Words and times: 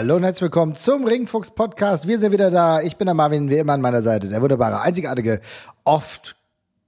Hallo 0.00 0.16
und 0.16 0.22
herzlich 0.22 0.44
willkommen 0.44 0.74
zum 0.74 1.04
Ringfuchs 1.04 1.50
Podcast. 1.50 2.06
Wir 2.08 2.18
sind 2.18 2.32
wieder 2.32 2.50
da. 2.50 2.80
Ich 2.80 2.96
bin 2.96 3.04
der 3.04 3.12
Marvin, 3.12 3.50
wie 3.50 3.58
immer 3.58 3.74
an 3.74 3.82
meiner 3.82 4.00
Seite. 4.00 4.30
Der 4.30 4.40
wunderbare, 4.40 4.80
einzigartige, 4.80 5.42
oft 5.84 6.36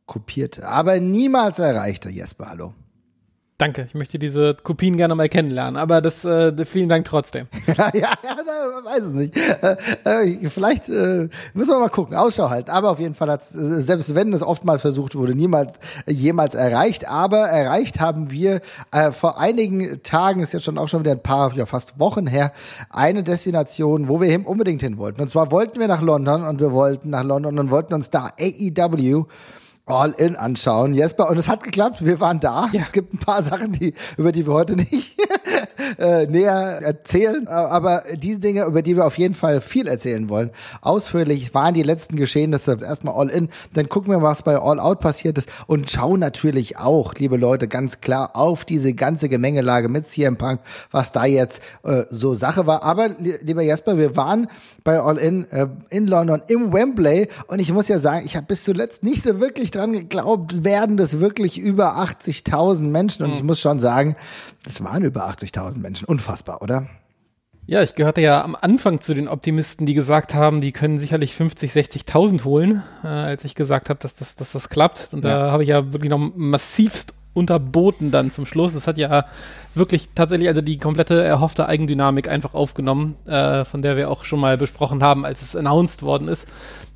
kopierte, 0.06 0.66
aber 0.66 0.98
niemals 0.98 1.58
erreichte 1.58 2.08
Jesper. 2.08 2.48
Hallo. 2.48 2.72
Danke, 3.58 3.84
ich 3.86 3.94
möchte 3.94 4.18
diese 4.18 4.56
Kopien 4.60 4.96
gerne 4.96 5.14
mal 5.14 5.28
kennenlernen, 5.28 5.76
aber 5.76 6.00
das 6.00 6.24
äh, 6.24 6.64
vielen 6.64 6.88
Dank 6.88 7.04
trotzdem. 7.04 7.46
ja, 7.68 7.90
ja, 7.94 8.08
ja, 8.24 8.84
weiß 8.84 9.02
es 9.02 9.12
nicht. 9.12 9.36
Äh, 9.36 9.76
äh, 10.04 10.50
vielleicht 10.50 10.88
äh, 10.88 11.28
müssen 11.54 11.70
wir 11.70 11.78
mal 11.78 11.88
gucken, 11.88 12.16
Ausschau 12.16 12.50
halten. 12.50 12.70
Aber 12.70 12.90
auf 12.90 12.98
jeden 12.98 13.14
Fall 13.14 13.30
hat 13.30 13.42
äh, 13.42 13.80
selbst 13.80 14.14
wenn 14.16 14.32
es 14.32 14.42
oftmals 14.42 14.80
versucht 14.80 15.14
wurde, 15.14 15.36
niemals 15.36 15.78
äh, 16.06 16.12
jemals 16.12 16.54
erreicht. 16.54 17.08
Aber 17.08 17.46
erreicht 17.46 18.00
haben 18.00 18.32
wir 18.32 18.62
äh, 18.90 19.12
vor 19.12 19.38
einigen 19.38 20.02
Tagen, 20.02 20.40
ist 20.42 20.52
jetzt 20.52 20.64
schon 20.64 20.78
auch 20.78 20.88
schon 20.88 21.00
wieder 21.00 21.12
ein 21.12 21.22
paar, 21.22 21.54
ja 21.54 21.66
fast 21.66 22.00
Wochen 22.00 22.26
her, 22.26 22.52
eine 22.90 23.22
Destination, 23.22 24.08
wo 24.08 24.20
wir 24.20 24.28
hin, 24.28 24.44
unbedingt 24.44 24.82
hin 24.82 24.98
wollten. 24.98 25.20
Und 25.20 25.28
zwar 25.28 25.52
wollten 25.52 25.78
wir 25.78 25.88
nach 25.88 26.02
London 26.02 26.42
und 26.44 26.58
wir 26.58 26.72
wollten 26.72 27.10
nach 27.10 27.22
London 27.22 27.58
und 27.58 27.70
wollten 27.70 27.94
uns 27.94 28.10
da 28.10 28.32
AEW 28.40 29.26
All 29.84 30.14
In 30.16 30.36
anschauen, 30.36 30.94
Jesper. 30.94 31.28
Und 31.28 31.38
es 31.38 31.48
hat 31.48 31.64
geklappt. 31.64 32.04
Wir 32.04 32.20
waren 32.20 32.38
da. 32.38 32.68
Ja. 32.72 32.82
Es 32.82 32.92
gibt 32.92 33.14
ein 33.14 33.18
paar 33.18 33.42
Sachen, 33.42 33.72
die, 33.72 33.94
über 34.16 34.30
die 34.30 34.46
wir 34.46 34.54
heute 34.54 34.76
nicht 34.76 35.16
äh, 35.98 36.26
näher 36.26 36.80
erzählen. 36.82 37.48
Aber 37.48 38.04
diese 38.14 38.38
Dinge, 38.38 38.64
über 38.64 38.82
die 38.82 38.96
wir 38.96 39.04
auf 39.04 39.18
jeden 39.18 39.34
Fall 39.34 39.60
viel 39.60 39.88
erzählen 39.88 40.28
wollen, 40.28 40.50
ausführlich 40.82 41.52
waren 41.52 41.74
die 41.74 41.82
letzten 41.82 42.14
Geschehnisse. 42.14 42.78
Erstmal 42.80 43.16
All 43.16 43.28
In, 43.28 43.48
dann 43.74 43.88
gucken 43.88 44.12
wir, 44.12 44.22
was 44.22 44.42
bei 44.42 44.56
All 44.56 44.78
Out 44.78 45.00
passiert 45.00 45.36
ist 45.38 45.48
und 45.66 45.90
schauen 45.90 46.20
natürlich 46.20 46.78
auch, 46.78 47.14
liebe 47.14 47.36
Leute, 47.36 47.66
ganz 47.66 48.00
klar 48.00 48.30
auf 48.34 48.64
diese 48.64 48.94
ganze 48.94 49.28
Gemengelage 49.28 49.88
mit 49.88 50.08
CM 50.08 50.36
Punk, 50.36 50.60
was 50.92 51.10
da 51.10 51.24
jetzt 51.24 51.60
äh, 51.82 52.04
so 52.08 52.34
Sache 52.34 52.68
war. 52.68 52.84
Aber 52.84 53.08
lieber 53.18 53.62
Jesper, 53.62 53.98
wir 53.98 54.16
waren 54.16 54.48
bei 54.84 55.00
All 55.00 55.18
In 55.18 55.50
äh, 55.50 55.66
in 55.90 56.06
London 56.06 56.40
im 56.46 56.72
Wembley 56.72 57.28
und 57.48 57.58
ich 57.58 57.72
muss 57.72 57.88
ja 57.88 57.98
sagen, 57.98 58.24
ich 58.24 58.36
habe 58.36 58.46
bis 58.46 58.62
zuletzt 58.62 59.02
nicht 59.02 59.24
so 59.24 59.40
wirklich 59.40 59.72
dran 59.72 59.81
geglaubt, 59.90 60.62
werden 60.62 60.96
das 60.96 61.18
wirklich 61.18 61.58
über 61.58 61.98
80.000 61.98 62.84
Menschen. 62.84 63.24
Und 63.24 63.30
mhm. 63.30 63.36
ich 63.36 63.42
muss 63.42 63.60
schon 63.60 63.80
sagen, 63.80 64.14
das 64.64 64.84
waren 64.84 65.02
über 65.02 65.28
80.000 65.28 65.78
Menschen. 65.78 66.04
Unfassbar, 66.04 66.62
oder? 66.62 66.86
Ja, 67.66 67.82
ich 67.82 67.94
gehörte 67.94 68.20
ja 68.20 68.42
am 68.42 68.56
Anfang 68.60 69.00
zu 69.00 69.14
den 69.14 69.28
Optimisten, 69.28 69.86
die 69.86 69.94
gesagt 69.94 70.34
haben, 70.34 70.60
die 70.60 70.72
können 70.72 70.98
sicherlich 70.98 71.34
50, 71.34 71.72
60.000 71.72 72.44
holen, 72.44 72.82
äh, 73.04 73.06
als 73.06 73.44
ich 73.44 73.54
gesagt 73.54 73.88
habe, 73.88 74.00
dass 74.00 74.14
das, 74.14 74.36
dass 74.36 74.52
das 74.52 74.68
klappt. 74.68 75.08
Und 75.12 75.24
ja. 75.24 75.30
da 75.30 75.50
habe 75.52 75.62
ich 75.62 75.68
ja 75.68 75.92
wirklich 75.92 76.10
noch 76.10 76.18
massivst 76.18 77.14
unterboten 77.34 78.10
dann 78.10 78.30
zum 78.30 78.46
Schluss. 78.46 78.74
Das 78.74 78.86
hat 78.86 78.98
ja 78.98 79.26
wirklich 79.74 80.10
tatsächlich 80.14 80.48
also 80.48 80.60
die 80.60 80.78
komplette 80.78 81.22
erhoffte 81.22 81.66
Eigendynamik 81.66 82.28
einfach 82.28 82.54
aufgenommen, 82.54 83.16
äh, 83.26 83.64
von 83.64 83.82
der 83.82 83.96
wir 83.96 84.10
auch 84.10 84.24
schon 84.24 84.40
mal 84.40 84.58
besprochen 84.58 85.02
haben, 85.02 85.24
als 85.24 85.40
es 85.40 85.56
announced 85.56 86.02
worden 86.02 86.28
ist. 86.28 86.46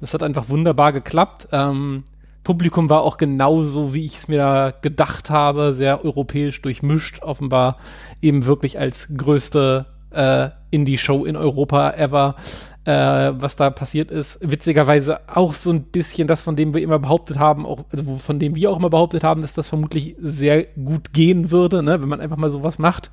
Das 0.00 0.12
hat 0.14 0.22
einfach 0.22 0.48
wunderbar 0.48 0.92
geklappt. 0.92 1.48
Ähm, 1.52 2.04
Publikum 2.46 2.88
war 2.88 3.02
auch 3.02 3.16
genauso, 3.16 3.92
wie 3.92 4.06
ich 4.06 4.18
es 4.18 4.28
mir 4.28 4.72
gedacht 4.80 5.30
habe, 5.30 5.74
sehr 5.74 6.04
europäisch 6.04 6.62
durchmischt, 6.62 7.20
offenbar 7.22 7.78
eben 8.22 8.46
wirklich 8.46 8.78
als 8.78 9.08
größte 9.16 9.86
äh, 10.12 10.50
Indie-Show 10.70 11.24
in 11.24 11.34
Europa 11.34 11.90
ever. 11.94 12.36
Äh, 12.84 13.32
was 13.42 13.56
da 13.56 13.68
passiert 13.70 14.12
ist, 14.12 14.38
witzigerweise 14.48 15.18
auch 15.26 15.54
so 15.54 15.72
ein 15.72 15.82
bisschen 15.82 16.28
das, 16.28 16.40
von 16.40 16.54
dem 16.54 16.72
wir 16.72 16.80
immer 16.82 17.00
behauptet 17.00 17.36
haben, 17.36 17.66
auch, 17.66 17.84
also 17.90 18.18
von 18.18 18.38
dem 18.38 18.54
wir 18.54 18.70
auch 18.70 18.78
immer 18.78 18.90
behauptet 18.90 19.24
haben, 19.24 19.42
dass 19.42 19.54
das 19.54 19.66
vermutlich 19.66 20.14
sehr 20.20 20.62
gut 20.62 21.12
gehen 21.12 21.50
würde, 21.50 21.82
ne, 21.82 22.00
wenn 22.00 22.08
man 22.08 22.20
einfach 22.20 22.36
mal 22.36 22.52
sowas 22.52 22.78
macht 22.78 23.10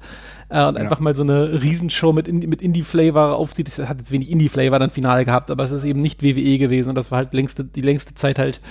äh, 0.49 0.63
und 0.63 0.75
ja. 0.75 0.81
einfach 0.81 0.99
mal 0.99 1.15
so 1.15 1.23
eine 1.23 1.59
Riesenshow 1.59 2.13
mit, 2.13 2.31
mit 2.31 2.61
Indie-Flavor 2.61 3.35
aufzieht. 3.35 3.67
Das 3.67 3.79
hat 3.89 3.97
jetzt 3.97 4.11
wenig 4.11 4.29
Indie-Flavor 4.29 4.77
dann 4.77 4.91
Finale 4.91 5.25
gehabt, 5.25 5.49
aber 5.49 5.63
es 5.63 5.71
ist 5.71 5.85
eben 5.85 6.01
nicht 6.01 6.21
WWE 6.21 6.59
gewesen 6.59 6.89
und 6.89 6.95
das 6.95 7.09
war 7.09 7.17
halt 7.17 7.33
längste, 7.33 7.63
die 7.63 7.81
längste 7.81 8.13
Zeit 8.13 8.37
halt 8.37 8.61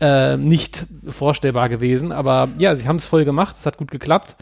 äh, 0.00 0.36
nicht 0.36 0.86
vorstellbar 1.08 1.68
gewesen. 1.68 2.12
Aber 2.12 2.48
ja, 2.58 2.76
sie 2.76 2.86
haben 2.86 2.96
es 2.96 3.06
voll 3.06 3.24
gemacht, 3.24 3.56
es 3.58 3.66
hat 3.66 3.78
gut 3.78 3.90
geklappt. 3.90 4.36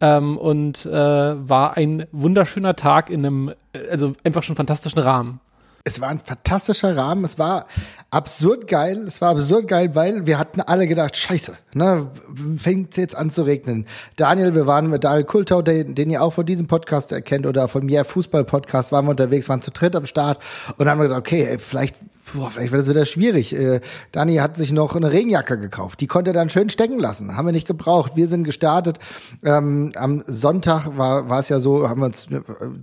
Ähm, 0.00 0.38
und 0.38 0.86
äh, 0.86 0.92
war 0.92 1.76
ein 1.76 2.06
wunderschöner 2.12 2.76
Tag 2.76 3.10
in 3.10 3.26
einem, 3.26 3.48
äh, 3.72 3.88
also 3.90 4.14
einfach 4.22 4.44
schon 4.44 4.54
fantastischen 4.54 5.00
Rahmen. 5.00 5.40
Es 5.88 6.02
war 6.02 6.08
ein 6.08 6.18
fantastischer 6.18 6.96
Rahmen. 6.96 7.24
Es 7.24 7.38
war 7.38 7.66
absurd 8.10 8.68
geil. 8.68 9.04
Es 9.06 9.22
war 9.22 9.30
absurd 9.30 9.68
geil, 9.68 9.94
weil 9.94 10.26
wir 10.26 10.38
hatten 10.38 10.60
alle 10.60 10.86
gedacht, 10.86 11.16
scheiße, 11.16 11.56
ne, 11.72 12.10
fängt 12.56 12.96
jetzt 12.98 13.16
an 13.16 13.30
zu 13.30 13.42
regnen. 13.44 13.86
Daniel, 14.16 14.54
wir 14.54 14.66
waren 14.66 14.90
mit 14.90 15.04
Daniel 15.04 15.24
Kultau, 15.24 15.62
den, 15.62 15.94
den 15.94 16.10
ihr 16.10 16.22
auch 16.22 16.34
von 16.34 16.44
diesem 16.44 16.66
Podcast 16.66 17.10
erkennt 17.10 17.46
oder 17.46 17.68
von 17.68 17.86
mir 17.86 18.04
Fußball-Podcast, 18.04 18.92
waren 18.92 19.06
wir 19.06 19.12
unterwegs, 19.12 19.48
waren 19.48 19.62
zu 19.62 19.70
dritt 19.70 19.96
am 19.96 20.04
Start 20.04 20.42
und 20.76 20.88
haben 20.90 21.00
gedacht, 21.00 21.18
okay, 21.18 21.56
vielleicht 21.58 21.96
boah, 22.34 22.50
vielleicht 22.50 22.72
wird 22.72 22.82
das 22.82 22.88
wieder 22.88 23.04
schwierig. 23.04 23.54
Äh, 23.54 23.80
Dani 24.12 24.36
hat 24.36 24.56
sich 24.56 24.72
noch 24.72 24.96
eine 24.96 25.12
Regenjacke 25.12 25.58
gekauft. 25.58 26.00
Die 26.00 26.06
konnte 26.06 26.30
er 26.30 26.34
dann 26.34 26.50
schön 26.50 26.70
stecken 26.70 26.98
lassen. 26.98 27.36
Haben 27.36 27.46
wir 27.46 27.52
nicht 27.52 27.66
gebraucht. 27.66 28.12
Wir 28.16 28.28
sind 28.28 28.44
gestartet. 28.44 28.98
Ähm, 29.44 29.90
am 29.94 30.22
Sonntag 30.26 30.96
war 30.96 31.28
war 31.28 31.38
es 31.38 31.48
ja 31.48 31.60
so, 31.60 31.88
haben 31.88 32.00
wir 32.00 32.06
uns, 32.06 32.26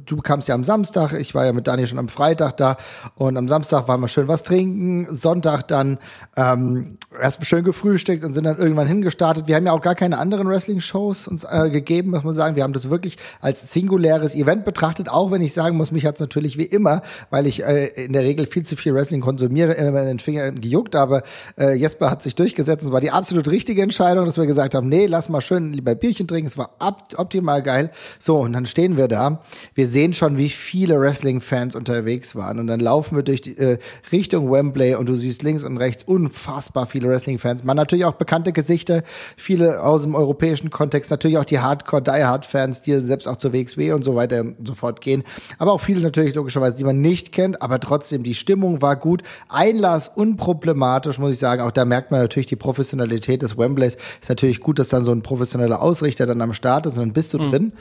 du 0.06 0.18
kamst 0.18 0.48
ja 0.48 0.56
am 0.56 0.64
Samstag, 0.64 1.14
ich 1.14 1.36
war 1.36 1.46
ja 1.46 1.54
mit 1.54 1.68
Dani 1.68 1.88
schon 1.88 2.00
am 2.00 2.08
Freitag 2.08 2.58
da 2.58 2.78
und 3.16 3.38
am 3.38 3.48
Samstag 3.48 3.88
waren 3.88 4.02
wir 4.02 4.08
schön 4.08 4.28
was 4.28 4.44
trinken. 4.44 5.08
Sonntag 5.16 5.68
dann 5.68 5.98
ähm, 6.36 6.98
erst 7.20 7.46
schön 7.46 7.64
gefrühstückt 7.64 8.24
und 8.24 8.34
sind 8.34 8.46
dann 8.46 8.58
irgendwann 8.58 8.88
hingestartet. 8.88 9.48
Wir 9.48 9.56
haben 9.56 9.66
ja 9.66 9.72
auch 9.72 9.82
gar 9.82 9.96
keine 9.96 10.18
anderen 10.18 10.48
Wrestling-Shows 10.48 11.28
uns 11.28 11.44
äh, 11.44 11.70
gegeben, 11.70 12.12
muss 12.12 12.24
man 12.24 12.34
sagen. 12.34 12.56
Wir 12.56 12.64
haben 12.64 12.74
das 12.74 12.90
wirklich 12.90 13.18
als 13.42 13.72
singuläres 13.72 14.36
Event 14.36 14.66
betrachtet, 14.66 15.10
auch 15.10 15.32
wenn 15.32 15.42
ich 15.42 15.54
sagen 15.54 15.78
muss, 15.78 15.92
mich 15.92 16.06
hat 16.06 16.16
es 16.16 16.22
natürlich 16.22 16.58
wie 16.58 16.66
immer, 16.66 17.02
weil 17.30 17.48
ich 17.48 17.64
äh, 17.64 17.88
in 18.06 18.14
der 18.14 18.24
Regel 18.24 18.48
viel 18.48 18.64
zu 18.64 18.76
viel 18.76 18.94
Wrestling 18.94 19.22
konsumiere, 19.22 19.35
immer 19.42 20.02
in 20.02 20.08
den 20.08 20.20
Fingern 20.20 20.62
gejuckt, 20.62 20.96
aber 20.96 21.24
äh, 21.58 21.76
Jesper 21.76 22.10
hat 22.10 22.24
sich 22.24 22.36
durchgesetzt. 22.36 22.84
Es 22.84 22.92
war 22.92 23.02
die 23.02 23.12
absolut 23.12 23.48
richtige 23.48 23.82
Entscheidung, 23.82 24.26
dass 24.26 24.38
wir 24.38 24.46
gesagt 24.46 24.76
haben, 24.76 24.90
nee, 24.90 25.06
lass 25.08 25.30
mal 25.30 25.42
schön 25.42 25.74
lieber 25.74 25.96
Bierchen 25.96 26.28
trinken. 26.28 26.48
Es 26.48 26.58
war 26.58 26.72
optimal 26.80 27.62
geil. 27.64 27.92
So, 28.20 28.40
und 28.40 28.54
dann 28.54 28.66
stehen 28.66 28.98
wir 28.98 29.08
da. 29.08 29.42
Wir 29.74 29.88
sehen 29.88 30.14
schon, 30.14 30.38
wie 30.38 30.50
viele 30.50 31.00
Wrestling-Fans 31.00 31.76
unterwegs 31.76 32.36
waren. 32.36 32.60
Und 32.60 32.68
dann 32.68 32.80
laufen 32.80 33.16
wir 33.16 33.24
durch 33.24 33.42
die 33.42 33.58
äh, 33.58 33.78
Richtung 34.12 34.52
Wembley 34.52 34.96
und 34.96 35.08
du 35.08 35.16
siehst 35.16 35.44
links 35.44 35.64
und 35.64 35.78
rechts 35.78 36.04
unfassbar 36.04 36.88
viele 36.88 37.10
Wrestling-Fans. 37.10 37.64
Man 37.64 37.78
natürlich 37.78 38.06
auch 38.06 38.14
bekannte 38.14 38.52
Gesichter, 38.52 39.04
viele 39.38 39.84
aus 39.84 40.04
dem 40.04 40.16
europäischen 40.16 40.70
Kontext, 40.70 41.12
natürlich 41.12 41.38
auch 41.38 41.46
die 41.46 41.60
Hardcore-Die-Hard-Fans, 41.60 42.82
die 42.82 43.00
selbst 43.00 43.28
auch 43.28 43.38
zur 43.38 43.54
WXW 43.54 43.94
und 43.94 44.04
so 44.04 44.16
weiter 44.16 44.42
und 44.42 44.68
so 44.68 44.76
fort 44.76 45.02
gehen. 45.02 45.24
Aber 45.58 45.74
auch 45.74 45.82
viele 45.82 46.02
natürlich 46.02 46.36
logischerweise, 46.36 46.78
die 46.78 46.84
man 46.84 47.02
nicht 47.02 47.32
kennt, 47.32 47.62
aber 47.62 47.80
trotzdem 47.80 48.24
die 48.24 48.36
Stimmung 48.36 48.82
war 48.82 48.96
gut. 48.96 49.24
Einlass 49.50 50.08
unproblematisch, 50.08 51.20
muss 51.20 51.32
ich 51.32 51.40
sagen. 51.40 51.62
Auch 51.62 51.72
da 51.72 51.86
merkt 51.86 52.12
man 52.12 52.22
natürlich 52.22 52.48
die 52.48 52.56
Professionalität 52.56 53.42
des 53.42 53.58
Wembleys. 53.58 53.98
Ist 54.22 54.30
natürlich 54.30 54.60
gut, 54.60 54.80
dass 54.80 54.90
dann 54.90 55.04
so 55.04 55.12
ein 55.12 55.22
professioneller 55.22 55.82
Ausrichter 55.82 56.26
dann 56.26 56.42
am 56.42 56.54
Start 56.54 56.86
ist 56.86 56.94
und 56.94 57.00
dann 57.00 57.14
bist 57.14 57.34
du 57.34 57.40
mhm. 57.40 57.52
drin. 57.52 57.74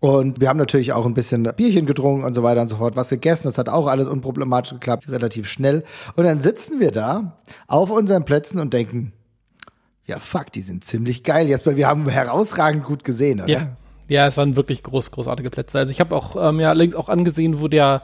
Und 0.00 0.40
wir 0.40 0.48
haben 0.48 0.58
natürlich 0.58 0.92
auch 0.92 1.06
ein 1.06 1.14
bisschen 1.14 1.50
Bierchen 1.56 1.86
getrunken 1.86 2.24
und 2.24 2.34
so 2.34 2.42
weiter 2.42 2.60
und 2.60 2.68
so 2.68 2.76
fort, 2.76 2.94
was 2.94 3.08
gegessen. 3.08 3.48
Das 3.48 3.56
hat 3.56 3.68
auch 3.68 3.86
alles 3.86 4.06
unproblematisch 4.06 4.72
geklappt, 4.72 5.08
relativ 5.08 5.48
schnell. 5.48 5.82
Und 6.14 6.24
dann 6.24 6.40
sitzen 6.40 6.78
wir 6.78 6.90
da 6.90 7.38
auf 7.68 7.90
unseren 7.90 8.24
Plätzen 8.24 8.58
und 8.58 8.74
denken, 8.74 9.12
ja, 10.06 10.18
fuck, 10.18 10.52
die 10.52 10.60
sind 10.60 10.84
ziemlich 10.84 11.24
geil. 11.24 11.48
Weil 11.64 11.76
wir 11.76 11.88
haben 11.88 12.06
herausragend 12.06 12.84
gut 12.84 13.04
gesehen, 13.04 13.40
oder? 13.40 13.50
Ja, 13.50 13.76
ja, 14.08 14.26
es 14.26 14.36
waren 14.36 14.56
wirklich 14.56 14.82
groß, 14.82 15.10
großartige 15.10 15.50
Plätze. 15.50 15.78
Also 15.78 15.90
ich 15.90 16.00
habe 16.00 16.14
auch 16.14 16.36
ähm, 16.36 16.60
ja 16.60 16.72
links 16.72 16.94
auch 16.94 17.08
angesehen, 17.08 17.60
wo 17.60 17.68
der 17.68 18.02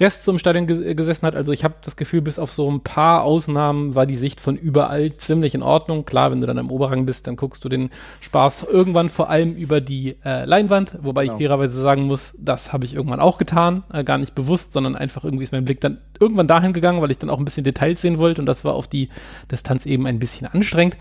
Rest 0.00 0.24
zum 0.24 0.38
Stadion 0.38 0.66
ge 0.66 0.94
gesessen 0.94 1.26
hat. 1.26 1.36
Also 1.36 1.52
ich 1.52 1.64
habe 1.64 1.74
das 1.82 1.96
Gefühl, 1.96 2.22
bis 2.22 2.38
auf 2.38 2.52
so 2.52 2.70
ein 2.70 2.80
paar 2.80 3.22
Ausnahmen 3.22 3.94
war 3.94 4.06
die 4.06 4.16
Sicht 4.16 4.40
von 4.40 4.56
überall 4.56 5.16
ziemlich 5.16 5.54
in 5.54 5.62
Ordnung. 5.62 6.04
Klar, 6.04 6.30
wenn 6.30 6.40
du 6.40 6.46
dann 6.46 6.58
im 6.58 6.70
Oberrang 6.70 7.04
bist, 7.04 7.26
dann 7.26 7.36
guckst 7.36 7.64
du 7.64 7.68
den 7.68 7.90
Spaß 8.20 8.66
irgendwann 8.70 9.10
vor 9.10 9.28
allem 9.28 9.54
über 9.54 9.80
die 9.80 10.16
äh, 10.24 10.44
Leinwand, 10.44 10.98
wobei 11.02 11.24
genau. 11.24 11.34
ich 11.34 11.38
fairerweise 11.38 11.80
sagen 11.80 12.04
muss, 12.04 12.34
das 12.38 12.72
habe 12.72 12.86
ich 12.86 12.94
irgendwann 12.94 13.20
auch 13.20 13.36
getan, 13.36 13.84
äh, 13.92 14.04
gar 14.04 14.18
nicht 14.18 14.34
bewusst, 14.34 14.72
sondern 14.72 14.96
einfach 14.96 15.24
irgendwie 15.24 15.44
ist 15.44 15.52
mein 15.52 15.64
Blick 15.64 15.80
dann 15.80 15.98
irgendwann 16.18 16.46
dahin 16.46 16.72
gegangen, 16.72 17.02
weil 17.02 17.10
ich 17.10 17.18
dann 17.18 17.30
auch 17.30 17.38
ein 17.38 17.44
bisschen 17.44 17.64
Details 17.64 18.00
sehen 18.00 18.18
wollte 18.18 18.40
und 18.40 18.46
das 18.46 18.64
war 18.64 18.74
auf 18.74 18.88
die 18.88 19.10
Distanz 19.50 19.86
eben 19.86 20.06
ein 20.06 20.18
bisschen 20.18 20.46
anstrengend. 20.46 20.96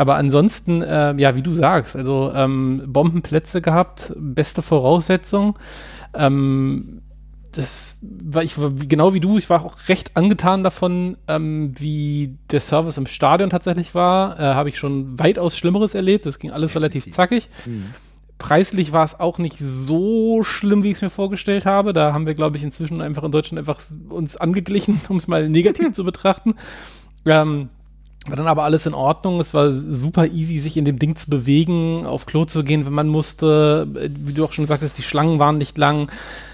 Aber 0.00 0.16
ansonsten, 0.16 0.80
äh, 0.80 1.14
ja, 1.18 1.36
wie 1.36 1.42
du 1.42 1.52
sagst, 1.52 1.94
also 1.94 2.32
ähm, 2.34 2.84
Bombenplätze 2.86 3.60
gehabt, 3.60 4.14
beste 4.16 4.62
Voraussetzung. 4.62 5.58
Ähm, 6.14 7.02
das 7.52 7.98
war 8.00 8.42
ich 8.42 8.54
genau 8.88 9.12
wie 9.12 9.20
du, 9.20 9.36
ich 9.36 9.50
war 9.50 9.62
auch 9.62 9.76
recht 9.88 10.16
angetan 10.16 10.64
davon, 10.64 11.18
ähm, 11.28 11.74
wie 11.78 12.38
der 12.50 12.62
Service 12.62 12.96
im 12.96 13.06
Stadion 13.06 13.50
tatsächlich 13.50 13.94
war. 13.94 14.40
Äh, 14.40 14.54
Habe 14.54 14.70
ich 14.70 14.78
schon 14.78 15.18
weitaus 15.18 15.54
Schlimmeres 15.54 15.94
erlebt. 15.94 16.24
Das 16.24 16.38
ging 16.38 16.50
alles 16.50 16.74
relativ 16.74 17.12
zackig. 17.12 17.50
Mhm. 17.66 17.92
Preislich 18.38 18.92
war 18.92 19.04
es 19.04 19.20
auch 19.20 19.36
nicht 19.36 19.58
so 19.58 20.42
schlimm, 20.44 20.82
wie 20.82 20.92
ich 20.92 20.96
es 20.96 21.02
mir 21.02 21.10
vorgestellt 21.10 21.66
habe. 21.66 21.92
Da 21.92 22.14
haben 22.14 22.24
wir, 22.24 22.32
glaube 22.32 22.56
ich, 22.56 22.62
inzwischen 22.62 23.02
einfach 23.02 23.24
in 23.24 23.32
Deutschland 23.32 23.58
einfach 23.58 23.82
uns 24.08 24.38
angeglichen, 24.38 24.98
um 25.10 25.18
es 25.18 25.28
mal 25.28 25.46
negativ 25.46 25.92
zu 25.92 26.04
betrachten. 26.04 26.54
Ähm, 27.26 27.68
War 28.26 28.36
dann 28.36 28.48
aber 28.48 28.64
alles 28.64 28.84
in 28.84 28.92
Ordnung. 28.92 29.40
Es 29.40 29.54
war 29.54 29.72
super 29.72 30.26
easy, 30.26 30.58
sich 30.58 30.76
in 30.76 30.84
dem 30.84 30.98
Ding 30.98 31.16
zu 31.16 31.30
bewegen, 31.30 32.04
auf 32.04 32.26
Klo 32.26 32.44
zu 32.44 32.64
gehen, 32.64 32.84
wenn 32.84 32.92
man 32.92 33.08
musste. 33.08 33.88
Wie 33.90 34.34
du 34.34 34.44
auch 34.44 34.52
schon 34.52 34.66
sagtest, 34.66 34.98
die 34.98 35.02
Schlangen 35.02 35.38
waren 35.38 35.56
nicht 35.56 35.78
lang. 35.78 36.10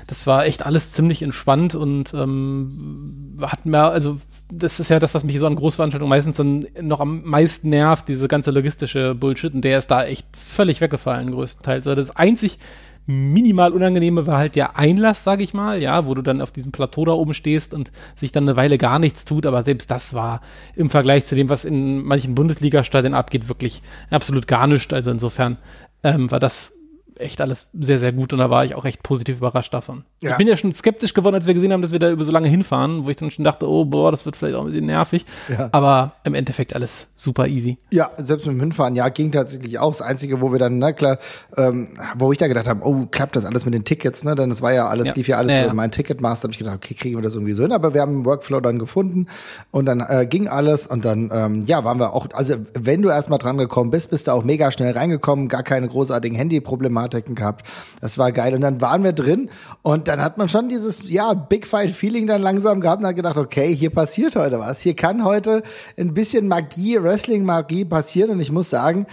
Das 0.07 0.29
war 0.29 0.47
echt 0.47 0.65
alles 0.65 0.93
ziemlich 0.93 1.23
entspannt 1.23 1.75
und 1.75 2.15
ähm, 2.15 3.37
hat 3.43 3.67
mir, 3.67 3.83
also 3.83 4.19
das 4.49 4.79
ist 4.79 4.91
ja 4.91 5.01
das, 5.01 5.15
was 5.15 5.25
mich 5.25 5.41
so 5.41 5.47
an 5.49 5.57
Großveranstaltungen 5.57 6.09
meistens 6.09 6.37
dann 6.37 6.67
noch 6.81 7.01
am 7.01 7.23
meisten 7.25 7.71
nervt, 7.71 8.07
diese 8.07 8.29
ganze 8.29 8.53
logistische 8.53 9.17
Bullshit. 9.17 9.53
Und 9.53 9.63
der 9.63 9.79
ist 9.79 9.89
da 9.89 10.05
echt 10.05 10.27
völlig 10.37 10.81
weggefallen, 10.81 11.33
größtenteils. 11.33 11.89
Also 11.89 11.97
das 11.97 12.15
einzig 12.15 12.61
minimal 13.07 13.73
unangenehme 13.73 14.27
war 14.27 14.39
halt 14.39 14.57
der 14.57 14.77
Einlass, 14.77 15.25
sag 15.25 15.41
ich 15.41 15.55
mal, 15.55 15.81
ja, 15.81 16.07
wo 16.07 16.15
du 16.15 16.23
dann 16.23 16.41
auf 16.41 16.51
diesem 16.51 16.73
Plateau 16.73 17.05
da 17.05 17.13
oben 17.13 17.35
stehst 17.35 17.73
und 17.73 17.93
sich 18.17 18.33
dann 18.33 18.45
eine 18.45 18.57
Weile 18.57 18.79
gar 18.79 18.99
nichts 18.99 19.25
tut, 19.25 19.47
aber 19.47 19.63
selbst 19.63 19.91
das 19.91 20.13
war 20.13 20.41
im 20.75 20.91
Vergleich 20.91 21.25
zu 21.25 21.35
dem, 21.37 21.49
was 21.49 21.65
in 21.65 22.05
manchen 22.05 22.35
Bundesliga-Stadien 22.35 23.15
abgeht, 23.15 23.49
wirklich 23.49 23.83
absolut 24.11 24.49
gar 24.49 24.67
nichts. 24.67 24.93
Also 24.93 25.11
insofern 25.11 25.57
ähm, 26.03 26.31
war 26.31 26.41
das 26.41 26.76
echt 27.21 27.41
alles 27.41 27.69
sehr, 27.79 27.99
sehr 27.99 28.13
gut 28.13 28.33
und 28.33 28.39
da 28.39 28.51
war 28.51 28.65
ich 28.65 28.75
auch 28.75 28.85
echt 28.85 29.03
positiv 29.03 29.39
überrascht 29.39 29.73
davon. 29.73 30.05
Ja. 30.21 30.33
Ich 30.33 30.37
bin 30.37 30.49
ja 30.49 30.57
schon 30.57 30.75
skeptisch 30.75 31.15
geworden, 31.15 31.35
als 31.35 31.47
wir 31.47 31.55
gesehen 31.55 31.73
haben, 31.73 31.83
dass 31.83 31.93
wir 31.93 31.99
da 31.99 32.11
über 32.11 32.25
so 32.25 32.33
lange 32.33 32.49
hinfahren, 32.49 33.05
wo 33.05 33.11
ich 33.11 33.17
dann 33.17 33.31
schon 33.31 33.45
dachte, 33.45 33.69
oh 33.69 33.85
boah, 33.85 34.11
das 34.11 34.25
wird 34.25 34.37
vielleicht 34.37 34.55
auch 34.55 34.63
ein 34.63 34.67
bisschen 34.67 34.87
nervig. 34.87 35.27
Ja. 35.49 35.69
Aber 35.73 36.13
im 36.25 36.35
Endeffekt 36.35 36.75
alles 36.75 37.09
super 37.17 37.47
easy. 37.47 37.79
Ja, 37.91 38.11
selbst 38.17 38.47
mit 38.47 38.55
dem 38.55 38.61
Hinfahren, 38.61 38.95
ja, 38.95 39.09
ging 39.09 39.33
tatsächlich 39.33 39.79
auch. 39.79 39.93
Das 39.93 40.03
Einzige, 40.03 40.41
wo 40.41 40.53
wir 40.53 40.59
dann, 40.59 40.79
na 40.79 40.93
klar, 40.93 41.19
ähm, 41.57 41.89
wo 42.17 42.33
ich 42.33 42.39
da 42.39 42.49
gedacht 42.49 42.69
habe, 42.69 42.87
oh, 42.87 43.07
klappt 43.07 43.37
das 43.37 43.45
alles 43.45 43.65
mit 43.65 43.75
den 43.75 43.85
Tickets, 43.85 44.25
ne? 44.25 44.35
Denn 44.35 44.51
es 44.51 44.63
war 44.63 44.73
ja 44.73 44.89
alles, 44.89 45.07
ja. 45.07 45.13
lief 45.15 45.29
ja 45.29 45.37
alles 45.39 45.53
ja, 45.53 45.65
über 45.65 45.75
mein 45.75 45.91
Ticketmaster. 45.91 46.47
habe 46.47 46.53
ich 46.53 46.59
gedacht, 46.59 46.77
okay, 46.77 46.95
kriegen 46.95 47.17
wir 47.17 47.23
das 47.23 47.35
irgendwie 47.35 47.53
so 47.53 47.63
hin. 47.63 47.73
Aber 47.73 47.95
wir 47.95 48.01
haben 48.01 48.17
einen 48.17 48.25
Workflow 48.25 48.61
dann 48.61 48.79
gefunden 48.79 49.27
und 49.71 49.87
dann 49.87 50.01
äh, 50.01 50.27
ging 50.29 50.49
alles 50.49 50.87
und 50.87 51.05
dann, 51.05 51.31
ähm, 51.33 51.63
ja, 51.67 51.85
waren 51.85 51.99
wir 51.99 52.13
auch, 52.13 52.29
also 52.33 52.57
wenn 52.75 53.03
du 53.03 53.09
erstmal 53.09 53.39
dran 53.39 53.59
gekommen 53.59 53.91
bist, 53.91 54.11
bist 54.11 54.27
du 54.27 54.33
auch 54.33 54.45
mega 54.45 54.71
schnell 54.71 54.93
reingekommen, 54.93 55.49
gar 55.49 55.63
keine 55.63 55.89
großartigen 55.89 56.37
Handyproblematiken 57.07 57.35
gehabt. 57.35 57.67
Das 58.01 58.19
war 58.19 58.33
geil. 58.33 58.55
Und 58.55 58.61
dann 58.61 58.81
waren 58.81 59.05
wir 59.05 59.13
drin 59.13 59.51
und 59.83 60.09
dann 60.09 60.21
hat 60.21 60.39
man 60.39 60.49
schon 60.49 60.69
dieses, 60.69 61.09
ja, 61.09 61.35
Big 61.35 61.67
Fight 61.67 61.91
Feeling 61.91 62.27
dann 62.27 62.43
langsam 62.43 62.81
gehabt 62.81 63.01
und 63.01 63.07
hat 63.07 63.17
gedacht, 63.17 63.39
okay, 63.39 63.75
hier 63.75 63.91
passiert 63.91 64.37
heute 64.37 64.59
was. 64.59 64.81
Hier 64.81 64.95
kann 64.95 65.25
heute 65.25 65.63
ein 65.97 66.15
bisschen 66.15 66.49
Magie, 66.49 67.03
Wrestling-Magie 67.03 67.85
passieren. 67.85 68.31
Und 68.31 68.41
ich 68.41 68.53
muss 68.53 68.71
sagen, 68.71 69.07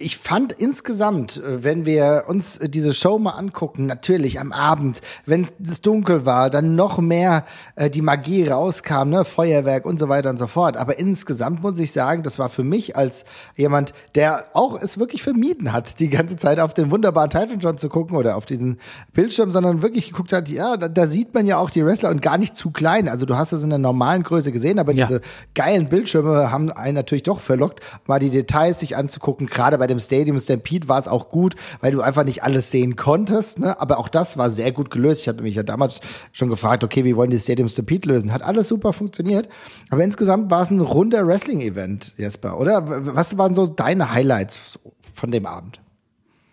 ich 0.00 0.16
fand 0.16 0.52
insgesamt, 0.52 1.36
äh, 1.36 1.62
wenn 1.62 1.84
wir 1.84 2.24
uns 2.26 2.56
äh, 2.56 2.68
diese 2.70 2.94
Show 2.94 3.18
mal 3.18 3.32
angucken, 3.32 3.84
natürlich 3.84 4.40
am 4.40 4.50
Abend, 4.50 5.00
wenn 5.26 5.46
es 5.62 5.82
dunkel 5.82 6.24
war, 6.24 6.48
dann 6.48 6.74
noch 6.74 6.98
mehr 6.98 7.44
äh, 7.76 7.90
die 7.90 8.00
Magie 8.00 8.48
rauskam, 8.48 9.10
ne, 9.10 9.26
Feuerwerk 9.26 9.84
und 9.84 9.98
so 9.98 10.08
weiter 10.08 10.30
und 10.30 10.38
so 10.38 10.46
fort. 10.46 10.78
Aber 10.78 10.98
insgesamt 10.98 11.62
muss 11.62 11.78
ich 11.78 11.92
sagen, 11.92 12.22
das 12.22 12.38
war 12.38 12.48
für 12.48 12.64
mich 12.64 12.96
als 12.96 13.24
jemand, 13.56 13.92
der 14.14 14.44
auch 14.54 14.80
es 14.80 14.98
wirklich 14.98 15.22
vermieden 15.22 15.72
hat, 15.72 16.00
die 16.00 16.08
ganze 16.08 16.36
Zeit 16.36 16.60
auf 16.60 16.72
den 16.72 16.90
wunderbaren 16.90 17.30
John 17.60 17.76
zu 17.76 17.90
gucken 17.90 18.16
oder 18.16 18.36
auf 18.36 18.46
diesen 18.46 18.78
Bildschirm, 19.12 19.52
sondern 19.52 19.82
wirklich 19.82 20.08
geguckt 20.10 20.32
hat, 20.32 20.48
ja, 20.48 20.78
da, 20.78 20.88
da 20.88 21.06
sieht 21.06 21.34
man 21.34 21.44
ja 21.44 21.58
auch 21.58 21.68
die 21.68 21.84
Wrestler 21.84 22.08
und 22.08 22.22
gar 22.22 22.38
nicht 22.38 22.56
zu 22.56 22.70
klein. 22.70 23.06
Also 23.06 23.26
du 23.26 23.36
hast 23.36 23.52
es 23.52 23.62
in 23.62 23.70
der 23.70 23.78
normalen 23.78 24.22
Größe 24.22 24.50
gesehen, 24.50 24.78
aber 24.78 24.92
ja. 24.92 25.06
diese 25.06 25.20
geilen 25.54 25.90
Bildschirme 25.90 26.50
haben 26.50 26.72
einen 26.72 26.94
natürlich 26.94 27.24
doch 27.24 27.40
verlockt, 27.40 27.80
mal 28.06 28.18
die 28.18 28.30
Details 28.30 28.80
sich 28.80 28.96
anzugucken, 28.96 29.46
gerade 29.46 29.76
bei 29.76 29.89
dem 29.90 30.00
Stadium 30.00 30.40
Stampede 30.40 30.88
war 30.88 30.98
es 30.98 31.08
auch 31.08 31.28
gut, 31.28 31.56
weil 31.80 31.92
du 31.92 32.00
einfach 32.00 32.24
nicht 32.24 32.42
alles 32.42 32.70
sehen 32.70 32.96
konntest. 32.96 33.58
Ne? 33.58 33.78
Aber 33.80 33.98
auch 33.98 34.08
das 34.08 34.38
war 34.38 34.48
sehr 34.48 34.72
gut 34.72 34.90
gelöst. 34.90 35.22
Ich 35.22 35.28
hatte 35.28 35.42
mich 35.42 35.54
ja 35.54 35.62
damals 35.62 36.00
schon 36.32 36.48
gefragt, 36.48 36.82
okay, 36.84 37.04
wie 37.04 37.16
wollen 37.16 37.30
die 37.30 37.38
Stadium 37.38 37.68
Stampede 37.68 38.08
lösen? 38.08 38.32
Hat 38.32 38.42
alles 38.42 38.68
super 38.68 38.92
funktioniert. 38.92 39.48
Aber 39.90 40.02
insgesamt 40.02 40.50
war 40.50 40.62
es 40.62 40.70
ein 40.70 40.80
runder 40.80 41.26
Wrestling-Event, 41.26 42.14
Jesper, 42.16 42.58
oder? 42.58 42.84
Was 43.14 43.36
waren 43.36 43.54
so 43.54 43.66
deine 43.66 44.12
Highlights 44.12 44.78
von 45.14 45.30
dem 45.30 45.46
Abend? 45.46 45.80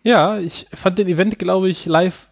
Ja, 0.04 0.38
ich 0.38 0.68
fand 0.74 1.00
den 1.00 1.08
Event, 1.08 1.38
glaube 1.40 1.70
ich, 1.70 1.86
live 1.86 2.28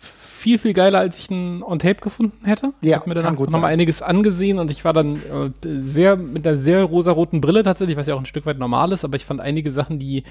viel, 0.46 0.60
viel 0.60 0.74
geiler, 0.74 1.00
als 1.00 1.18
ich 1.18 1.32
ihn 1.32 1.64
on 1.64 1.80
Tape 1.80 1.96
gefunden 2.02 2.46
hätte. 2.46 2.68
Ja, 2.82 2.90
ich 2.90 2.96
habe 2.98 3.10
mir 3.10 3.16
dann 3.16 3.34
nochmal 3.34 3.74
einiges 3.74 4.04
angesehen 4.04 4.60
und 4.60 4.70
ich 4.70 4.86
war 4.86 4.94
dann 4.94 5.16
äh, 5.16 5.50
sehr 5.64 6.18
mit 6.18 6.46
einer 6.46 6.56
sehr 6.56 6.84
rosaroten 6.84 7.42
Brille 7.42 7.64
tatsächlich, 7.64 7.98
was 7.98 8.06
ja 8.06 8.14
auch 8.14 8.20
ein 8.20 8.28
Stück 8.28 8.46
weit 8.46 8.60
normal 8.60 8.92
ist, 8.92 9.04
aber 9.04 9.16
ich 9.16 9.26
fand 9.26 9.42
einige 9.42 9.72
Sachen, 9.72 9.98
die 9.98 10.24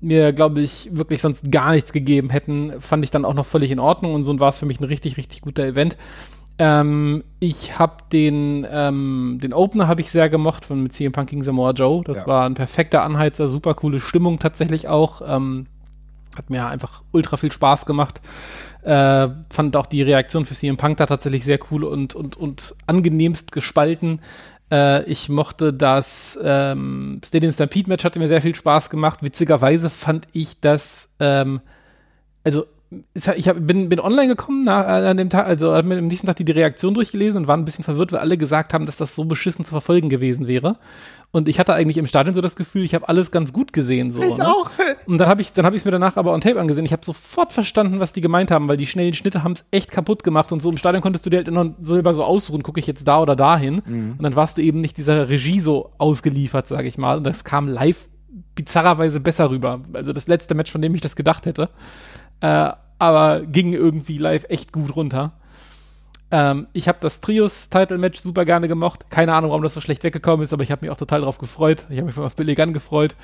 mir, 0.00 0.32
glaube 0.32 0.60
ich, 0.60 0.88
wirklich 0.92 1.20
sonst 1.20 1.50
gar 1.52 1.72
nichts 1.72 1.92
gegeben 1.92 2.30
hätten, 2.30 2.80
fand 2.80 3.04
ich 3.04 3.10
dann 3.10 3.24
auch 3.24 3.34
noch 3.34 3.46
völlig 3.46 3.70
in 3.70 3.78
Ordnung 3.78 4.14
und 4.14 4.24
so 4.24 4.38
war 4.40 4.48
es 4.48 4.58
für 4.58 4.66
mich 4.66 4.80
ein 4.80 4.84
richtig, 4.84 5.16
richtig 5.16 5.42
guter 5.42 5.64
Event. 5.64 5.96
Ähm, 6.58 7.24
ich 7.38 7.78
habe 7.78 7.96
den, 8.12 8.66
ähm, 8.70 9.38
den 9.42 9.54
Opener 9.54 9.88
habe 9.88 10.02
ich 10.02 10.10
sehr 10.10 10.28
gemocht 10.28 10.66
von 10.66 10.82
mit 10.82 10.92
CM 10.92 11.12
Punk 11.12 11.30
gegen 11.30 11.42
Samoa 11.42 11.70
Joe. 11.70 12.02
Das 12.04 12.18
ja. 12.18 12.26
war 12.26 12.46
ein 12.46 12.54
perfekter 12.54 13.02
Anheizer, 13.02 13.48
super 13.48 13.74
coole 13.74 13.98
Stimmung 13.98 14.38
tatsächlich 14.38 14.86
auch. 14.86 15.22
Ähm, 15.26 15.66
hat 16.36 16.50
mir 16.50 16.66
einfach 16.66 17.02
ultra 17.12 17.38
viel 17.38 17.50
Spaß 17.50 17.86
gemacht. 17.86 18.20
Äh, 18.82 19.28
fand 19.50 19.76
auch 19.76 19.86
die 19.86 20.02
Reaktion 20.02 20.44
für 20.44 20.54
CM 20.54 20.76
Punk 20.76 20.98
da 20.98 21.06
tatsächlich 21.06 21.44
sehr 21.44 21.58
cool 21.70 21.84
und, 21.84 22.14
und, 22.14 22.36
und 22.36 22.74
angenehmst 22.86 23.52
gespalten. 23.52 24.20
Äh, 24.70 25.04
ich 25.04 25.28
mochte 25.28 25.72
das 25.72 26.38
ähm, 26.42 27.20
Stadium 27.24 27.52
Stampede 27.52 27.88
Match, 27.88 28.04
hatte 28.04 28.18
mir 28.18 28.28
sehr 28.28 28.42
viel 28.42 28.54
Spaß 28.54 28.90
gemacht. 28.90 29.22
Witzigerweise 29.22 29.90
fand 29.90 30.26
ich 30.32 30.60
das, 30.60 31.12
ähm, 31.20 31.60
also 32.44 32.66
ich 33.14 33.48
hab, 33.48 33.64
bin, 33.66 33.88
bin 33.88 34.00
online 34.00 34.28
gekommen 34.28 34.64
nach, 34.64 34.84
äh, 34.84 35.06
an 35.06 35.16
dem 35.16 35.30
Tag, 35.30 35.46
also 35.46 35.72
habe 35.72 35.86
mir 35.86 35.98
am 35.98 36.08
nächsten 36.08 36.26
Tag 36.26 36.36
die, 36.36 36.44
die 36.44 36.52
Reaktion 36.52 36.94
durchgelesen 36.94 37.42
und 37.42 37.48
war 37.48 37.56
ein 37.56 37.64
bisschen 37.64 37.84
verwirrt, 37.84 38.12
weil 38.12 38.18
alle 38.18 38.36
gesagt 38.36 38.74
haben, 38.74 38.86
dass 38.86 38.96
das 38.96 39.14
so 39.14 39.24
beschissen 39.24 39.64
zu 39.64 39.70
verfolgen 39.70 40.08
gewesen 40.08 40.48
wäre. 40.48 40.76
Und 41.32 41.48
ich 41.48 41.60
hatte 41.60 41.74
eigentlich 41.74 41.96
im 41.96 42.08
Stadion 42.08 42.34
so 42.34 42.40
das 42.40 42.56
Gefühl, 42.56 42.84
ich 42.84 42.92
habe 42.94 43.08
alles 43.08 43.30
ganz 43.30 43.52
gut 43.52 43.72
gesehen. 43.72 44.10
So, 44.10 44.20
ich 44.20 44.38
ne? 44.38 44.48
auch. 44.48 44.70
Und 45.06 45.18
dann 45.18 45.28
habe 45.28 45.40
ich 45.42 45.52
es 45.56 45.84
mir 45.84 45.90
danach 45.92 46.16
aber 46.16 46.32
on 46.32 46.40
Tape 46.40 46.58
angesehen. 46.58 46.84
Ich 46.84 46.92
habe 46.92 47.04
sofort 47.04 47.52
verstanden, 47.52 48.00
was 48.00 48.12
die 48.12 48.20
gemeint 48.20 48.50
haben, 48.50 48.66
weil 48.66 48.76
die 48.76 48.86
schnellen 48.86 49.14
Schnitte 49.14 49.44
haben 49.44 49.52
es 49.52 49.64
echt 49.70 49.92
kaputt 49.92 50.24
gemacht. 50.24 50.50
Und 50.50 50.60
so 50.60 50.70
im 50.70 50.76
Stadion 50.76 51.02
konntest 51.02 51.24
du 51.24 51.30
dir 51.30 51.36
halt 51.36 51.48
immer 51.48 51.72
selber 51.80 52.14
so 52.14 52.24
ausruhen, 52.24 52.64
gucke 52.64 52.80
ich 52.80 52.86
jetzt 52.88 53.06
da 53.06 53.20
oder 53.20 53.36
dahin. 53.36 53.82
Mhm. 53.86 54.14
Und 54.18 54.22
dann 54.22 54.34
warst 54.34 54.58
du 54.58 54.62
eben 54.62 54.80
nicht 54.80 54.96
dieser 54.96 55.28
Regie 55.28 55.60
so 55.60 55.92
ausgeliefert, 55.98 56.66
sage 56.66 56.88
ich 56.88 56.98
mal. 56.98 57.18
Und 57.18 57.24
das 57.24 57.44
kam 57.44 57.68
live 57.68 58.08
bizarrerweise 58.56 59.20
besser 59.20 59.50
rüber. 59.50 59.80
Also 59.92 60.12
das 60.12 60.26
letzte 60.26 60.56
Match, 60.56 60.72
von 60.72 60.82
dem 60.82 60.94
ich 60.96 61.00
das 61.00 61.14
gedacht 61.14 61.46
hätte. 61.46 61.68
Äh, 62.40 62.72
aber 62.98 63.40
ging 63.42 63.72
irgendwie 63.72 64.18
live 64.18 64.46
echt 64.48 64.72
gut 64.72 64.96
runter. 64.96 65.32
Ähm, 66.30 66.68
ich 66.72 66.88
habe 66.88 66.98
das 67.00 67.20
Trios-Title-Match 67.20 68.20
super 68.20 68.44
gerne 68.44 68.68
gemocht. 68.68 69.10
Keine 69.10 69.34
Ahnung, 69.34 69.50
warum 69.50 69.62
das 69.62 69.74
so 69.74 69.80
schlecht 69.80 70.04
weggekommen 70.04 70.44
ist, 70.44 70.52
aber 70.52 70.62
ich 70.62 70.70
habe 70.70 70.84
mich 70.84 70.90
auch 70.90 70.96
total 70.96 71.22
drauf 71.22 71.38
gefreut. 71.38 71.86
Ich 71.90 71.96
habe 71.98 72.06
mich 72.06 72.16
auf 72.18 72.36
Billy 72.36 72.54
Gunn 72.54 72.72
gefreut. 72.72 73.16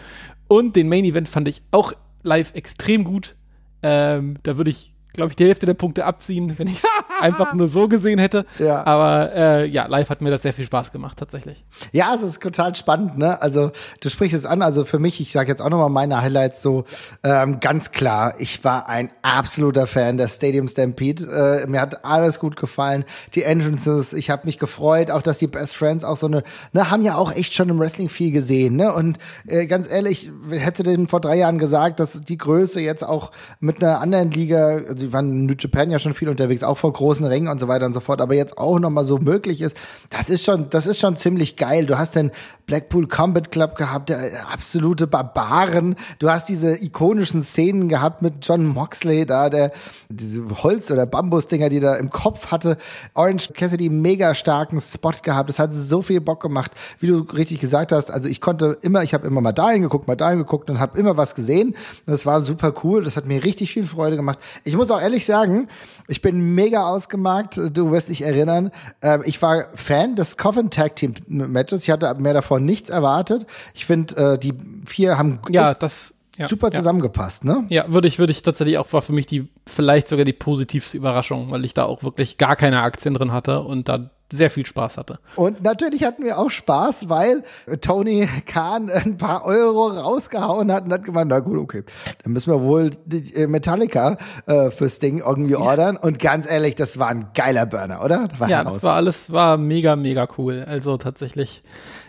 Und 0.49 0.77
den 0.77 0.89
Main-Event 0.89 1.29
fand 1.29 1.49
ich 1.49 1.63
auch 1.71 1.93
live 2.23 2.55
extrem 2.55 3.05
gut. 3.05 3.37
Ähm, 3.83 4.39
da 4.43 4.57
würde 4.57 4.71
ich 4.71 4.93
glaube 5.17 5.33
ich, 5.33 5.37
die 5.37 5.47
Hälfte 5.47 5.67
der 5.67 5.75
Punkte 5.75 6.05
abziehen, 6.05 6.59
wenn 6.59 6.69
ich 6.69 6.79
es 6.79 6.85
einfach 7.21 7.55
nur 7.55 7.69
so 7.69 7.89
gesehen 7.89 8.19
hätte. 8.19 8.47
Ja. 8.59 8.85
Aber 8.87 9.33
äh, 9.35 9.67
ja, 9.67 9.87
live 9.87 10.09
hat 10.11 10.21
mir 10.21 10.31
das 10.31 10.43
sehr 10.43 10.53
viel 10.53 10.65
Spaß 10.65 10.93
gemacht, 10.93 11.19
tatsächlich. 11.19 11.65
Ja, 11.93 12.15
es 12.15 12.23
ist 12.23 12.43
total 12.43 12.75
spannend, 12.75 13.19
ne? 13.19 13.41
Also 13.43 13.73
du 14.01 14.09
sprichst 14.09 14.37
es 14.37 14.47
an, 14.47 14.63
also 14.63 14.85
für 14.85 14.99
mich, 14.99 15.21
ich 15.21 15.33
sage 15.33 15.49
jetzt 15.49 15.63
auch 15.63 15.71
nochmal 15.71 15.91
meine 15.91 16.21
Highlights 16.23 16.63
so, 16.63 16.85
ähm, 17.25 17.61
ganz 17.61 17.91
klar, 17.91 18.35
ich 18.39 18.63
war 18.65 18.89
ein 18.89 19.11
absoluter 19.23 19.87
Fan 19.87 20.19
der 20.19 20.29
Stadium 20.29 20.69
Stampede. 20.69 21.63
Äh, 21.65 21.67
mir 21.67 21.81
hat 21.81 22.05
alles 22.05 22.39
gut 22.39 22.57
gefallen. 22.57 23.05
Die 23.35 23.43
Entrances, 23.43 24.13
ich 24.13 24.31
habe 24.31 24.43
mich 24.47 24.59
gefreut, 24.59 25.11
auch 25.11 25.23
dass 25.23 25.39
die 25.39 25.47
Best 25.47 25.77
Friends 25.77 26.05
auch 26.05 26.17
so 26.17 26.27
eine, 26.27 26.43
ne, 26.73 26.91
haben 26.91 27.03
ja 27.03 27.17
auch 27.17 27.33
echt 27.33 27.55
schon 27.55 27.69
im 27.69 27.79
Wrestling 27.79 28.09
viel 28.09 28.33
gesehen, 28.33 28.77
ne? 28.77 28.93
Und 28.93 29.19
äh, 29.47 29.67
ganz 29.67 29.89
ehrlich, 29.91 30.31
hätte 30.51 30.83
dem 30.83 31.09
vor 31.09 31.21
drei 31.21 31.37
Jahren 31.37 31.59
gesagt, 31.59 32.01
dass 32.01 32.21
die 32.21 32.39
Größe 32.39 32.81
jetzt 32.81 33.03
auch 33.03 33.33
mit 33.61 33.83
einer 33.83 34.01
anderen 34.01 34.31
Liga, 34.31 34.83
also 34.89 35.06
die 35.07 35.13
waren 35.13 35.31
in 35.31 35.47
New 35.47 35.55
Japan 35.59 35.91
ja 35.91 35.99
schon 35.99 36.15
viel 36.15 36.29
unterwegs, 36.29 36.63
auch 36.63 36.79
vor 36.79 36.93
großen 36.93 37.25
Ringen 37.27 37.49
und 37.49 37.59
so 37.59 37.69
weiter 37.69 37.87
und 37.87 37.95
so 37.95 38.01
fort, 38.01 38.21
aber 38.21 38.35
jetzt 38.35 38.59
auch 38.59 38.79
nochmal 38.79 39.05
so 39.05 39.19
möglich 39.19 39.61
ist, 39.61 39.77
das 40.11 40.29
ist 40.29 40.45
schon, 40.45 40.69
das 40.71 40.87
ist 40.87 41.01
schon 41.01 41.17
ziemlich 41.17 41.57
geil. 41.57 41.87
Du 41.87 41.99
hast 41.99 42.17
den 42.17 42.31
Blackpool 42.67 43.07
Combat 43.07 43.51
Club 43.53 43.77
gehabt, 43.77 44.09
der 44.09 44.49
absolute 44.53 45.07
Barbaren. 45.07 45.95
Du 46.19 46.29
hast 46.29 46.49
diese 46.49 46.83
ikonischen 46.83 47.41
Szenen 47.43 47.89
gehabt 47.89 48.23
mit 48.23 48.45
John 48.45 48.67
Moxley 48.67 49.25
da, 49.25 49.49
der 49.51 49.71
diese 50.09 50.43
Holz- 50.63 50.91
oder 50.91 51.07
Bambusdinger, 51.07 51.69
die 51.69 51.81
da 51.81 51.95
im 51.95 52.11
Kopf 52.11 52.49
hatte. 52.49 52.77
Orange 53.15 53.53
Cassidy 53.55 53.89
mega 53.89 54.35
starken 54.35 54.81
Spot 54.81 55.13
gehabt. 55.23 55.49
Das 55.49 55.61
hat 55.61 55.73
so 55.75 56.03
viel 56.03 56.21
Bock 56.21 56.43
gemacht, 56.43 56.73
wie 56.99 57.07
du 57.07 57.21
richtig 57.21 57.61
gesagt 57.61 57.93
hast. 57.93 58.11
Also 58.11 58.29
ich 58.29 58.41
konnte 58.41 58.79
immer, 58.83 59.05
ich 59.05 59.15
habe 59.15 59.27
immer 59.27 59.41
mal 59.41 59.53
dahin 59.53 59.83
geguckt, 59.83 60.09
mal 60.09 60.17
dahin 60.17 60.39
geguckt 60.39 60.69
und 60.69 60.81
habe 60.81 60.99
immer 60.99 61.17
was 61.17 61.37
gesehen. 61.37 61.77
Das 62.05 62.27
war 62.27 62.43
super 62.43 62.75
cool. 62.83 63.05
Das 63.05 63.17
hat 63.17 63.27
mir 63.27 63.45
richtig 63.45 63.73
viel 63.73 63.85
Freude 63.85 64.17
gemacht. 64.17 64.41
Ich 64.65 64.77
muss 64.77 64.91
auch 64.91 64.96
ehrlich 65.01 65.27
sagen, 65.27 65.69
ich 66.09 66.23
bin 66.23 66.55
mega 66.55 66.87
ausgemarkt. 66.89 67.61
Du 67.73 67.91
wirst 67.91 68.09
dich 68.09 68.23
erinnern. 68.23 68.71
Ähm, 69.03 69.23
ich 69.25 69.41
war 69.43 69.67
Fan 69.75 70.17
des 70.17 70.37
Coven 70.37 70.71
Tag 70.71 70.97
Team 70.97 71.15
Matches. 71.29 71.83
Ich 71.85 71.91
hatte 71.91 72.15
mehr 72.15 72.35
davon 72.35 72.65
nichts 72.65 72.91
erwartet. 72.91 73.47
Ich 73.75 73.87
finde, 73.87 74.35
äh, 74.35 74.39
die 74.39 74.55
vier 74.85 75.19
haben 75.19 75.39
ja, 75.51 75.75
das, 75.75 76.15
ja, 76.37 76.49
super 76.49 76.71
zusammengepasst, 76.71 77.45
ne? 77.45 77.65
Ja, 77.69 77.85
würde 77.89 78.09
ich, 78.09 78.19
würde 78.19 78.31
ich 78.31 78.43
tatsächlich 78.43 78.79
auch, 78.79 78.93
war 78.93 79.03
für 79.03 79.13
mich 79.13 79.27
die, 79.27 79.49
vielleicht 79.67 80.09
sogar 80.09 80.25
die 80.25 80.33
positivste 80.33 80.97
Überraschung, 80.97 81.51
weil 81.51 81.65
ich 81.65 81.75
da 81.75 81.85
auch 81.85 82.03
wirklich 82.03 82.39
gar 82.39 82.57
keine 82.57 82.83
Aktien 82.83 83.15
drin 83.15 83.33
hatte 83.33 83.61
und 83.61 83.89
da 83.89 84.11
sehr 84.33 84.51
viel 84.51 84.67
Spaß 84.67 84.97
hatte. 84.97 85.19
Und 85.37 85.63
natürlich 85.63 86.05
hatten 86.05 86.25
wir 86.25 86.39
auch 86.39 86.51
Spaß, 86.51 87.09
weil 87.09 87.45
Tony 87.81 88.29
Khan 88.47 88.91
ein 88.95 89.17
paar 89.17 89.45
Euro 89.45 89.87
rausgehauen 89.89 90.73
hat 90.73 90.85
und 90.85 90.93
hat 90.93 91.05
gemeint, 91.05 91.31
na 91.31 91.39
gut, 91.39 91.59
okay, 91.59 91.85
dann 92.23 92.33
müssen 92.33 92.53
wir 92.53 92.61
wohl 92.63 92.91
die 93.05 93.35
äh, 93.35 93.47
Metallica 93.47 94.17
äh, 94.47 94.71
fürs 94.71 94.99
Ding 94.99 95.19
irgendwie 95.19 95.57
ordern. 95.57 95.97
Und 95.97 96.19
ganz 96.19 96.49
ehrlich, 96.49 96.75
das 96.75 96.99
war 96.99 97.09
ein 97.09 97.27
geiler 97.35 97.67
Burner, 97.67 98.05
oder? 98.05 98.29
Das 98.29 98.49
ja, 98.49 98.65
das 98.65 98.83
war 98.83 98.95
alles, 98.95 99.33
war 99.33 99.57
mega, 99.57 99.97
mega 99.97 100.29
cool. 100.39 100.65
Also 100.67 100.97
tatsächlich 100.97 101.63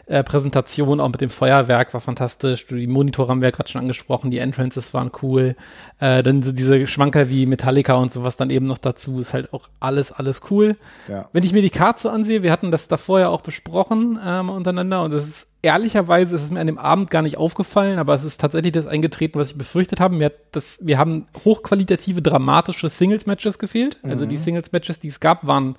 äh, 0.08 0.24
Präsentation, 0.24 1.00
auch 1.00 1.10
mit 1.10 1.22
dem 1.22 1.30
Feuerwerk 1.30 1.94
war 1.94 2.02
fantastisch. 2.02 2.66
Die 2.68 2.88
Monitore 2.88 3.30
haben 3.30 3.42
wir 3.42 3.50
ja 3.50 3.56
gerade 3.56 3.70
schon 3.70 3.82
angesprochen, 3.82 4.32
die 4.32 4.38
Entrances 4.38 4.94
waren 4.94 5.12
cool. 5.22 5.56
Äh, 6.00 6.24
dann 6.24 6.44
so 6.44 6.52
diese 6.52 6.88
Schwanker 6.88 7.30
wie 7.30 7.46
Metallica 7.46 7.96
und 7.96 8.12
sowas 8.12 8.38
dann 8.38 8.50
eben 8.50 8.66
noch 8.66 8.78
dazu, 8.78 9.20
ist 9.20 9.34
halt 9.34 9.54
auch 9.54 9.68
alles, 9.80 10.12
alles 10.12 10.42
cool. 10.50 10.78
Ja. 11.08 11.28
Wenn 11.34 11.44
ich 11.44 11.54
mir 11.54 11.62
die 11.62 11.70
Karte 11.70 12.04
so 12.04 12.10
ansehe, 12.10 12.42
wir 12.42 12.52
hatten 12.52 12.72
das 12.72 12.88
davor 12.88 13.20
ja 13.20 13.30
auch 13.30 13.42
besprochen 13.42 14.20
ähm, 14.26 14.50
untereinander 14.50 15.04
und 15.04 15.12
das 15.12 15.28
ist 15.28 15.48
ehrlicherweise 15.62 16.36
ist 16.36 16.44
es 16.44 16.52
mir 16.52 16.62
an 16.62 16.68
dem 16.68 16.78
Abend 16.78 17.12
gar 17.12 17.22
nicht 17.22 17.38
aufgefallen, 17.38 18.00
aber 18.00 18.14
es 18.14 18.24
ist 18.24 18.40
tatsächlich 18.40 18.72
das 18.72 18.88
eingetreten, 18.88 19.40
was 19.40 19.52
ich 19.52 19.58
befürchtet 19.58 20.00
habe. 20.00 20.16
Mir 20.16 20.32
das, 20.52 20.80
wir 20.86 20.98
haben 20.98 21.28
hochqualitative, 21.44 22.22
dramatische 22.22 22.90
Singles-Matches 22.90 23.60
gefehlt. 23.60 23.98
Mhm. 24.04 24.12
Also 24.12 24.26
die 24.26 24.38
mhm. 24.38 24.42
Singles-Matches, 24.44 25.00
die 25.00 25.10
es 25.10 25.20
gab, 25.20 25.46
waren 25.46 25.76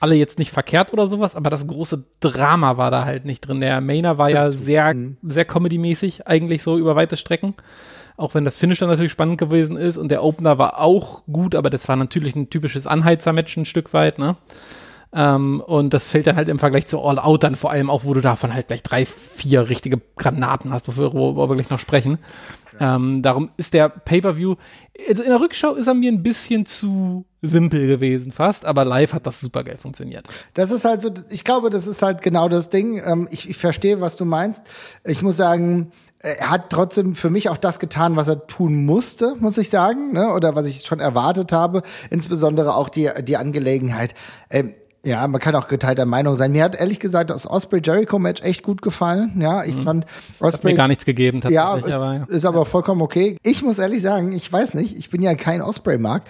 alle 0.00 0.14
jetzt 0.14 0.38
nicht 0.38 0.50
verkehrt 0.50 0.92
oder 0.92 1.06
sowas, 1.06 1.36
aber 1.36 1.50
das 1.50 1.66
große 1.66 2.04
Drama 2.20 2.78
war 2.78 2.90
da 2.90 3.04
halt 3.04 3.26
nicht 3.26 3.42
drin. 3.42 3.60
Der 3.60 3.80
Mainer 3.82 4.16
war 4.16 4.30
ja 4.30 4.50
sehr, 4.50 4.94
mhm. 4.94 5.18
sehr 5.22 5.44
comedy-mäßig, 5.44 6.26
eigentlich 6.26 6.62
so 6.62 6.78
über 6.78 6.96
weite 6.96 7.16
Strecken. 7.16 7.54
Auch 8.16 8.34
wenn 8.34 8.44
das 8.44 8.56
Finish 8.56 8.78
dann 8.78 8.88
natürlich 8.88 9.12
spannend 9.12 9.38
gewesen 9.38 9.76
ist 9.76 9.96
und 9.96 10.10
der 10.10 10.24
Opener 10.24 10.58
war 10.58 10.80
auch 10.80 11.22
gut, 11.26 11.54
aber 11.54 11.70
das 11.70 11.86
war 11.88 11.96
natürlich 11.96 12.34
ein 12.34 12.50
typisches 12.50 12.86
Anheizer-Match 12.86 13.56
ein 13.56 13.64
Stück 13.66 13.92
weit, 13.92 14.18
ne? 14.18 14.36
Ähm, 15.12 15.60
und 15.60 15.92
das 15.92 16.10
fällt 16.10 16.26
dann 16.26 16.36
halt 16.36 16.48
im 16.48 16.58
Vergleich 16.58 16.86
zu 16.86 17.02
All 17.02 17.18
Out 17.18 17.42
dann 17.42 17.56
vor 17.56 17.70
allem 17.70 17.90
auch, 17.90 18.04
wo 18.04 18.14
du 18.14 18.20
davon 18.20 18.54
halt 18.54 18.68
gleich 18.68 18.82
drei, 18.82 19.06
vier 19.06 19.68
richtige 19.68 20.00
Granaten 20.16 20.72
hast, 20.72 20.86
wofür 20.88 21.12
wir 21.12 21.48
wirklich 21.48 21.70
noch 21.70 21.80
sprechen. 21.80 22.18
Ähm, 22.78 23.20
darum 23.22 23.50
ist 23.56 23.74
der 23.74 23.88
Pay-Per-View, 23.88 24.54
also 25.08 25.22
in 25.22 25.28
der 25.28 25.40
Rückschau 25.40 25.74
ist 25.74 25.86
er 25.86 25.94
mir 25.94 26.12
ein 26.12 26.22
bisschen 26.22 26.64
zu 26.64 27.24
simpel 27.42 27.86
gewesen 27.86 28.32
fast, 28.32 28.64
aber 28.64 28.84
live 28.84 29.12
hat 29.12 29.26
das 29.26 29.40
super 29.40 29.64
geil 29.64 29.78
funktioniert. 29.80 30.26
Das 30.54 30.70
ist 30.70 30.84
halt 30.84 31.00
so, 31.00 31.10
ich 31.30 31.44
glaube, 31.44 31.70
das 31.70 31.86
ist 31.86 32.02
halt 32.02 32.22
genau 32.22 32.48
das 32.48 32.70
Ding. 32.70 33.02
Ähm, 33.04 33.28
ich, 33.30 33.48
ich 33.48 33.56
verstehe, 33.56 34.00
was 34.00 34.16
du 34.16 34.24
meinst. 34.24 34.62
Ich 35.04 35.22
muss 35.22 35.36
sagen, 35.36 35.92
er 36.22 36.50
hat 36.50 36.68
trotzdem 36.70 37.14
für 37.14 37.30
mich 37.30 37.48
auch 37.48 37.56
das 37.56 37.78
getan, 37.78 38.16
was 38.16 38.28
er 38.28 38.46
tun 38.46 38.84
musste, 38.84 39.34
muss 39.40 39.56
ich 39.56 39.70
sagen, 39.70 40.12
ne? 40.12 40.34
oder 40.34 40.54
was 40.54 40.66
ich 40.66 40.82
schon 40.82 41.00
erwartet 41.00 41.50
habe. 41.50 41.82
Insbesondere 42.10 42.74
auch 42.74 42.90
die, 42.90 43.10
die 43.22 43.38
Angelegenheit. 43.38 44.14
Ähm, 44.50 44.74
ja, 45.02 45.26
man 45.26 45.40
kann 45.40 45.54
auch 45.54 45.66
geteilter 45.66 46.04
Meinung 46.04 46.34
sein. 46.34 46.52
Mir 46.52 46.62
hat 46.62 46.74
ehrlich 46.74 47.00
gesagt 47.00 47.30
das 47.30 47.48
Osprey 47.48 47.80
Jericho 47.82 48.18
Match 48.18 48.42
echt 48.42 48.62
gut 48.62 48.82
gefallen. 48.82 49.32
Ja, 49.40 49.64
ich 49.64 49.74
mhm. 49.74 49.82
fand 49.82 50.06
Osprey 50.40 50.52
hat 50.52 50.64
mir 50.64 50.74
gar 50.74 50.88
nichts 50.88 51.06
gegeben 51.06 51.40
Ja, 51.48 51.76
ist, 51.76 51.92
aber, 51.92 52.14
ja. 52.14 52.24
ist 52.28 52.44
aber 52.44 52.66
vollkommen 52.66 53.00
okay. 53.00 53.36
Ich 53.42 53.62
muss 53.62 53.78
ehrlich 53.78 54.02
sagen, 54.02 54.32
ich 54.32 54.52
weiß 54.52 54.74
nicht, 54.74 54.98
ich 54.98 55.08
bin 55.08 55.22
ja 55.22 55.34
kein 55.34 55.62
Osprey 55.62 55.96
Mark, 55.96 56.24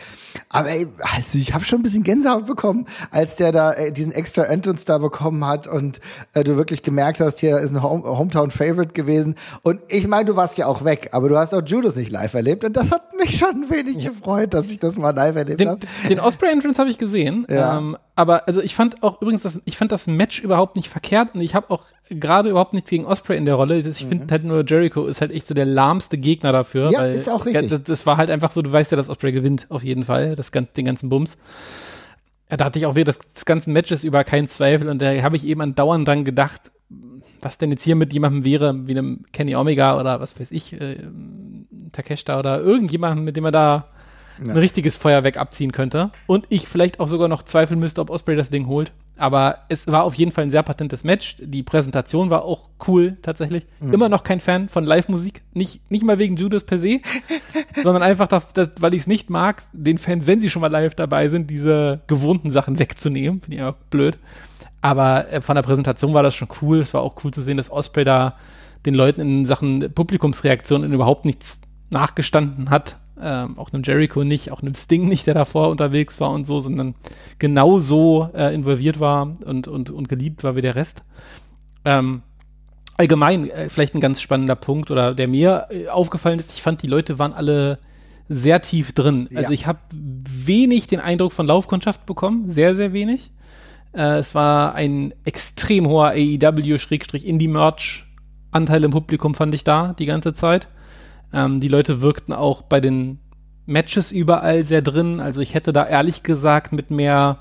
aber 0.49 0.71
ey, 0.71 0.87
also 1.01 1.39
ich 1.39 1.53
habe 1.53 1.65
schon 1.65 1.81
ein 1.81 1.83
bisschen 1.83 2.05
Gänsehaut 2.05 2.47
bekommen, 2.47 2.87
als 3.11 3.35
der 3.35 3.51
da 3.51 3.73
äh, 3.73 3.91
diesen 3.91 4.13
extra 4.13 4.45
Entrance 4.45 4.87
da 4.87 4.99
bekommen 4.99 5.45
hat 5.45 5.67
und 5.67 6.01
äh, 6.35 6.45
du 6.45 6.57
wirklich 6.57 6.85
gemerkt 6.85 7.19
hast, 7.19 7.41
hier 7.41 7.59
ist 7.59 7.73
ein 7.73 7.83
Home 7.83 8.05
Hometown 8.05 8.53
Favorite 8.53 8.93
gewesen 8.93 9.35
und 9.63 9.81
ich 9.89 10.07
meine, 10.07 10.27
du 10.27 10.37
warst 10.37 10.59
ja 10.59 10.67
auch 10.67 10.85
weg, 10.85 11.09
aber 11.11 11.29
du 11.29 11.37
hast 11.37 11.53
auch 11.55 11.63
Judas 11.67 11.97
nicht 11.97 12.13
live 12.13 12.35
erlebt 12.35 12.65
und 12.65 12.77
das 12.77 12.93
hat 12.93 13.17
mich 13.19 13.37
schon 13.37 13.65
ein 13.65 13.71
wenig 13.71 14.05
gefreut, 14.05 14.55
dass 14.55 14.71
ich 14.71 14.79
das 14.79 14.97
mal 14.97 15.11
live 15.11 15.35
erlebt 15.35 15.67
habe. 15.67 15.81
Den 16.09 16.21
Osprey 16.21 16.53
Entrance 16.53 16.79
habe 16.79 16.91
ich 16.91 16.99
gesehen. 16.99 17.47
Ja. 17.51 17.79
Ähm, 17.79 17.97
aber 18.15 18.47
also 18.47 18.61
ich 18.61 18.75
fand 18.75 19.03
auch 19.03 19.21
übrigens, 19.23 19.43
das, 19.43 19.61
ich 19.65 19.77
fand 19.77 19.93
das 19.93 20.07
Match 20.07 20.41
überhaupt 20.41 20.77
nicht 20.77 20.89
verkehrt 20.89 21.35
und 21.35 21.41
ich 21.41 21.55
habe 21.55 21.71
auch 21.71 21.85
gerade 22.11 22.51
überhaupt 22.51 22.75
nichts 22.75 22.91
gegen 22.91 23.05
Osprey 23.05 23.37
in 23.37 23.45
der 23.45 23.55
Rolle. 23.55 23.79
Ich 23.79 23.99
finde 23.99 24.25
mhm. 24.25 24.31
halt 24.31 24.45
nur 24.45 24.65
Jericho 24.67 25.07
ist 25.07 25.21
halt 25.21 25.31
echt 25.31 25.47
so 25.47 25.55
der 25.55 25.65
lahmste 25.65 26.19
Gegner 26.19 26.53
dafür. 26.53 26.91
Ja, 26.91 27.07
ist 27.07 27.29
auch 27.29 27.47
richtig. 27.47 27.71
Das, 27.71 27.83
das, 27.85 28.07
war 28.07 28.17
halt 28.17 28.31
einfach 28.31 28.53
so, 28.53 28.63
du 28.63 28.73
weißt 28.73 28.91
ja, 28.91 28.97
dass 28.97 29.09
Osprey 29.09 29.33
gewinnt, 29.33 29.67
auf 29.69 29.83
jeden 29.83 30.05
Fall, 30.05 30.35
das, 30.37 30.51
den 30.51 30.85
ganzen 30.85 31.09
Bums. 31.09 31.39
Ja, 32.51 32.57
da 32.57 32.65
hatte 32.65 32.79
ich 32.79 32.87
auch 32.87 32.97
wieder 32.97 33.13
das, 33.13 33.19
das 33.33 33.45
ganze 33.45 33.71
Match 33.71 33.93
ist 33.93 34.03
über 34.03 34.25
keinen 34.25 34.49
Zweifel 34.49 34.89
und 34.89 35.01
da 35.01 35.23
habe 35.23 35.37
ich 35.37 35.47
eben 35.47 35.61
andauernd 35.61 36.07
dran 36.07 36.25
gedacht, 36.25 36.73
was 37.41 37.59
denn 37.59 37.71
jetzt 37.71 37.85
hier 37.85 37.97
mit 37.97 38.13
jemandem 38.13 38.45
wäre, 38.45 38.87
wie 38.87 38.93
einem 38.93 39.25
Kenny 39.33 39.55
Omega 39.55 39.99
oder 39.99 40.21
was 40.21 40.39
weiß 40.39 40.51
ich, 40.51 40.79
äh, 40.81 40.99
Takeshita 41.93 42.39
oder 42.39 42.61
irgendjemandem, 42.61 43.25
mit 43.25 43.37
dem 43.37 43.45
er 43.45 43.53
da. 43.53 43.89
Ein 44.49 44.57
richtiges 44.57 44.97
Feuerwerk 44.97 45.37
abziehen 45.37 45.73
könnte. 45.73 46.11
Und 46.27 46.47
ich 46.49 46.69
vielleicht 46.69 47.01
auch 47.01 47.09
sogar 47.09 47.29
noch 47.29 47.43
zweifeln 47.43 47.81
müsste, 47.81 48.01
ob 48.01 48.11
Osprey 48.11 48.37
das 48.37 48.51
Ding 48.51 48.67
holt. 48.67 48.93
Aber 49.17 49.59
es 49.69 49.87
war 49.87 50.05
auf 50.05 50.15
jeden 50.15 50.33
Fall 50.33 50.45
ein 50.45 50.51
sehr 50.51 50.63
patentes 50.63 51.05
Match. 51.05 51.37
Die 51.41 51.63
Präsentation 51.63 52.31
war 52.31 52.43
auch 52.43 52.71
cool, 52.89 53.19
tatsächlich. 53.21 53.67
Mhm. 53.79 53.93
Immer 53.93 54.09
noch 54.09 54.23
kein 54.23 54.41
Fan 54.41 54.71
von 54.71 54.85
Live-Musik. 54.85 55.43
Nicht, 55.53 55.91
nicht 55.91 56.05
mal 56.05 56.19
wegen 56.19 56.37
Judas 56.37 56.65
per 56.65 56.79
se, 56.79 57.01
sondern 57.83 58.03
einfach, 58.03 58.29
dass, 58.29 58.51
dass, 58.55 58.71
weil 58.81 58.95
ich 58.95 59.03
es 59.03 59.07
nicht 59.07 59.29
mag, 59.29 59.63
den 59.75 59.99
Fans, 59.99 60.27
wenn 60.27 60.41
sie 60.41 60.49
schon 60.49 60.63
mal 60.63 60.71
live 60.71 60.95
dabei 60.95 61.29
sind, 61.29 61.51
diese 61.51 62.01
gewohnten 62.07 62.51
Sachen 62.51 62.79
wegzunehmen. 62.79 63.43
Finde 63.43 63.57
ich 63.57 63.63
einfach 63.63 63.81
blöd. 63.91 64.17
Aber 64.81 65.31
äh, 65.31 65.43
von 65.43 65.55
der 65.55 65.63
Präsentation 65.63 66.15
war 66.15 66.23
das 66.23 66.35
schon 66.35 66.49
cool. 66.63 66.81
Es 66.81 66.95
war 66.95 67.03
auch 67.03 67.23
cool 67.23 67.31
zu 67.31 67.43
sehen, 67.43 67.59
dass 67.59 67.71
Osprey 67.71 68.05
da 68.05 68.39
den 68.87 68.95
Leuten 68.95 69.21
in 69.21 69.45
Sachen 69.45 69.93
Publikumsreaktionen 69.93 70.95
überhaupt 70.95 71.27
nichts 71.27 71.61
nachgestanden 71.91 72.71
hat 72.71 72.97
ähm, 73.23 73.59
auch 73.59 73.73
einem 73.73 73.83
Jericho 73.83 74.25
nicht, 74.25 74.51
auch 74.51 74.63
einem 74.63 74.75
Sting 74.75 75.09
nicht, 75.09 75.27
der 75.27 75.35
davor 75.35 75.69
unterwegs 75.69 76.21
war 76.21 76.31
und 76.31 76.47
so, 76.47 76.61
sondern 76.61 76.95
genauso 77.39 78.31
äh, 78.35 78.55
involviert 78.55 79.01
war 79.01 79.37
und, 79.45 79.69
und, 79.69 79.91
und 79.91 80.09
geliebt 80.09 80.45
war 80.45 80.57
wie 80.57 80.63
der 80.63 80.75
Rest. 80.75 81.03
Ähm, 81.85 82.23
allgemein 82.97 83.51
äh, 83.51 83.69
vielleicht 83.69 83.95
ein 83.95 84.01
ganz 84.01 84.21
spannender 84.21 84.57
Punkt 84.57 84.91
oder 84.91 85.15
der 85.15 85.29
mir 85.29 85.67
äh, 85.71 85.89
aufgefallen 85.89 86.39
ist, 86.39 86.53
ich 86.53 86.63
fand, 86.63 86.83
die 86.83 86.87
Leute 86.87 87.19
waren 87.19 87.33
alle 87.33 87.79
sehr 88.29 88.61
tief 88.61 88.93
drin. 88.93 89.29
Ja. 89.31 89.39
Also 89.39 89.53
ich 89.53 89.67
habe 89.67 89.79
wenig 89.93 90.87
den 90.87 91.01
Eindruck 91.01 91.33
von 91.33 91.47
Laufkundschaft 91.47 92.07
bekommen, 92.07 92.49
sehr, 92.49 92.75
sehr 92.75 92.93
wenig. 92.93 93.33
Äh, 93.93 94.19
es 94.19 94.35
war 94.35 94.75
ein 94.75 95.15
extrem 95.25 95.89
hoher 95.89 96.11
AEW-Indie-Merch-Anteil 96.11 98.85
im 98.85 98.91
Publikum, 98.93 99.35
fand 99.35 99.55
ich 99.55 99.65
da 99.65 99.95
die 99.99 100.07
ganze 100.07 100.33
Zeit. 100.33 100.69
Ähm, 101.33 101.61
die 101.61 101.69
Leute 101.69 102.01
wirkten 102.01 102.33
auch 102.33 102.63
bei 102.63 102.81
den 102.81 103.19
Matches 103.67 104.13
überall 104.13 104.65
sehr 104.65 104.83
drin. 104.83 105.21
Also 105.21 105.41
ich 105.41 105.55
hätte 105.55 105.73
da 105.73 105.87
ehrlich 105.87 106.23
gesagt 106.23 106.73
mit 106.73 106.91
mehr, 106.91 107.41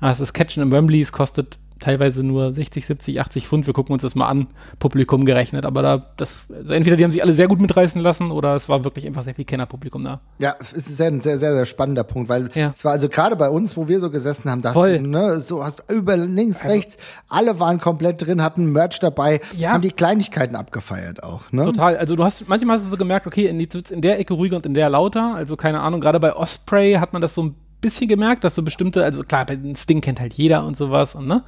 ah, 0.00 0.10
es 0.10 0.20
ist 0.20 0.32
Catchen 0.32 0.62
im 0.62 0.72
Wembley, 0.72 1.00
es 1.00 1.12
kostet 1.12 1.58
teilweise 1.80 2.22
nur 2.22 2.52
60, 2.52 2.86
70, 2.86 3.20
80 3.20 3.48
Pfund. 3.48 3.66
Wir 3.66 3.74
gucken 3.74 3.92
uns 3.92 4.02
das 4.02 4.14
mal 4.14 4.28
an, 4.28 4.48
Publikum 4.78 5.24
gerechnet. 5.24 5.64
Aber 5.64 5.82
da, 5.82 6.06
das, 6.16 6.38
also 6.54 6.72
entweder 6.72 6.96
die 6.96 7.04
haben 7.04 7.10
sich 7.10 7.22
alle 7.22 7.34
sehr 7.34 7.48
gut 7.48 7.60
mitreißen 7.60 8.00
lassen 8.00 8.30
oder 8.30 8.54
es 8.54 8.68
war 8.68 8.84
wirklich 8.84 9.06
einfach 9.06 9.24
sehr 9.24 9.34
viel 9.34 9.44
Kennerpublikum 9.44 10.04
da. 10.04 10.20
Ja, 10.38 10.54
es 10.60 10.72
ist 10.72 11.00
ein 11.00 11.20
sehr, 11.20 11.38
sehr, 11.38 11.54
sehr 11.54 11.66
spannender 11.66 12.04
Punkt, 12.04 12.28
weil 12.28 12.50
ja. 12.54 12.72
es 12.74 12.84
war 12.84 12.92
also 12.92 13.08
gerade 13.08 13.36
bei 13.36 13.48
uns, 13.48 13.76
wo 13.76 13.88
wir 13.88 14.00
so 14.00 14.10
gesessen 14.10 14.50
haben, 14.50 14.62
dachte 14.62 15.00
ne, 15.00 15.40
so 15.40 15.64
hast 15.64 15.84
über 15.88 16.16
links, 16.16 16.62
also, 16.62 16.74
rechts, 16.74 16.96
alle 17.28 17.58
waren 17.58 17.78
komplett 17.78 18.24
drin, 18.26 18.42
hatten 18.42 18.70
Merch 18.72 19.00
dabei, 19.00 19.40
ja. 19.56 19.72
haben 19.72 19.82
die 19.82 19.92
Kleinigkeiten 19.92 20.56
abgefeiert 20.56 21.22
auch. 21.22 21.50
Ne? 21.50 21.64
Total. 21.64 21.96
Also 21.96 22.16
du 22.16 22.24
hast, 22.24 22.48
manchmal 22.48 22.76
hast 22.76 22.86
du 22.86 22.90
so 22.90 22.96
gemerkt, 22.96 23.26
okay, 23.26 23.46
in, 23.46 23.58
die, 23.58 23.68
in 23.90 24.00
der 24.00 24.18
Ecke 24.18 24.34
ruhiger 24.34 24.56
und 24.56 24.66
in 24.66 24.74
der 24.74 24.88
lauter. 24.90 25.34
Also 25.34 25.56
keine 25.56 25.80
Ahnung, 25.80 26.00
gerade 26.00 26.20
bei 26.20 26.34
Osprey 26.34 26.94
hat 26.94 27.12
man 27.12 27.22
das 27.22 27.34
so 27.34 27.44
ein 27.44 27.54
bisschen 27.80 28.08
gemerkt, 28.08 28.44
dass 28.44 28.54
so 28.54 28.62
bestimmte, 28.62 29.04
also 29.04 29.22
klar, 29.22 29.46
bei 29.46 29.58
Sting 29.74 30.00
kennt 30.00 30.20
halt 30.20 30.34
jeder 30.34 30.64
und 30.64 30.76
sowas 30.76 31.14
und 31.14 31.26
ne, 31.26 31.42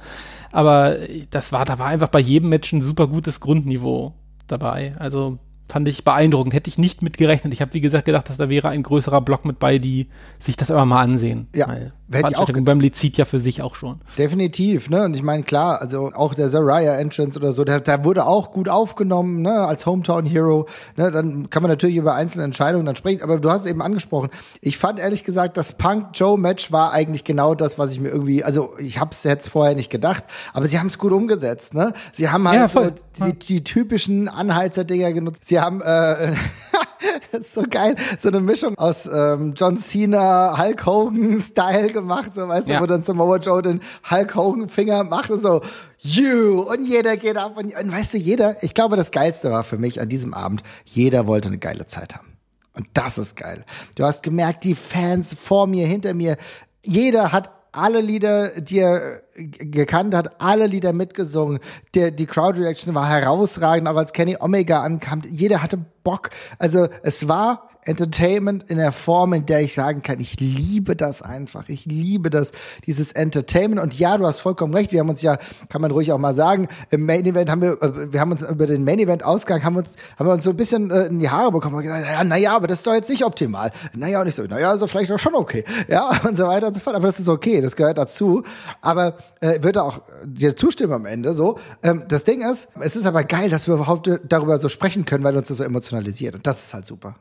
aber 0.51 0.97
das 1.29 1.51
war, 1.51 1.65
da 1.65 1.79
war 1.79 1.87
einfach 1.87 2.09
bei 2.09 2.19
jedem 2.19 2.49
Match 2.49 2.71
ein 2.73 2.81
super 2.81 3.07
gutes 3.07 3.39
Grundniveau 3.39 4.13
dabei. 4.47 4.95
Also 4.99 5.39
fand 5.67 5.87
ich 5.87 6.03
beeindruckend. 6.03 6.53
Hätte 6.53 6.69
ich 6.69 6.77
nicht 6.77 7.01
mitgerechnet. 7.01 7.53
Ich 7.53 7.61
habe, 7.61 7.73
wie 7.73 7.81
gesagt, 7.81 8.05
gedacht, 8.05 8.29
dass 8.29 8.37
da 8.37 8.49
wäre 8.49 8.69
ein 8.69 8.83
größerer 8.83 9.21
Block 9.21 9.45
mit 9.45 9.59
bei, 9.59 9.79
die 9.79 10.07
sich 10.39 10.55
das 10.55 10.69
aber 10.69 10.85
mal 10.85 11.01
ansehen. 11.01 11.47
Ja. 11.55 11.67
Weil 11.67 11.93
Veranstaltung 12.19 12.63
beim 12.63 12.93
zieht 12.93 13.17
ja 13.17 13.25
für 13.25 13.39
sich 13.39 13.61
auch 13.61 13.75
schon. 13.75 14.01
Definitiv, 14.17 14.89
ne? 14.89 15.03
Und 15.03 15.15
ich 15.15 15.23
meine, 15.23 15.43
klar, 15.43 15.81
also 15.81 16.11
auch 16.13 16.33
der 16.33 16.49
Zariah 16.49 16.97
Entrance 16.97 17.39
oder 17.39 17.51
so, 17.51 17.63
der, 17.63 17.79
der 17.79 18.03
wurde 18.05 18.25
auch 18.25 18.51
gut 18.51 18.69
aufgenommen, 18.69 19.41
ne? 19.41 19.53
Als 19.53 19.85
Hometown 19.85 20.25
Hero. 20.25 20.67
Ne? 20.95 21.11
Dann 21.11 21.49
kann 21.49 21.63
man 21.63 21.69
natürlich 21.71 21.95
über 21.95 22.15
einzelne 22.15 22.43
Entscheidungen 22.43 22.85
dann 22.85 22.95
sprechen. 22.95 23.21
Aber 23.21 23.37
du 23.39 23.49
hast 23.49 23.61
es 23.61 23.67
eben 23.67 23.81
angesprochen. 23.81 24.29
Ich 24.61 24.77
fand 24.77 24.99
ehrlich 24.99 25.23
gesagt, 25.23 25.57
das 25.57 25.73
Punk-Joe-Match 25.73 26.71
war 26.71 26.91
eigentlich 26.91 27.23
genau 27.23 27.55
das, 27.55 27.77
was 27.77 27.91
ich 27.91 27.99
mir 27.99 28.09
irgendwie, 28.09 28.43
also 28.43 28.73
ich 28.77 28.99
habe 28.99 29.11
es 29.11 29.23
jetzt 29.23 29.49
vorher 29.49 29.75
nicht 29.75 29.89
gedacht, 29.89 30.23
aber 30.53 30.67
sie 30.67 30.79
haben 30.79 30.87
es 30.87 30.97
gut 30.97 31.11
umgesetzt, 31.11 31.73
ne? 31.73 31.93
Sie 32.11 32.29
haben 32.29 32.47
halt 32.47 32.59
ja, 32.59 32.67
so 32.67 32.91
die, 33.25 33.39
die, 33.39 33.63
typischen 33.63 34.27
Anheizer-Dinger 34.27 35.13
genutzt. 35.13 35.45
Sie 35.45 35.59
haben 35.59 35.81
äh, 35.81 36.33
ist 37.31 37.53
so 37.53 37.63
geil. 37.69 37.95
So 38.19 38.29
eine 38.29 38.39
Mischung 38.39 38.77
aus 38.77 39.05
ähm, 39.05 39.53
John 39.55 39.77
Cena, 39.77 40.57
Hulk 40.57 40.85
Hogan-Style 40.85 41.91
gemacht, 41.91 42.35
so 42.35 42.47
weißt 42.47 42.69
ja. 42.69 42.77
du, 42.77 42.83
wo 42.83 42.87
dann 42.87 43.03
Samoa 43.03 43.37
Joe 43.37 43.61
den 43.61 43.81
Hulk 44.09 44.35
Hogan-Finger 44.35 45.03
macht 45.03 45.31
und 45.31 45.41
so, 45.41 45.61
you! 45.99 46.61
Und 46.61 46.85
jeder 46.85 47.17
geht 47.17 47.37
ab 47.37 47.57
und, 47.57 47.75
und 47.75 47.91
weißt 47.91 48.13
du, 48.13 48.17
jeder, 48.17 48.61
ich 48.63 48.73
glaube, 48.73 48.95
das 48.95 49.11
Geilste 49.11 49.51
war 49.51 49.63
für 49.63 49.77
mich 49.77 50.01
an 50.01 50.09
diesem 50.09 50.33
Abend, 50.33 50.63
jeder 50.85 51.27
wollte 51.27 51.49
eine 51.49 51.57
geile 51.57 51.87
Zeit 51.87 52.15
haben. 52.15 52.37
Und 52.75 52.87
das 52.93 53.17
ist 53.17 53.35
geil. 53.35 53.65
Du 53.95 54.03
hast 54.03 54.23
gemerkt, 54.23 54.63
die 54.63 54.75
Fans 54.75 55.35
vor 55.39 55.67
mir, 55.67 55.85
hinter 55.85 56.13
mir, 56.13 56.37
jeder 56.83 57.31
hat 57.31 57.51
alle 57.73 58.01
Lieder, 58.01 58.61
die 58.61 58.79
er 58.79 59.21
gekannt 59.35 60.15
hat, 60.15 60.41
alle 60.41 60.67
Lieder 60.67 60.93
mitgesungen. 60.93 61.59
Der, 61.95 62.11
die 62.11 62.25
Crowd 62.25 62.59
Reaction 62.61 62.95
war 62.95 63.09
herausragend, 63.09 63.87
auch 63.87 63.97
als 63.97 64.13
Kenny 64.13 64.37
Omega 64.39 64.81
ankam. 64.81 65.21
Jeder 65.27 65.61
hatte 65.61 65.79
Bock. 66.03 66.29
Also 66.59 66.87
es 67.01 67.27
war 67.27 67.69
Entertainment 67.85 68.63
in 68.69 68.77
der 68.77 68.91
Form, 68.91 69.33
in 69.33 69.45
der 69.45 69.61
ich 69.61 69.73
sagen 69.73 70.01
kann, 70.01 70.19
ich 70.19 70.39
liebe 70.39 70.95
das 70.95 71.21
einfach. 71.21 71.69
Ich 71.69 71.85
liebe 71.85 72.29
das, 72.29 72.51
dieses 72.85 73.11
Entertainment. 73.11 73.81
Und 73.81 73.97
ja, 73.97 74.17
du 74.17 74.25
hast 74.25 74.39
vollkommen 74.39 74.73
recht. 74.73 74.91
Wir 74.91 74.99
haben 74.99 75.09
uns 75.09 75.21
ja, 75.21 75.37
kann 75.69 75.81
man 75.81 75.91
ruhig 75.91 76.11
auch 76.11 76.17
mal 76.17 76.33
sagen, 76.33 76.67
im 76.89 77.05
Main 77.05 77.25
Event 77.25 77.49
haben 77.49 77.61
wir, 77.61 77.81
äh, 77.81 78.13
wir 78.13 78.19
haben 78.19 78.31
uns 78.31 78.41
über 78.41 78.67
den 78.67 78.83
Main 78.83 78.99
Event 78.99 79.23
Ausgang, 79.23 79.63
haben 79.63 79.75
uns, 79.75 79.95
haben 80.17 80.27
wir 80.27 80.33
uns 80.33 80.43
so 80.43 80.51
ein 80.51 80.57
bisschen 80.57 80.91
äh, 80.91 81.05
in 81.05 81.19
die 81.19 81.29
Haare 81.29 81.51
bekommen 81.51 81.75
und 81.75 81.83
gesagt, 81.83 82.05
ja, 82.05 82.23
naja, 82.23 82.55
aber 82.55 82.67
das 82.67 82.79
ist 82.79 82.87
doch 82.87 82.93
jetzt 82.93 83.09
nicht 83.09 83.25
optimal. 83.25 83.71
Naja, 83.93 84.21
und 84.21 84.27
ich 84.27 84.35
so, 84.35 84.43
naja, 84.43 84.69
also 84.69 84.87
vielleicht 84.87 85.11
auch 85.11 85.19
schon 85.19 85.35
okay. 85.35 85.63
Ja, 85.87 86.21
und 86.27 86.37
so 86.37 86.47
weiter 86.47 86.67
und 86.67 86.73
so 86.73 86.79
fort. 86.79 86.95
Aber 86.95 87.07
das 87.07 87.19
ist 87.19 87.29
okay, 87.29 87.61
das 87.61 87.75
gehört 87.75 87.97
dazu. 87.97 88.43
Aber 88.81 89.17
äh, 89.41 89.61
würde 89.61 89.83
auch 89.83 90.01
dir 90.25 90.55
zustimmen 90.55 90.93
am 90.93 91.05
Ende 91.05 91.33
so. 91.33 91.57
Ähm, 91.81 92.03
das 92.07 92.23
Ding 92.23 92.41
ist, 92.41 92.67
es 92.79 92.95
ist 92.95 93.05
aber 93.05 93.23
geil, 93.23 93.49
dass 93.49 93.67
wir 93.67 93.75
überhaupt 93.75 94.09
darüber 94.27 94.57
so 94.57 94.69
sprechen 94.69 95.05
können, 95.05 95.23
weil 95.23 95.35
uns 95.37 95.47
das 95.47 95.57
so 95.57 95.63
emotionalisiert. 95.63 96.35
Und 96.35 96.47
das 96.47 96.63
ist 96.63 96.73
halt 96.73 96.85
super. 96.85 97.15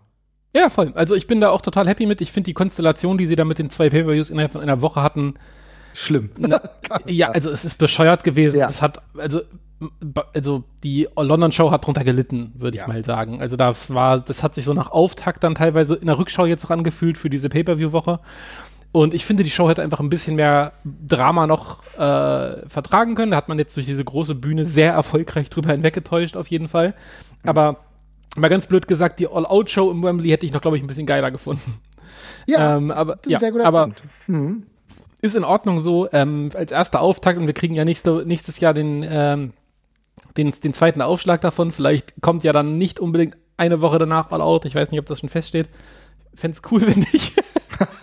Ja, 0.54 0.68
voll. 0.68 0.92
Also 0.94 1.14
ich 1.14 1.26
bin 1.26 1.40
da 1.40 1.50
auch 1.50 1.62
total 1.62 1.88
happy 1.88 2.06
mit. 2.06 2.20
Ich 2.20 2.32
finde 2.32 2.46
die 2.46 2.54
Konstellation, 2.54 3.16
die 3.16 3.26
sie 3.26 3.36
da 3.36 3.44
mit 3.44 3.58
den 3.58 3.70
zwei 3.70 3.88
Pay-Per-Views 3.88 4.30
innerhalb 4.30 4.52
von 4.52 4.60
einer 4.60 4.82
Woche 4.82 5.02
hatten. 5.02 5.34
Schlimm. 5.94 6.30
Na, 6.36 6.60
ja, 7.06 7.30
also 7.30 7.50
es 7.50 7.64
ist 7.64 7.78
bescheuert 7.78 8.22
gewesen. 8.24 8.58
Ja. 8.58 8.68
Es 8.68 8.82
hat, 8.82 9.00
also, 9.16 9.40
also 10.34 10.64
die 10.84 11.08
London 11.16 11.52
Show 11.52 11.70
hat 11.70 11.86
drunter 11.86 12.04
gelitten, 12.04 12.52
würde 12.54 12.76
ich 12.76 12.82
ja. 12.82 12.88
mal 12.88 13.02
sagen. 13.04 13.40
Also 13.40 13.56
das 13.56 13.92
war, 13.92 14.20
das 14.20 14.42
hat 14.42 14.54
sich 14.54 14.64
so 14.64 14.74
nach 14.74 14.90
Auftakt 14.90 15.42
dann 15.42 15.54
teilweise 15.54 15.94
in 15.94 16.06
der 16.06 16.18
Rückschau 16.18 16.44
jetzt 16.44 16.64
auch 16.66 16.70
angefühlt 16.70 17.16
für 17.16 17.30
diese 17.30 17.48
Pay-Per-View-Woche. 17.48 18.20
Und 18.92 19.14
ich 19.14 19.24
finde, 19.24 19.42
die 19.42 19.50
Show 19.50 19.70
hätte 19.70 19.82
einfach 19.82 20.00
ein 20.00 20.10
bisschen 20.10 20.36
mehr 20.36 20.72
Drama 20.84 21.46
noch 21.46 21.82
äh, 21.94 22.68
vertragen 22.68 23.14
können. 23.14 23.30
Da 23.30 23.38
hat 23.38 23.48
man 23.48 23.58
jetzt 23.58 23.74
durch 23.74 23.86
diese 23.86 24.04
große 24.04 24.34
Bühne 24.34 24.66
sehr 24.66 24.92
erfolgreich 24.92 25.48
drüber 25.48 25.72
hinweggetäuscht, 25.72 26.36
auf 26.36 26.48
jeden 26.48 26.68
Fall. 26.68 26.92
Aber 27.42 27.78
mal 28.36 28.48
ganz 28.48 28.66
blöd 28.66 28.88
gesagt, 28.88 29.20
die 29.20 29.28
All-Out-Show 29.28 29.90
im 29.90 30.02
Wembley 30.02 30.30
hätte 30.30 30.46
ich 30.46 30.52
noch, 30.52 30.60
glaube 30.60 30.76
ich, 30.76 30.82
ein 30.82 30.86
bisschen 30.86 31.06
geiler 31.06 31.30
gefunden. 31.30 31.80
Ja, 32.46 32.76
ähm, 32.76 32.90
aber, 32.90 33.18
ja, 33.26 33.38
aber 33.62 33.90
mhm. 34.26 34.64
ist 35.20 35.36
in 35.36 35.44
Ordnung 35.44 35.80
so 35.80 36.08
ähm, 36.12 36.50
als 36.54 36.72
erster 36.72 37.00
Auftakt 37.00 37.38
und 37.38 37.46
wir 37.46 37.54
kriegen 37.54 37.74
ja 37.74 37.84
nächste, 37.84 38.24
nächstes 38.26 38.60
Jahr 38.60 38.74
den, 38.74 39.04
ähm, 39.08 39.52
den, 40.36 40.50
den 40.50 40.74
zweiten 40.74 41.02
Aufschlag 41.02 41.40
davon. 41.40 41.72
Vielleicht 41.72 42.14
kommt 42.20 42.44
ja 42.44 42.52
dann 42.52 42.78
nicht 42.78 43.00
unbedingt 43.00 43.36
eine 43.56 43.80
Woche 43.80 43.98
danach 43.98 44.30
All-Out. 44.30 44.64
Ich 44.64 44.74
weiß 44.74 44.90
nicht, 44.90 45.00
ob 45.00 45.06
das 45.06 45.20
schon 45.20 45.28
feststeht. 45.28 45.68
Fände 46.34 46.56
es 46.56 46.72
cool, 46.72 46.80
wenn 46.86 47.00
nicht. 47.00 47.34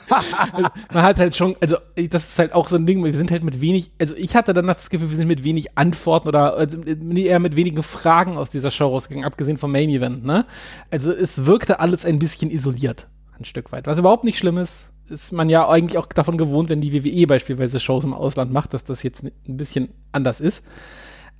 Also, 0.10 0.70
man 0.94 1.04
hat 1.04 1.18
halt 1.18 1.36
schon, 1.36 1.56
also 1.60 1.78
das 2.10 2.30
ist 2.30 2.40
halt 2.40 2.54
auch 2.54 2.68
so 2.68 2.76
ein 2.76 2.86
Ding, 2.86 3.04
wir 3.04 3.14
sind 3.14 3.32
halt 3.32 3.44
mit 3.44 3.62
wenig, 3.62 3.92
also 4.00 4.16
ich 4.16 4.36
hatte 4.36 4.54
dann 4.54 4.68
das 4.68 4.90
Gefühl, 4.90 5.10
wir 5.10 5.18
sind 5.18 5.28
mit 5.28 5.44
wenig 5.44 5.78
Antworten 5.78 6.28
oder 6.28 6.56
also, 6.56 6.82
eher 6.82 7.40
mit 7.40 7.56
wenigen 7.56 7.84
Fragen 7.84 8.38
aus 8.38 8.52
dieser 8.52 8.72
Show 8.72 8.88
rausgegangen, 8.88 9.26
abgesehen 9.26 9.58
vom 9.58 9.72
Main 9.72 9.90
Event, 9.90 10.26
ne? 10.26 10.46
Also 10.92 11.12
es 11.12 11.46
wirkte 11.46 11.80
alles 11.80 12.06
ein 12.06 12.20
bisschen 12.20 12.52
isoliert, 12.52 13.08
ein 13.38 13.46
Stück 13.46 13.72
weit, 13.72 13.88
was 13.88 14.00
überhaupt 14.00 14.24
nicht 14.24 14.38
schlimm 14.38 14.58
ist. 14.58 14.88
Ist 15.10 15.34
man 15.34 15.50
ja 15.50 15.68
eigentlich 15.68 15.98
auch 15.98 16.06
davon 16.06 16.38
gewohnt, 16.38 16.70
wenn 16.70 16.82
die 16.82 16.94
WWE 16.94 17.26
beispielsweise 17.26 17.80
Shows 17.80 18.04
im 18.04 18.14
Ausland 18.14 18.54
macht, 18.54 18.76
dass 18.76 18.84
das 18.84 19.02
jetzt 19.02 19.24
ein 19.24 19.58
bisschen 19.58 19.90
anders 20.12 20.40
ist. 20.40 20.62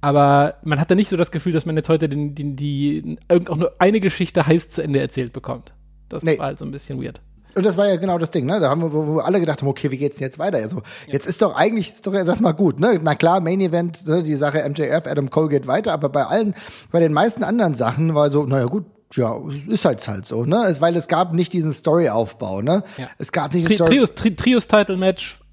Aber 0.02 0.56
man 0.64 0.80
hatte 0.80 0.96
nicht 0.96 1.10
so 1.10 1.18
das 1.18 1.32
Gefühl, 1.32 1.54
dass 1.54 1.66
man 1.66 1.76
jetzt 1.76 1.90
heute 1.90 2.08
den, 2.08 2.34
den, 2.34 2.56
die, 2.56 3.18
auch 3.28 3.58
nur 3.58 3.74
eine 3.80 4.00
Geschichte 4.00 4.48
heiß 4.48 4.70
zu 4.70 4.82
Ende 4.82 5.00
erzählt 5.00 5.34
bekommt. 5.34 5.74
Das 6.08 6.24
nee. 6.24 6.38
war 6.38 6.48
halt 6.48 6.60
so 6.60 6.66
ein 6.66 6.72
bisschen 6.72 7.04
weird. 7.04 7.22
Und 7.56 7.66
das 7.66 7.78
war 7.78 7.88
ja 7.88 7.96
genau 7.96 8.18
das 8.18 8.32
Ding, 8.32 8.46
ne? 8.46 8.60
Da 8.60 8.70
haben 8.70 8.82
wir, 8.82 8.94
wo, 8.94 9.08
wo 9.08 9.20
alle 9.20 9.40
gedacht 9.40 9.62
haben, 9.62 9.70
okay, 9.70 9.92
wie 9.92 9.98
geht's 9.98 10.18
denn 10.18 10.26
jetzt 10.26 10.40
weiter? 10.40 10.58
Also, 10.58 10.78
ja. 10.78 11.14
jetzt 11.14 11.28
ist 11.28 11.42
doch 11.42 11.56
eigentlich, 11.56 11.90
ist 11.90 12.06
doch 12.06 12.14
jetzt 12.14 12.28
erstmal 12.28 12.54
gut, 12.54 12.80
ne? 12.80 13.00
Na 13.02 13.16
klar, 13.16 13.42
Main 13.42 13.60
Event, 13.62 14.08
ne, 14.08 14.24
die 14.24 14.36
Sache 14.36 14.68
MJF, 14.68 15.08
Adam 15.08 15.30
Cole 15.30 15.50
geht 15.50 15.68
weiter, 15.68 15.94
aber 15.94 16.10
bei 16.10 16.26
allen, 16.26 16.54
bei 16.92 17.00
den 17.00 17.14
meisten 17.14 17.44
anderen 17.44 17.76
Sachen 17.76 18.14
war 18.16 18.30
so, 18.30 18.44
naja, 18.44 18.66
gut, 18.66 18.86
ja, 19.16 19.40
ist 19.68 19.86
halt 19.86 20.08
halt 20.08 20.26
so, 20.26 20.46
ne? 20.46 20.66
Es, 20.68 20.82
weil 20.82 20.96
es 20.96 21.08
gab 21.08 21.34
nicht 21.34 21.52
diesen 21.54 21.72
Storyaufbau, 21.72 22.62
ne? 22.62 22.84
Ja. 22.98 23.10
Es 23.18 23.32
gab 23.32 23.54
nicht 23.54 23.66
Tri 23.66 23.76
Trios, 23.76 24.14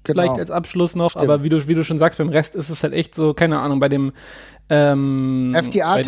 Genau. 0.07 0.23
vielleicht 0.23 0.39
als 0.39 0.51
Abschluss 0.51 0.95
noch, 0.95 1.11
Stimmt. 1.11 1.25
aber 1.25 1.43
wie 1.43 1.49
du, 1.49 1.67
wie 1.67 1.73
du 1.75 1.83
schon 1.83 1.99
sagst, 1.99 2.17
beim 2.17 2.29
Rest 2.29 2.55
ist 2.55 2.69
es 2.69 2.83
halt 2.83 2.93
echt 2.93 3.13
so, 3.13 3.33
keine 3.33 3.59
Ahnung, 3.59 3.79
bei 3.79 3.89
dem 3.89 4.13
ähm, 4.69 5.55
FDA 5.55 6.01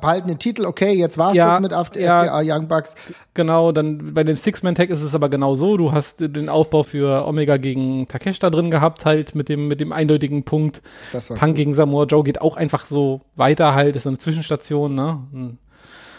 behalten 0.00 0.28
den 0.28 0.38
Titel, 0.38 0.64
okay, 0.64 0.92
jetzt 0.92 1.16
war 1.16 1.30
es 1.30 1.36
ja, 1.36 1.52
das 1.52 1.60
mit 1.60 1.72
FDA 1.72 2.42
ja, 2.42 2.56
Young 2.56 2.66
Bucks. 2.66 2.96
Genau, 3.34 3.70
dann 3.70 4.14
bei 4.14 4.24
dem 4.24 4.36
Six-Man-Tag 4.36 4.90
ist 4.90 5.02
es 5.02 5.14
aber 5.14 5.28
genau 5.28 5.54
so, 5.54 5.76
du 5.76 5.92
hast 5.92 6.20
den 6.20 6.48
Aufbau 6.48 6.82
für 6.82 7.26
Omega 7.26 7.56
gegen 7.56 8.08
Takeshita 8.08 8.50
drin 8.50 8.70
gehabt, 8.70 9.04
halt 9.04 9.34
mit 9.34 9.48
dem, 9.48 9.68
mit 9.68 9.80
dem 9.80 9.92
eindeutigen 9.92 10.44
Punkt. 10.44 10.82
Punk 11.12 11.40
cool. 11.40 11.52
gegen 11.52 11.74
Samoa 11.74 12.04
Joe 12.04 12.24
geht 12.24 12.40
auch 12.40 12.56
einfach 12.56 12.86
so 12.86 13.20
weiter 13.36 13.74
halt, 13.74 13.94
ist 13.94 14.06
eine 14.06 14.18
Zwischenstation, 14.18 14.94
ne? 14.94 15.58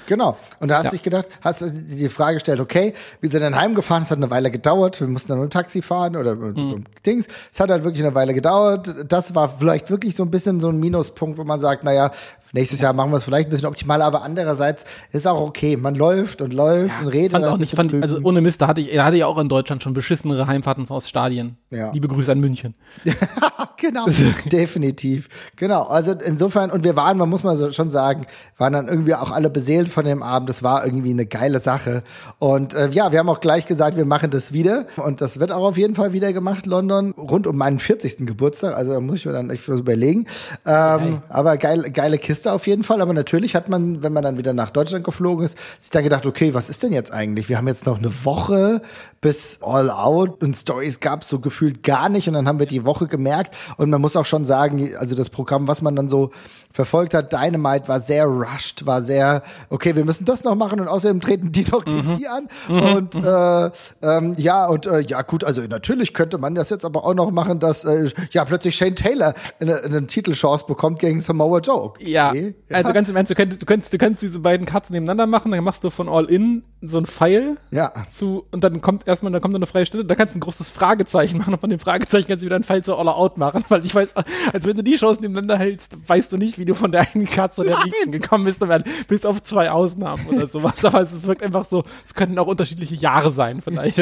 Genau. 0.09 0.37
Und 0.59 0.69
da 0.69 0.77
hast 0.77 0.85
du 0.85 0.87
ja. 0.87 0.91
dich 0.93 1.03
gedacht, 1.03 1.29
hast 1.41 1.61
du 1.61 1.69
die 1.69 2.09
Frage 2.09 2.37
gestellt, 2.37 2.59
okay, 2.59 2.93
wir 3.21 3.29
sind 3.29 3.41
dann 3.41 3.55
heimgefahren, 3.55 4.01
es 4.01 4.09
hat 4.09 4.17
eine 4.17 4.31
Weile 4.31 4.49
gedauert, 4.49 4.99
wir 4.99 5.07
mussten 5.07 5.29
dann 5.29 5.39
mit 5.39 5.49
dem 5.49 5.51
Taxi 5.51 5.83
fahren 5.83 6.15
oder 6.15 6.35
mit 6.35 6.57
mhm. 6.57 6.67
so 6.67 6.75
einem 6.75 6.85
Dings. 7.05 7.27
Es 7.53 7.59
hat 7.59 7.69
halt 7.69 7.83
wirklich 7.83 8.03
eine 8.03 8.15
Weile 8.15 8.33
gedauert. 8.33 8.89
Das 9.07 9.35
war 9.35 9.47
vielleicht 9.49 9.91
wirklich 9.91 10.15
so 10.15 10.23
ein 10.23 10.31
bisschen 10.31 10.59
so 10.59 10.69
ein 10.69 10.79
Minuspunkt, 10.79 11.37
wo 11.37 11.43
man 11.43 11.59
sagt, 11.59 11.83
naja, 11.83 12.11
Nächstes 12.51 12.81
Jahr 12.81 12.93
machen 12.93 13.11
wir 13.11 13.17
es 13.17 13.23
vielleicht 13.25 13.47
ein 13.47 13.51
bisschen 13.51 13.67
optimaler, 13.67 14.05
aber 14.05 14.23
andererseits 14.23 14.83
ist 15.11 15.27
auch 15.27 15.39
okay. 15.39 15.77
Man 15.77 15.93
läuft 15.93 16.41
und 16.41 16.51
läuft 16.51 16.89
ja, 16.89 17.01
und 17.01 17.07
redet. 17.09 17.33
Fand 17.33 17.45
auch 17.45 17.57
nicht, 17.59 17.75
fand, 17.75 17.93
also 18.01 18.19
ohne 18.23 18.41
Mist, 18.41 18.59
da 18.59 18.65
hatte 18.65 18.81
ich, 18.81 18.97
hatte 18.97 19.17
ja 19.17 19.27
auch 19.27 19.37
in 19.37 19.49
Deutschland 19.49 19.83
schon 19.83 19.93
beschissenere 19.93 20.47
Heimfahrten 20.47 20.89
aus 20.89 21.07
Stadien. 21.07 21.58
Ja. 21.71 21.91
Liebe 21.91 22.07
Grüße 22.07 22.31
an 22.31 22.39
München. 22.39 22.73
genau, 23.77 24.07
definitiv. 24.45 25.29
Genau. 25.55 25.83
Also 25.83 26.13
insofern, 26.13 26.71
und 26.71 26.83
wir 26.83 26.95
waren, 26.95 27.17
man 27.17 27.29
muss 27.29 27.43
mal 27.43 27.55
so 27.55 27.71
schon 27.71 27.91
sagen, 27.91 28.25
waren 28.57 28.73
dann 28.73 28.87
irgendwie 28.87 29.13
auch 29.13 29.31
alle 29.31 29.51
beseelt 29.51 29.87
von 29.87 30.03
dem 30.03 30.23
Abend. 30.23 30.49
Das 30.49 30.63
war 30.63 30.83
irgendwie 30.83 31.11
eine 31.11 31.27
geile 31.27 31.59
Sache. 31.59 32.03
Und 32.39 32.73
äh, 32.73 32.89
ja, 32.89 33.11
wir 33.11 33.19
haben 33.19 33.29
auch 33.29 33.39
gleich 33.39 33.67
gesagt, 33.67 33.97
wir 33.97 34.05
machen 34.05 34.31
das 34.31 34.51
wieder. 34.51 34.87
Und 34.97 35.21
das 35.21 35.39
wird 35.39 35.51
auch 35.51 35.63
auf 35.63 35.77
jeden 35.77 35.93
Fall 35.93 36.11
wieder 36.11 36.33
gemacht, 36.33 36.65
London, 36.65 37.11
rund 37.11 37.45
um 37.45 37.55
meinen 37.55 37.77
40. 37.77 38.25
Geburtstag. 38.25 38.75
Also 38.75 38.93
da 38.93 38.99
muss 38.99 39.17
ich 39.17 39.25
mir 39.27 39.33
dann 39.33 39.51
echt 39.51 39.69
was 39.69 39.79
überlegen. 39.79 40.25
Ähm, 40.65 41.21
aber 41.29 41.57
geil, 41.57 41.91
geile 41.91 42.17
Kiste 42.17 42.51
auf 42.51 42.65
jeden 42.65 42.83
Fall, 42.83 42.99
aber 42.99 43.13
natürlich 43.13 43.55
hat 43.55 43.69
man, 43.69 44.01
wenn 44.01 44.13
man 44.13 44.23
dann 44.23 44.39
wieder 44.39 44.53
nach 44.53 44.71
Deutschland 44.71 45.03
geflogen 45.03 45.45
ist, 45.45 45.57
sich 45.79 45.91
dann 45.91 46.03
gedacht, 46.03 46.25
okay, 46.25 46.55
was 46.55 46.69
ist 46.69 46.81
denn 46.81 46.91
jetzt 46.91 47.13
eigentlich? 47.13 47.47
Wir 47.47 47.57
haben 47.57 47.67
jetzt 47.67 47.85
noch 47.85 47.99
eine 47.99 48.11
Woche 48.25 48.81
bis 49.21 49.59
All 49.61 49.89
Out 49.91 50.41
und 50.41 50.55
Stories 50.55 50.99
gab 50.99 51.23
so 51.23 51.39
gefühlt 51.39 51.58
gar 51.83 52.09
nicht 52.09 52.27
und 52.27 52.33
dann 52.33 52.47
haben 52.47 52.59
wir 52.59 52.65
die 52.65 52.85
Woche 52.85 53.07
gemerkt 53.07 53.55
und 53.77 53.89
man 53.89 54.01
muss 54.01 54.15
auch 54.15 54.25
schon 54.25 54.45
sagen, 54.45 54.89
also 54.97 55.15
das 55.15 55.29
Programm, 55.29 55.67
was 55.67 55.81
man 55.81 55.95
dann 55.95 56.09
so 56.09 56.31
verfolgt 56.73 57.13
hat, 57.13 57.33
Dynamite 57.33 57.87
war 57.87 57.99
sehr 57.99 58.25
rushed, 58.25 58.85
war 58.85 59.01
sehr, 59.01 59.41
okay, 59.69 59.95
wir 59.95 60.05
müssen 60.05 60.25
das 60.25 60.43
noch 60.43 60.55
machen 60.55 60.79
und 60.79 60.87
außerdem 60.87 61.19
treten 61.21 61.51
die 61.51 61.63
noch 61.71 61.83
gegen 61.83 62.13
mhm. 62.13 62.17
die 62.17 62.27
an 62.27 62.47
mhm. 62.67 62.95
und 62.95 63.15
äh, 63.15 63.71
ähm, 64.01 64.33
ja 64.37 64.67
und 64.67 64.85
äh, 64.85 65.01
ja 65.01 65.21
gut, 65.23 65.43
also 65.43 65.61
natürlich 65.61 66.13
könnte 66.13 66.37
man 66.37 66.55
das 66.55 66.69
jetzt 66.69 66.85
aber 66.85 67.05
auch 67.05 67.13
noch 67.13 67.31
machen, 67.31 67.59
dass 67.59 67.85
äh, 67.85 68.09
ja 68.31 68.45
plötzlich 68.45 68.75
Shane 68.75 68.95
Taylor 68.95 69.33
eine, 69.59 69.83
eine 69.83 70.07
Titelchance 70.07 70.65
bekommt 70.65 70.99
gegen 70.99 71.21
Samoa 71.21 71.59
Joe. 71.59 71.93
Ja, 71.99 72.33
ja, 72.33 72.51
also 72.71 72.93
ganz 72.93 73.09
im 73.09 73.15
Ernst, 73.15 73.31
du 73.31 73.35
könntest, 73.35 73.61
du 73.61 73.65
könntest, 73.65 73.93
du 73.93 73.97
könntest 73.97 74.21
diese 74.21 74.39
beiden 74.39 74.65
Karten 74.65 74.93
nebeneinander 74.93 75.27
machen, 75.27 75.51
dann 75.51 75.63
machst 75.63 75.83
du 75.83 75.89
von 75.89 76.07
All 76.07 76.25
In 76.25 76.63
so 76.81 76.97
ein 76.97 77.05
Pfeil 77.05 77.57
ja. 77.71 77.91
zu 78.09 78.45
und 78.51 78.63
dann 78.63 78.81
kommt 78.81 79.07
erstmal, 79.07 79.31
dann 79.31 79.41
kommt 79.41 79.55
eine 79.55 79.65
freie 79.65 79.85
Stelle, 79.85 80.05
da 80.05 80.15
kannst 80.15 80.33
du 80.33 80.37
ein 80.37 80.41
großes 80.41 80.69
Fragezeichen 80.69 81.37
machen 81.39 81.48
und 81.53 81.59
von 81.59 81.69
dem 81.69 81.79
Fragezeichen 81.79 82.27
kannst 82.27 82.41
du 82.41 82.45
wieder 82.45 82.55
ein 82.55 82.63
Pfeil 82.63 82.83
zu 82.83 82.95
All 82.95 83.07
Out 83.07 83.37
machen, 83.37 83.63
weil 83.69 83.85
ich 83.85 83.93
weiß, 83.93 84.13
als 84.15 84.65
wenn 84.65 84.75
du 84.75 84.83
die 84.83 84.95
Chancen 84.95 85.23
nebeneinander 85.23 85.57
hältst, 85.57 85.97
weißt 86.07 86.31
du 86.31 86.37
nicht, 86.37 86.57
wie 86.59 86.65
du 86.65 86.75
von 86.75 86.91
der 86.91 87.07
einen 87.13 87.25
Karte 87.25 87.55
zu 87.55 87.63
der 87.63 87.77
nächsten 87.83 88.11
gekommen 88.11 88.45
bist, 88.45 88.59
bis 89.07 89.25
auf 89.25 89.43
zwei 89.43 89.71
Ausnahmen 89.71 90.27
oder 90.27 90.47
sowas, 90.47 90.83
aber 90.83 91.01
es 91.01 91.25
wirkt 91.25 91.43
einfach 91.43 91.65
so, 91.69 91.83
es 92.05 92.13
könnten 92.13 92.37
auch 92.39 92.47
unterschiedliche 92.47 92.95
Jahre 92.95 93.31
sein 93.31 93.61
vielleicht. 93.61 93.97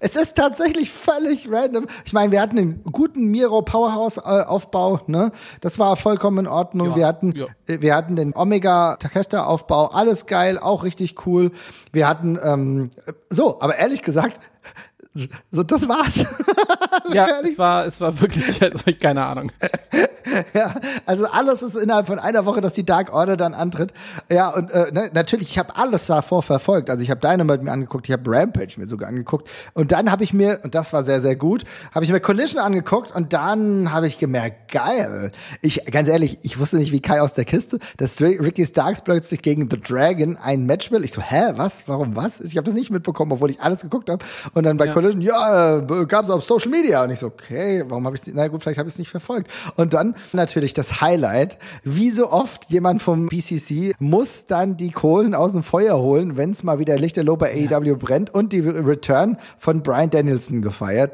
es 0.00 0.16
ist 0.16 0.36
tatsächlich 0.36 0.90
völlig 0.90 1.50
random. 1.50 1.86
Ich 2.04 2.12
meine, 2.12 2.32
wir 2.32 2.40
hatten 2.40 2.56
den 2.56 2.82
guten 2.84 3.26
Miro 3.26 3.62
Powerhouse 3.62 4.18
Aufbau, 4.18 5.00
ne? 5.06 5.32
Das 5.60 5.78
war 5.78 5.96
vollkommen 5.96 6.38
in 6.38 6.46
Ordnung. 6.46 6.90
Ja, 6.90 6.96
wir 6.96 7.06
hatten 7.06 7.32
ja. 7.32 7.46
Äh, 7.72 7.80
wir 7.80 7.94
hatten 7.94 8.16
den 8.16 8.34
Omega 8.34 8.96
Takeshita 8.96 9.44
Aufbau, 9.44 9.86
alles 9.86 10.26
geil, 10.26 10.58
auch 10.58 10.84
richtig 10.84 11.26
cool. 11.26 11.52
Wir 11.92 12.08
hatten 12.08 12.38
ähm, 12.42 12.90
so, 13.30 13.60
aber 13.60 13.76
ehrlich 13.76 14.02
gesagt, 14.02 14.40
so 15.50 15.62
das 15.62 15.88
war's. 15.88 16.24
ja, 17.12 17.40
es 17.40 17.58
war 17.58 17.86
es 17.86 18.00
war 18.00 18.18
wirklich, 18.20 18.62
also 18.62 18.78
keine 18.98 19.24
Ahnung. 19.24 19.52
ja, 20.54 20.74
also 21.06 21.26
alles 21.26 21.62
ist 21.62 21.76
innerhalb 21.76 22.06
von 22.06 22.18
einer 22.18 22.44
Woche, 22.46 22.60
dass 22.60 22.72
die 22.74 22.84
Dark 22.84 23.12
Order 23.12 23.36
dann 23.36 23.54
antritt. 23.54 23.92
Ja, 24.30 24.50
und 24.50 24.72
äh, 24.72 24.90
ne, 24.92 25.10
natürlich, 25.12 25.50
ich 25.50 25.58
habe 25.58 25.76
alles 25.76 26.06
davor 26.06 26.42
verfolgt. 26.42 26.90
Also 26.90 27.02
ich 27.02 27.10
habe 27.10 27.20
Dynamite 27.20 27.64
mir 27.64 27.72
angeguckt, 27.72 28.08
ich 28.08 28.12
habe 28.12 28.30
Rampage 28.30 28.74
mir 28.78 28.86
sogar 28.86 29.08
angeguckt. 29.08 29.48
Und 29.74 29.92
dann 29.92 30.10
habe 30.10 30.24
ich 30.24 30.32
mir, 30.32 30.60
und 30.62 30.74
das 30.74 30.92
war 30.92 31.02
sehr, 31.04 31.20
sehr 31.20 31.36
gut, 31.36 31.64
habe 31.94 32.04
ich 32.04 32.12
mir 32.12 32.20
Collision 32.20 32.60
angeguckt 32.60 33.14
und 33.14 33.32
dann 33.32 33.92
habe 33.92 34.06
ich 34.06 34.18
gemerkt, 34.18 34.72
geil. 34.72 35.32
Ich, 35.60 35.84
ganz 35.86 36.08
ehrlich, 36.08 36.38
ich 36.42 36.58
wusste 36.58 36.76
nicht, 36.76 36.92
wie 36.92 37.00
Kai 37.00 37.20
aus 37.20 37.34
der 37.34 37.44
Kiste, 37.44 37.78
dass 37.96 38.20
Ricky 38.20 38.66
Starks 38.66 39.00
plötzlich 39.00 39.42
gegen 39.42 39.68
The 39.70 39.80
Dragon 39.80 40.36
ein 40.36 40.66
Match 40.66 40.90
will. 40.90 41.04
Ich 41.04 41.12
so, 41.12 41.22
hä, 41.22 41.52
was? 41.56 41.82
Warum 41.86 42.16
was? 42.16 42.40
Ich 42.40 42.56
habe 42.56 42.64
das 42.64 42.74
nicht 42.74 42.90
mitbekommen, 42.90 43.32
obwohl 43.32 43.50
ich 43.50 43.60
alles 43.60 43.82
geguckt 43.82 44.10
habe. 44.10 44.24
Und 44.54 44.64
dann 44.64 44.76
bei 44.76 44.86
ja. 44.86 44.92
Collision, 44.92 45.20
ja, 45.20 45.78
äh, 45.78 46.06
gab 46.06 46.24
es 46.24 46.30
auf 46.30 46.44
Social 46.44 46.70
Media. 46.70 47.02
Und 47.04 47.10
ich 47.10 47.18
so, 47.18 47.26
okay, 47.26 47.84
warum 47.86 48.06
habe 48.06 48.16
ich 48.16 48.22
na 48.32 48.48
gut, 48.48 48.62
vielleicht 48.62 48.78
habe 48.78 48.88
ich 48.88 48.94
es 48.94 48.98
nicht 48.98 49.10
verfolgt. 49.10 49.50
Und 49.76 49.94
dann 49.94 50.11
natürlich 50.32 50.74
das 50.74 51.00
Highlight, 51.00 51.58
wie 51.84 52.10
so 52.10 52.30
oft 52.30 52.70
jemand 52.70 53.02
vom 53.02 53.28
BCC 53.28 53.94
muss 53.98 54.46
dann 54.46 54.76
die 54.76 54.90
Kohlen 54.90 55.34
aus 55.34 55.52
dem 55.52 55.62
Feuer 55.62 55.98
holen, 55.98 56.36
wenn 56.36 56.50
es 56.50 56.62
mal 56.62 56.78
wieder 56.78 56.98
lichterloh 56.98 57.36
bei 57.36 57.52
AEW 57.52 57.86
ja. 57.86 57.94
brennt 57.94 58.34
und 58.34 58.52
die 58.52 58.60
Return 58.60 59.38
von 59.58 59.82
Brian 59.82 60.10
Danielson 60.10 60.62
gefeiert 60.62 61.12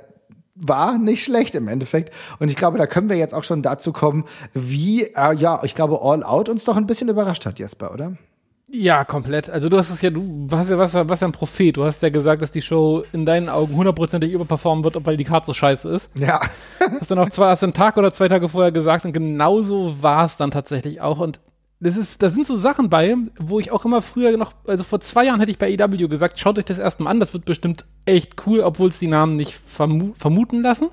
war 0.61 0.99
nicht 0.99 1.23
schlecht 1.23 1.55
im 1.55 1.69
Endeffekt. 1.69 2.13
Und 2.41 2.49
ich 2.49 2.57
glaube, 2.57 2.79
da 2.79 2.87
können 2.87 3.09
wir 3.09 3.17
jetzt 3.17 3.33
auch 3.33 3.45
schon 3.45 3.63
dazu 3.63 3.93
kommen, 3.93 4.25
wie, 4.55 5.05
äh, 5.05 5.35
ja, 5.35 5.61
ich 5.63 5.77
glaube, 5.77 6.01
All 6.03 6.25
Out 6.25 6.49
uns 6.49 6.65
doch 6.65 6.77
ein 6.77 6.87
bisschen 6.87 7.09
überrascht 7.09 7.47
hat, 7.47 7.61
Jesper, 7.61 7.93
oder? 7.93 8.17
Ja, 8.71 9.05
komplett. 9.05 9.49
Also 9.49 9.71
du 9.71 9.79
hast 9.79 9.89
es 9.89 10.03
ja, 10.03 10.11
du 10.11 10.47
hast 10.53 10.69
ja 10.71 10.77
was, 10.77 10.93
was 10.93 11.21
ja 11.21 11.27
ein 11.27 11.33
Prophet. 11.33 11.77
Du 11.77 11.85
hast 11.85 12.03
ja 12.03 12.11
gesagt, 12.11 12.43
dass 12.43 12.53
die 12.53 12.61
Show 12.61 13.03
in 13.13 13.25
deinen 13.25 13.49
Augen 13.49 13.75
hundertprozentig 13.75 14.31
überperformen 14.31 14.85
wird, 14.85 15.07
weil 15.07 15.17
die 15.17 15.25
Karte 15.25 15.47
so 15.47 15.55
scheiße 15.55 15.89
ist. 15.89 16.11
Ja. 16.19 16.41
hast 17.01 17.11
du 17.11 17.15
noch 17.15 17.31
zwei, 17.31 17.49
hast 17.49 17.65
einen 17.65 17.73
Tag 17.73 17.97
oder 17.97 18.13
zwei 18.13 18.29
Tage 18.29 18.49
vorher 18.51 18.71
gesagt 18.71 19.07
und 19.07 19.13
genauso 19.13 20.03
war 20.03 20.27
es 20.27 20.37
dann 20.37 20.51
tatsächlich 20.51 21.01
auch. 21.01 21.19
Und 21.19 21.41
das 21.81 21.97
ist, 21.97 22.21
da 22.21 22.29
sind 22.29 22.45
so 22.45 22.57
Sachen 22.57 22.91
bei, 22.91 23.15
wo 23.39 23.61
ich 23.61 23.71
auch 23.71 23.85
immer 23.85 24.03
früher 24.03 24.37
noch, 24.37 24.53
also 24.67 24.83
vor 24.83 25.01
zwei 25.01 25.27
Jahren 25.27 25.39
hätte 25.39 25.53
ich 25.53 25.59
bei 25.59 25.71
EW 25.71 26.09
gesagt, 26.09 26.41
schaut 26.41 26.59
euch 26.59 26.65
das 26.65 26.79
erstmal 26.79 27.13
an, 27.13 27.21
das 27.21 27.33
wird 27.33 27.45
bestimmt 27.45 27.85
echt 28.05 28.35
cool, 28.47 28.61
obwohl 28.61 28.89
es 28.89 28.99
die 28.99 29.07
Namen 29.07 29.37
nicht 29.37 29.55
vermu 29.55 30.13
vermuten 30.15 30.61
lassen. 30.61 30.89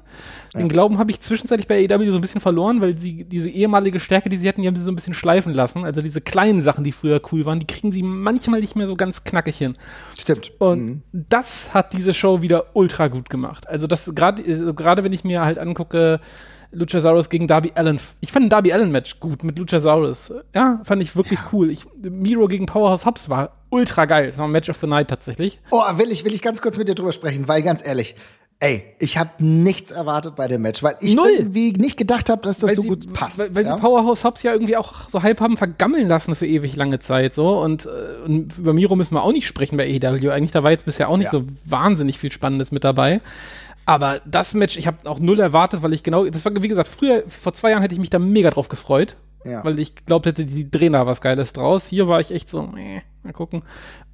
Ja. 0.53 0.59
Den 0.59 0.69
Glauben 0.69 0.99
habe 0.99 1.09
ich 1.09 1.21
zwischenzeitlich 1.21 1.67
bei 1.67 1.81
EW 1.81 2.11
so 2.11 2.15
ein 2.15 2.21
bisschen 2.21 2.39
verloren, 2.39 2.81
weil 2.81 2.99
sie 2.99 3.23
diese 3.23 3.49
ehemalige 3.49 3.99
Stärke, 3.99 4.29
die 4.29 4.37
sie 4.37 4.47
hatten, 4.47 4.61
die 4.61 4.67
haben 4.67 4.75
sie 4.75 4.83
so 4.83 4.91
ein 4.91 4.95
bisschen 4.95 5.15
schleifen 5.15 5.55
lassen. 5.55 5.85
Also 5.85 6.03
diese 6.03 6.21
kleinen 6.21 6.61
Sachen, 6.61 6.83
die 6.83 6.91
früher 6.91 7.19
cool 7.31 7.45
waren, 7.45 7.59
die 7.59 7.67
kriegen 7.67 7.91
sie 7.91 8.03
manchmal 8.03 8.59
nicht 8.59 8.75
mehr 8.75 8.85
so 8.85 8.95
ganz 8.95 9.23
knackig 9.23 9.57
hin. 9.57 9.77
Stimmt. 10.19 10.51
Und 10.59 10.85
mhm. 10.85 11.01
das 11.11 11.73
hat 11.73 11.93
diese 11.93 12.13
Show 12.13 12.43
wieder 12.43 12.75
ultra 12.75 13.07
gut 13.07 13.31
gemacht. 13.31 13.67
Also 13.67 13.87
das 13.87 14.13
gerade, 14.13 14.43
also 14.45 14.75
gerade 14.75 15.03
wenn 15.03 15.13
ich 15.13 15.23
mir 15.23 15.43
halt 15.43 15.57
angucke, 15.57 16.19
Luchasaurus 16.71 17.29
gegen 17.29 17.47
Darby 17.47 17.71
Allen. 17.75 17.99
Ich 18.21 18.31
fand 18.31 18.45
ein 18.45 18.49
Darby 18.49 18.73
Allen 18.73 18.91
Match 18.91 19.19
gut 19.19 19.43
mit 19.43 19.57
Luchasaurus. 19.57 20.33
Ja, 20.53 20.81
fand 20.83 21.01
ich 21.01 21.15
wirklich 21.15 21.39
ja. 21.39 21.45
cool. 21.51 21.71
Ich, 21.71 21.85
Miro 22.01 22.47
gegen 22.47 22.65
Powerhouse 22.65 23.05
Hobbs 23.05 23.29
war 23.29 23.51
ultra 23.69 24.05
geil. 24.05 24.29
Das 24.29 24.37
war 24.37 24.45
ein 24.45 24.51
Match 24.51 24.69
of 24.69 24.77
the 24.77 24.87
Night 24.87 25.09
tatsächlich. 25.09 25.59
Oh, 25.71 25.81
will 25.97 26.11
ich, 26.11 26.25
will 26.25 26.33
ich 26.33 26.41
ganz 26.41 26.61
kurz 26.61 26.77
mit 26.77 26.87
dir 26.87 26.95
drüber 26.95 27.11
sprechen, 27.11 27.47
weil 27.47 27.61
ganz 27.61 27.85
ehrlich, 27.85 28.15
Ey, 28.61 28.83
ich 28.99 29.17
habe 29.17 29.31
nichts 29.39 29.91
erwartet 29.91 30.37
bei 30.37 30.47
dem 30.47 30.61
Match, 30.61 30.81
weil 30.81 30.95
ich 31.01 31.13
Null. 31.13 31.29
irgendwie 31.39 31.73
nicht 31.73 31.97
gedacht 31.97 32.29
habe, 32.29 32.41
dass 32.41 32.57
das 32.59 32.69
weil 32.69 32.75
so 32.75 32.81
sie, 32.83 32.87
gut 32.87 33.13
passt. 33.13 33.37
Weil, 33.37 33.53
weil 33.53 33.65
ja? 33.65 33.75
sie 33.75 33.81
Powerhouse 33.81 34.23
Hobbs 34.23 34.43
ja 34.43 34.53
irgendwie 34.53 34.77
auch 34.77 35.09
so 35.09 35.21
halb 35.23 35.41
haben 35.41 35.57
vergammeln 35.57 36.07
lassen 36.07 36.35
für 36.35 36.47
ewig 36.47 36.73
lange 36.77 36.99
Zeit 36.99 37.33
so 37.33 37.59
und, 37.59 37.85
äh, 37.85 37.89
und 38.25 38.57
über 38.57 38.71
Miro 38.71 38.95
müssen 38.95 39.13
wir 39.13 39.23
auch 39.23 39.33
nicht 39.33 39.45
sprechen 39.45 39.75
bei 39.75 39.83
AEW. 39.83 40.29
Eigentlich 40.29 40.51
da 40.51 40.63
war 40.63 40.71
jetzt 40.71 40.85
bisher 40.85 41.09
auch 41.09 41.17
nicht 41.17 41.33
ja. 41.33 41.39
so 41.39 41.43
wahnsinnig 41.65 42.17
viel 42.17 42.31
Spannendes 42.31 42.71
mit 42.71 42.85
dabei. 42.85 43.19
Aber 43.85 44.21
das 44.25 44.53
Match, 44.53 44.77
ich 44.77 44.87
habe 44.87 45.09
auch 45.09 45.19
null 45.19 45.39
erwartet, 45.39 45.83
weil 45.83 45.93
ich 45.93 46.03
genau, 46.03 46.25
das 46.25 46.43
war 46.43 46.51
wie 46.61 46.67
gesagt, 46.67 46.87
früher, 46.87 47.23
vor 47.27 47.53
zwei 47.53 47.71
Jahren 47.71 47.81
hätte 47.81 47.93
ich 47.93 48.01
mich 48.01 48.09
da 48.09 48.19
mega 48.19 48.49
drauf 48.49 48.67
gefreut, 48.67 49.15
ja. 49.43 49.63
weil 49.63 49.79
ich 49.79 49.93
glaubt 50.05 50.25
hätte, 50.25 50.45
die 50.45 50.69
drehen 50.69 50.93
da 50.93 51.05
was 51.05 51.21
Geiles 51.21 51.53
draus. 51.53 51.85
Hier 51.85 52.07
war 52.07 52.19
ich 52.19 52.31
echt 52.31 52.49
so, 52.49 52.61
äh, 52.77 53.01
mal 53.23 53.33
gucken. 53.33 53.61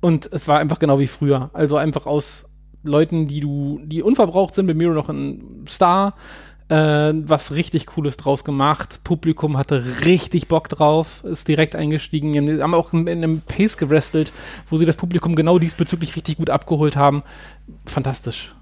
Und 0.02 0.32
es 0.32 0.48
war 0.48 0.60
einfach 0.60 0.80
genau 0.80 1.00
wie 1.00 1.08
früher. 1.08 1.50
Also 1.54 1.78
einfach 1.78 2.06
aus 2.06 2.50
Leuten, 2.84 3.28
die 3.28 3.40
du, 3.40 3.80
die 3.84 4.04
unverbraucht 4.04 4.54
sind, 4.54 4.68
bei 4.68 4.74
Miro 4.74 4.94
noch 4.94 5.08
ein 5.08 5.66
Star, 5.70 6.16
äh, 6.68 7.14
was 7.14 7.54
richtig 7.54 7.86
Cooles 7.86 8.18
draus 8.18 8.44
gemacht. 8.44 9.02
Publikum 9.06 9.58
hatte 9.58 9.84
richtig 10.06 10.50
Bock 10.50 10.68
drauf, 10.68 11.24
ist 11.24 11.48
direkt 11.48 11.76
eingestiegen. 11.76 12.34
Die 12.34 12.62
haben 12.62 12.74
auch 12.74 12.92
in 12.92 13.08
einem 13.08 13.42
Pace 13.42 13.78
gewrestelt, 13.78 14.34
wo 14.70 14.76
sie 14.76 14.86
das 14.86 14.98
Publikum 14.98 15.36
genau 15.36 15.60
diesbezüglich 15.60 16.16
richtig 16.18 16.38
gut 16.38 16.50
abgeholt 16.50 16.98
haben. 16.98 17.24
Fantastisch. 17.86 18.54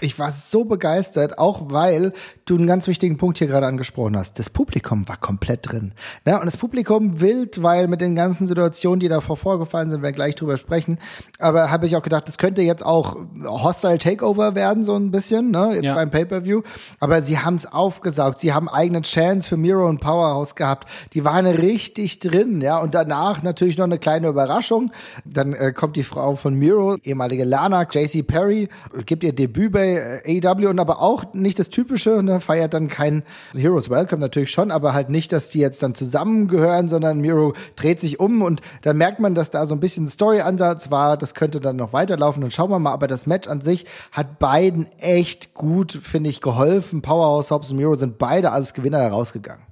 Ich 0.00 0.18
war 0.18 0.30
so 0.30 0.64
begeistert, 0.64 1.38
auch 1.38 1.70
weil 1.70 2.12
du 2.44 2.56
einen 2.56 2.66
ganz 2.66 2.86
wichtigen 2.86 3.16
Punkt 3.16 3.38
hier 3.38 3.46
gerade 3.46 3.66
angesprochen 3.66 4.16
hast. 4.16 4.38
Das 4.38 4.50
Publikum 4.50 5.08
war 5.08 5.16
komplett 5.16 5.72
drin. 5.72 5.92
Ja, 6.26 6.38
und 6.38 6.46
das 6.46 6.58
Publikum 6.58 7.20
wild, 7.20 7.62
weil 7.62 7.88
mit 7.88 8.02
den 8.02 8.14
ganzen 8.14 8.46
Situationen, 8.46 9.00
die 9.00 9.08
davor 9.08 9.36
vorgefallen 9.36 9.90
sind, 9.90 10.02
wir 10.02 10.12
gleich 10.12 10.34
drüber 10.34 10.58
sprechen. 10.58 10.98
Aber 11.38 11.70
habe 11.70 11.86
ich 11.86 11.96
auch 11.96 12.02
gedacht, 12.02 12.28
das 12.28 12.36
könnte 12.36 12.60
jetzt 12.60 12.84
auch 12.84 13.16
Hostile 13.44 13.98
Takeover 13.98 14.54
werden, 14.54 14.84
so 14.84 14.94
ein 14.96 15.10
bisschen, 15.10 15.50
ne, 15.50 15.72
jetzt 15.74 15.84
ja. 15.84 15.94
beim 15.94 16.10
Pay-Per-View. 16.10 16.62
Aber 17.00 17.22
sie 17.22 17.38
haben 17.38 17.54
es 17.54 17.64
aufgesaugt. 17.64 18.40
Sie 18.40 18.52
haben 18.52 18.68
eigene 18.68 19.00
Chance 19.00 19.48
für 19.48 19.56
Miro 19.56 19.88
und 19.88 20.00
Powerhouse 20.00 20.56
gehabt. 20.56 20.88
Die 21.14 21.24
waren 21.24 21.46
richtig 21.46 22.20
drin, 22.20 22.60
ja. 22.60 22.78
Und 22.78 22.94
danach 22.94 23.42
natürlich 23.42 23.78
noch 23.78 23.84
eine 23.84 23.98
kleine 23.98 24.28
Überraschung. 24.28 24.92
Dann 25.24 25.54
äh, 25.54 25.72
kommt 25.72 25.96
die 25.96 26.04
Frau 26.04 26.36
von 26.36 26.54
Miro, 26.54 26.96
ehemalige 27.02 27.44
Lana, 27.44 27.86
JC 27.90 28.26
Perry, 28.26 28.68
gibt 29.06 29.24
ihr 29.24 29.32
Debüt 29.32 29.72
bei 29.72 29.85
bei 29.86 30.22
AEW 30.26 30.68
und 30.68 30.78
aber 30.78 31.00
auch 31.00 31.32
nicht 31.32 31.58
das 31.58 31.70
typische, 31.70 32.22
ne, 32.22 32.40
feiert 32.40 32.74
dann 32.74 32.88
kein 32.88 33.22
Heroes 33.54 33.90
Welcome 33.90 34.20
natürlich 34.20 34.50
schon, 34.50 34.70
aber 34.70 34.92
halt 34.92 35.10
nicht, 35.10 35.32
dass 35.32 35.48
die 35.48 35.60
jetzt 35.60 35.82
dann 35.82 35.94
zusammengehören, 35.94 36.88
sondern 36.88 37.20
Miro 37.20 37.54
dreht 37.76 38.00
sich 38.00 38.20
um 38.20 38.42
und 38.42 38.60
dann 38.82 38.96
merkt 38.96 39.20
man, 39.20 39.34
dass 39.34 39.50
da 39.50 39.66
so 39.66 39.74
ein 39.74 39.80
bisschen 39.80 40.06
Story-Ansatz 40.06 40.90
war, 40.90 41.16
das 41.16 41.34
könnte 41.34 41.60
dann 41.60 41.76
noch 41.76 41.92
weiterlaufen 41.92 42.42
und 42.44 42.52
schauen 42.52 42.70
wir 42.70 42.78
mal, 42.78 42.92
aber 42.92 43.06
das 43.06 43.26
Match 43.26 43.48
an 43.48 43.60
sich 43.60 43.86
hat 44.12 44.38
beiden 44.38 44.86
echt 44.98 45.54
gut, 45.54 45.92
finde 45.92 46.30
ich, 46.30 46.40
geholfen. 46.40 47.02
Powerhouse 47.02 47.50
Hobbs 47.50 47.70
und 47.70 47.78
Miro 47.78 47.94
sind 47.94 48.18
beide 48.18 48.52
als 48.52 48.74
Gewinner 48.74 49.00
herausgegangen. 49.00 49.64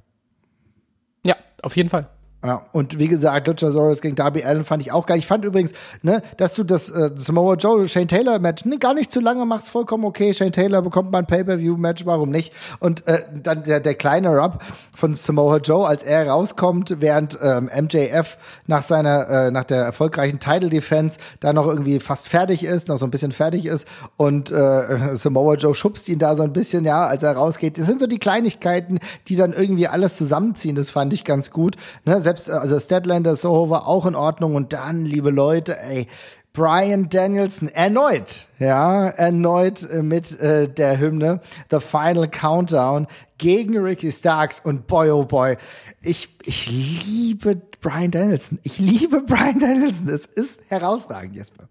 Ja, 1.24 1.36
auf 1.62 1.76
jeden 1.76 1.88
Fall. 1.88 2.08
Ja, 2.44 2.62
und 2.72 2.98
wie 2.98 3.08
gesagt, 3.08 3.46
Luchasaurus 3.46 4.02
gegen 4.02 4.16
Darby 4.16 4.44
Allen 4.44 4.64
fand 4.64 4.82
ich 4.82 4.92
auch 4.92 5.06
geil. 5.06 5.18
Ich 5.18 5.26
fand 5.26 5.44
übrigens, 5.44 5.72
ne, 6.02 6.20
dass 6.36 6.52
du 6.52 6.62
das 6.62 6.90
äh, 6.90 7.10
Samoa 7.14 7.54
Joe 7.54 7.88
Shane 7.88 8.08
Taylor 8.08 8.38
Match 8.38 8.66
ne, 8.66 8.78
gar 8.78 8.92
nicht 8.92 9.10
zu 9.10 9.20
lange 9.20 9.46
machst, 9.46 9.70
vollkommen 9.70 10.04
okay. 10.04 10.34
Shane 10.34 10.52
Taylor 10.52 10.82
bekommt 10.82 11.10
mal 11.10 11.20
ein 11.20 11.26
Pay-per-View 11.26 11.78
Match, 11.78 12.04
warum 12.04 12.30
nicht? 12.30 12.52
Und 12.80 13.06
äh, 13.08 13.22
dann 13.42 13.62
der 13.62 13.80
der 13.80 13.94
kleine 13.94 14.28
Rub 14.36 14.62
von 14.94 15.14
Samoa 15.14 15.56
Joe, 15.56 15.86
als 15.86 16.02
er 16.02 16.28
rauskommt, 16.28 16.96
während 17.00 17.38
ähm, 17.40 17.70
MJF 17.74 18.36
nach 18.66 18.82
seiner 18.82 19.28
äh, 19.28 19.50
nach 19.50 19.64
der 19.64 19.82
erfolgreichen 19.82 20.38
Title 20.38 20.68
Defense 20.68 21.18
da 21.40 21.54
noch 21.54 21.66
irgendwie 21.66 21.98
fast 21.98 22.28
fertig 22.28 22.62
ist, 22.62 22.88
noch 22.88 22.98
so 22.98 23.06
ein 23.06 23.10
bisschen 23.10 23.32
fertig 23.32 23.64
ist 23.64 23.86
und 24.18 24.50
äh, 24.50 25.16
Samoa 25.16 25.54
Joe 25.54 25.74
schubst 25.74 26.10
ihn 26.10 26.18
da 26.18 26.36
so 26.36 26.42
ein 26.42 26.52
bisschen, 26.52 26.84
ja, 26.84 27.06
als 27.06 27.22
er 27.22 27.36
rausgeht. 27.36 27.78
Das 27.78 27.86
sind 27.86 28.00
so 28.00 28.06
die 28.06 28.18
Kleinigkeiten, 28.18 28.98
die 29.28 29.36
dann 29.36 29.54
irgendwie 29.54 29.88
alles 29.88 30.18
zusammenziehen. 30.18 30.76
Das 30.76 30.90
fand 30.90 31.12
ich 31.14 31.24
ganz 31.24 31.50
gut. 31.50 31.76
Ne? 32.04 32.20
selbst, 32.20 32.33
also 32.48 32.78
Statlander 32.78 33.36
Soho 33.36 33.70
war 33.70 33.86
auch 33.86 34.06
in 34.06 34.14
Ordnung 34.14 34.54
und 34.54 34.72
dann, 34.72 35.04
liebe 35.04 35.30
Leute, 35.30 35.78
ey, 35.80 36.06
Brian 36.52 37.08
Danielson 37.08 37.68
erneut, 37.68 38.46
ja, 38.60 39.08
erneut 39.08 39.82
äh, 39.90 40.02
mit 40.02 40.38
äh, 40.38 40.68
der 40.68 41.00
Hymne 41.00 41.40
The 41.70 41.80
Final 41.80 42.28
Countdown 42.28 43.08
gegen 43.38 43.76
Ricky 43.76 44.12
Starks 44.12 44.60
und 44.60 44.86
boy 44.86 45.10
oh 45.10 45.24
boy, 45.24 45.56
ich 46.00 46.28
ich 46.44 46.70
liebe 46.70 47.60
Brian 47.80 48.10
Danielson. 48.10 48.60
Ich 48.62 48.78
liebe 48.78 49.20
Brian 49.22 49.58
Danielson. 49.58 50.08
Es 50.08 50.26
ist 50.26 50.62
herausragend, 50.68 51.34
Jesper. 51.34 51.68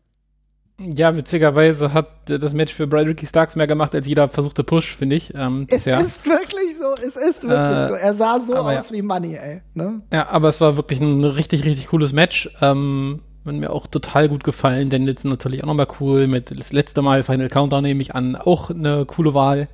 Ja, 0.79 1.15
witzigerweise 1.15 1.93
hat 1.93 2.07
das 2.25 2.53
Match 2.53 2.73
für 2.73 2.87
Brian 2.87 3.07
Ricky 3.07 3.27
Starks 3.27 3.55
mehr 3.55 3.67
gemacht 3.67 3.93
als 3.93 4.07
jeder 4.07 4.27
versuchte 4.27 4.63
Push, 4.63 4.95
finde 4.95 5.15
ich. 5.15 5.33
Ähm, 5.35 5.67
es 5.69 5.85
ja. 5.85 5.99
ist 5.99 6.25
wirklich 6.25 6.77
so, 6.77 6.93
es 6.93 7.15
ist 7.15 7.43
wirklich 7.43 7.77
äh, 7.77 7.87
so. 7.89 7.93
Er 7.93 8.13
sah 8.13 8.39
so 8.39 8.55
aus 8.55 8.89
ja. 8.89 8.95
wie 8.95 9.01
Money, 9.01 9.35
ey. 9.35 9.61
Ne? 9.75 10.01
Ja, 10.11 10.29
aber 10.29 10.47
es 10.47 10.59
war 10.61 10.75
wirklich 10.75 10.99
ein 10.99 11.23
richtig, 11.23 11.63
richtig 11.63 11.87
cooles 11.87 12.11
Match. 12.11 12.49
Ähm, 12.59 13.21
hat 13.45 13.55
mir 13.55 13.71
auch 13.71 13.87
total 13.87 14.29
gut 14.29 14.43
gefallen. 14.43 14.89
Danielson 14.89 15.29
natürlich 15.29 15.63
auch 15.63 15.67
nochmal 15.67 15.87
cool. 15.99 16.27
Mit 16.27 16.57
das 16.57 16.71
letzte 16.71 17.01
Mal 17.01 17.23
Final 17.23 17.49
Countdown 17.49 17.83
nehme 17.83 18.01
ich 18.01 18.15
an. 18.15 18.35
Auch 18.35 18.69
eine 18.69 19.05
coole 19.05 19.33
Wahl. 19.33 19.67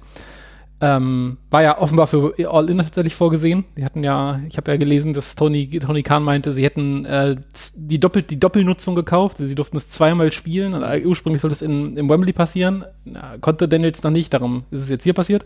Ähm, 0.82 1.38
war 1.50 1.62
ja 1.62 1.78
offenbar 1.78 2.08
für 2.08 2.34
All-In 2.50 2.78
tatsächlich 2.78 3.14
vorgesehen. 3.14 3.66
Die 3.76 3.84
hatten 3.84 4.02
ja, 4.02 4.40
ich 4.48 4.56
habe 4.56 4.72
ja 4.72 4.78
gelesen, 4.78 5.14
dass 5.14 5.36
Tony, 5.36 5.68
Tony 5.80 6.04
Khan 6.04 6.24
meinte, 6.24 6.54
sie 6.54 6.64
hätten 6.64 7.04
äh, 7.04 7.36
die, 7.76 8.00
Doppel, 8.00 8.24
die 8.24 8.40
Doppelnutzung 8.40 8.96
gekauft. 8.96 9.38
Sie 9.40 9.56
durften 9.56 9.76
es 9.76 9.90
zweimal 9.90 10.32
spielen. 10.32 10.74
Und 10.74 10.84
äh, 10.84 11.04
ursprünglich 11.06 11.42
sollte 11.42 11.56
es 11.56 11.62
in, 11.62 11.98
in 11.98 12.08
Wembley 12.08 12.32
passieren. 12.32 12.86
Ja, 13.04 13.38
konnte 13.42 13.68
Daniels 13.68 14.04
noch 14.04 14.12
nicht, 14.12 14.34
darum 14.34 14.64
ist 14.72 14.84
es 14.84 14.90
jetzt 14.90 15.04
hier 15.04 15.14
passiert. 15.14 15.46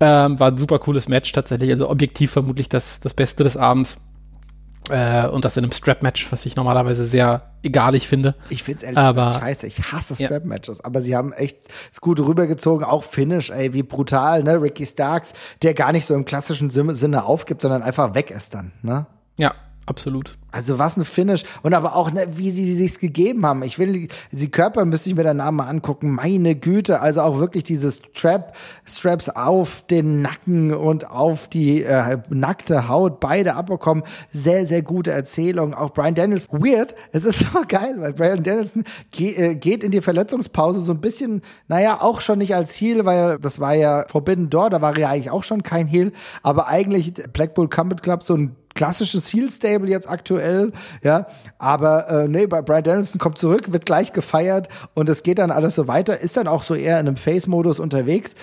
Ähm, 0.00 0.38
war 0.40 0.50
ein 0.50 0.58
super 0.58 0.80
cooles 0.80 1.08
Match 1.08 1.30
tatsächlich. 1.30 1.70
Also 1.70 1.88
objektiv 1.88 2.32
vermutlich 2.32 2.68
das, 2.68 2.98
das 2.98 3.14
Beste 3.14 3.44
des 3.44 3.56
Abends. 3.56 4.00
Äh, 4.90 5.26
und 5.28 5.44
das 5.44 5.56
in 5.56 5.64
einem 5.64 5.72
Strap-Match, 5.72 6.30
was 6.32 6.46
ich 6.46 6.56
normalerweise 6.56 7.06
sehr 7.06 7.50
egalig 7.62 8.08
finde. 8.08 8.34
Ich 8.48 8.62
finde 8.62 8.78
es 8.78 8.82
ehrlich 8.84 8.98
Aber- 8.98 9.26
gesagt 9.26 9.44
scheiße. 9.44 9.66
Ich 9.66 9.92
hasse 9.92 10.14
Ja. 10.18 10.26
Strap-Matches. 10.28 10.84
Aber 10.84 11.02
sie 11.02 11.16
haben 11.16 11.32
echt 11.32 11.58
es 11.92 12.00
gut 12.00 12.20
rübergezogen. 12.20 12.84
Auch 12.86 13.02
Finish, 13.02 13.50
ey, 13.50 13.74
wie 13.74 13.82
brutal, 13.82 14.42
ne? 14.42 14.60
Ricky 14.60 14.86
Starks, 14.86 15.32
der 15.62 15.74
gar 15.74 15.92
nicht 15.92 16.06
so 16.06 16.14
im 16.14 16.24
klassischen 16.24 16.70
Sinne 16.70 17.24
aufgibt, 17.24 17.62
sondern 17.62 17.82
einfach 17.82 18.14
weg 18.14 18.30
ist 18.30 18.54
dann, 18.54 18.72
ne? 18.82 19.06
Ja, 19.36 19.54
absolut. 19.88 20.38
Also 20.50 20.78
was 20.78 20.96
ein 20.96 21.04
Finish 21.04 21.44
und 21.62 21.74
aber 21.74 21.94
auch 21.94 22.10
ne, 22.10 22.26
wie 22.36 22.50
sie 22.50 22.74
sich's 22.74 22.98
gegeben 22.98 23.44
haben. 23.44 23.62
Ich 23.62 23.78
will 23.78 24.08
die 24.32 24.50
Körper 24.50 24.86
müsste 24.86 25.10
ich 25.10 25.16
mir 25.16 25.22
danach 25.22 25.50
mal 25.50 25.66
angucken. 25.66 26.12
Meine 26.12 26.54
Güte, 26.54 27.00
also 27.00 27.20
auch 27.20 27.38
wirklich 27.38 27.64
diese 27.64 27.92
Strap 27.92 28.56
Straps 28.86 29.28
auf 29.28 29.84
den 29.90 30.22
Nacken 30.22 30.72
und 30.72 31.10
auf 31.10 31.48
die 31.48 31.82
äh, 31.82 32.16
nackte 32.30 32.88
Haut 32.88 33.20
beide 33.20 33.56
abbekommen. 33.56 34.04
Sehr 34.32 34.64
sehr 34.64 34.80
gute 34.80 35.10
Erzählung. 35.10 35.74
Auch 35.74 35.92
Brian 35.92 36.14
Danielson 36.14 36.62
weird. 36.62 36.94
Es 37.12 37.24
ist 37.24 37.40
so 37.52 37.62
geil, 37.68 37.96
weil 37.98 38.14
Brian 38.14 38.42
Danielson 38.42 38.84
ge 39.10 39.34
äh, 39.34 39.54
geht 39.54 39.84
in 39.84 39.90
die 39.90 40.00
Verletzungspause 40.00 40.78
so 40.78 40.92
ein 40.94 41.02
bisschen, 41.02 41.42
naja, 41.68 42.00
auch 42.00 42.22
schon 42.22 42.38
nicht 42.38 42.54
als 42.54 42.74
Heel, 42.74 43.04
weil 43.04 43.38
das 43.38 43.60
war 43.60 43.74
ja 43.74 44.06
Forbidden 44.08 44.48
Door, 44.48 44.70
da 44.70 44.80
war 44.80 44.96
ja 44.98 45.10
eigentlich 45.10 45.30
auch 45.30 45.42
schon 45.42 45.62
kein 45.62 45.86
Heel, 45.86 46.12
aber 46.42 46.68
eigentlich 46.68 47.12
Blackpool 47.34 47.68
Combat 47.68 48.02
Club 48.02 48.22
so 48.22 48.34
ein 48.34 48.56
klassisches 48.78 49.32
Heel-Stable 49.32 49.88
jetzt 49.88 50.08
aktuell, 50.08 50.70
ja. 51.02 51.26
Aber 51.58 52.08
äh, 52.08 52.28
nee, 52.28 52.46
bei 52.46 52.62
Brian 52.62 52.84
Danielson 52.84 53.18
kommt 53.18 53.36
zurück, 53.36 53.72
wird 53.72 53.86
gleich 53.86 54.12
gefeiert 54.12 54.68
und 54.94 55.08
es 55.08 55.24
geht 55.24 55.40
dann 55.40 55.50
alles 55.50 55.74
so 55.74 55.88
weiter, 55.88 56.20
ist 56.20 56.36
dann 56.36 56.46
auch 56.46 56.62
so 56.62 56.76
eher 56.76 57.00
in 57.00 57.08
einem 57.08 57.16
Face-Modus 57.16 57.80
unterwegs. 57.80 58.36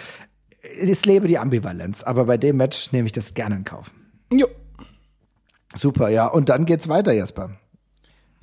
Es 0.62 1.06
lebe 1.06 1.30
die 1.30 1.38
Ambivalenz, 1.38 2.04
aber 2.04 2.26
bei 2.26 2.38
dem 2.38 2.58
Match 2.58 2.92
nehme 2.92 3.06
ich 3.06 3.14
das 3.14 3.34
gerne 3.34 3.56
in 3.56 3.64
Kauf. 3.64 3.92
Jo. 4.30 4.48
Super, 5.74 6.10
ja. 6.10 6.28
Und 6.28 6.50
dann 6.50 6.66
geht's 6.66 6.90
weiter, 6.90 7.14
Jesper. 7.14 7.52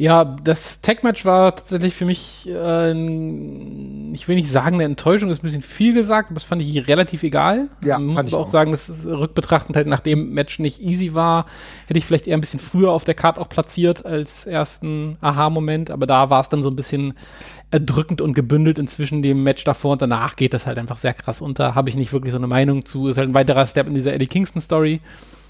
Ja, 0.02 0.24
das 0.24 0.80
Tag-Match 0.80 1.24
war 1.24 1.54
tatsächlich 1.54 1.94
für 1.94 2.06
mich, 2.06 2.48
äh, 2.48 2.90
ich 2.90 4.26
will 4.26 4.34
nicht 4.34 4.48
sagen, 4.48 4.74
eine 4.74 4.82
Enttäuschung, 4.82 5.30
ist 5.30 5.38
ein 5.38 5.42
bisschen 5.42 5.62
viel 5.62 5.94
gesagt, 5.94 6.30
aber 6.30 6.34
das 6.34 6.42
fand 6.42 6.60
ich 6.60 6.88
relativ 6.88 7.22
egal. 7.22 7.68
Ja, 7.84 8.00
Man 8.00 8.14
muss 8.14 8.26
ich 8.26 8.34
auch 8.34 8.46
auch. 8.46 8.48
sagen, 8.48 8.72
dass 8.72 8.88
es 8.88 9.06
rückbetrachtend 9.06 9.76
halt 9.76 9.86
nach 9.86 10.00
dem 10.00 10.34
Match 10.34 10.58
nicht 10.58 10.82
easy 10.82 11.14
war, 11.14 11.46
hätte 11.86 11.98
ich 11.98 12.04
vielleicht 12.04 12.26
eher 12.26 12.36
ein 12.36 12.40
bisschen 12.40 12.58
früher 12.58 12.90
auf 12.90 13.04
der 13.04 13.14
Karte 13.14 13.40
auch 13.40 13.48
platziert 13.48 14.04
als 14.04 14.44
ersten 14.44 15.18
Aha-Moment, 15.20 15.92
aber 15.92 16.08
da 16.08 16.30
war 16.30 16.40
es 16.40 16.48
dann 16.48 16.64
so 16.64 16.70
ein 16.70 16.74
bisschen 16.74 17.14
erdrückend 17.70 18.20
und 18.20 18.34
gebündelt 18.34 18.80
inzwischen 18.80 19.22
dem 19.22 19.44
Match 19.44 19.62
davor 19.62 19.92
und 19.92 20.02
danach 20.02 20.34
geht 20.34 20.52
das 20.52 20.66
halt 20.66 20.78
einfach 20.78 20.98
sehr 20.98 21.14
krass 21.14 21.40
unter. 21.40 21.76
Habe 21.76 21.90
ich 21.90 21.94
nicht 21.94 22.12
wirklich 22.12 22.32
so 22.32 22.38
eine 22.38 22.48
Meinung 22.48 22.84
zu. 22.84 23.06
Ist 23.06 23.18
halt 23.18 23.28
ein 23.28 23.34
weiterer 23.34 23.68
Step 23.68 23.86
in 23.86 23.94
dieser 23.94 24.12
Eddie 24.14 24.26
Kingston-Story. 24.26 25.00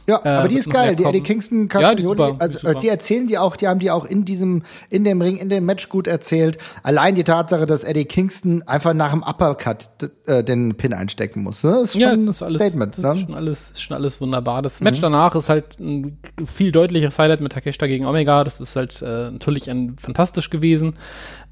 Ja, 0.06 0.24
aber 0.24 0.48
die 0.48 0.56
ist 0.56 0.68
geil. 0.70 0.96
Die 0.96 1.04
Eddie. 1.04 1.20
Kingston 1.20 1.68
Ja, 1.78 1.94
die 1.94 2.02
super, 2.02 2.32
die 2.32 2.40
also 2.40 2.68
äh, 2.68 2.74
die 2.78 2.88
erzählen 2.88 3.26
die 3.26 3.38
auch, 3.38 3.56
die 3.56 3.68
haben 3.68 3.78
die 3.78 3.90
auch 3.90 4.04
in 4.04 4.24
diesem, 4.24 4.62
in 4.90 5.04
dem 5.04 5.22
Ring, 5.22 5.36
in 5.36 5.48
dem 5.48 5.64
Match 5.64 5.88
gut 5.88 6.06
erzählt. 6.06 6.58
Allein 6.82 7.14
die 7.14 7.24
Tatsache, 7.24 7.66
dass 7.66 7.84
Eddie 7.84 8.04
Kingston 8.04 8.62
einfach 8.62 8.94
nach 8.94 9.10
dem 9.12 9.22
Uppercut 9.22 9.88
äh, 10.26 10.42
den 10.42 10.74
Pin 10.74 10.92
einstecken 10.92 11.42
muss, 11.42 11.62
ne? 11.62 11.80
ist 11.84 11.92
schon 11.92 12.00
Ja, 12.00 12.10
ein 12.10 12.22
es 12.28 12.36
ist 12.36 12.42
alles, 12.42 12.56
Statement. 12.60 12.98
das 12.98 13.04
ne? 13.04 13.12
ist 13.12 13.20
schon 13.26 13.34
alles, 13.34 13.70
ist 13.70 13.82
schon 13.82 13.96
alles 13.96 14.20
wunderbar. 14.20 14.62
Das 14.62 14.80
Match 14.80 15.00
danach 15.00 15.34
ist 15.36 15.48
halt 15.48 15.78
ein 15.78 16.18
viel 16.44 16.72
deutlicheres 16.72 17.18
Highlight 17.18 17.40
mit 17.40 17.52
Takeshita 17.52 17.86
gegen 17.86 18.06
Omega. 18.06 18.42
Das 18.44 18.58
ist 18.60 18.74
halt 18.74 19.00
äh, 19.02 19.30
natürlich 19.30 19.70
ein, 19.70 19.96
fantastisch 20.00 20.50
gewesen. 20.50 20.94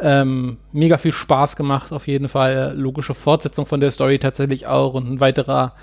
Ähm, 0.01 0.57
mega 0.73 0.99
viel 0.99 1.13
Spaß 1.13 1.57
gemacht, 1.57 1.93
auf 1.93 2.07
jeden 2.09 2.29
Fall. 2.29 2.75
Logische 2.77 3.15
Fortsetzung 3.15 3.67
von 3.67 3.81
der 3.81 3.91
Story 3.91 4.19
tatsächlich 4.19 4.67
auch 4.67 4.95
und 4.95 5.09
ein 5.09 5.21
weiterer, 5.21 5.75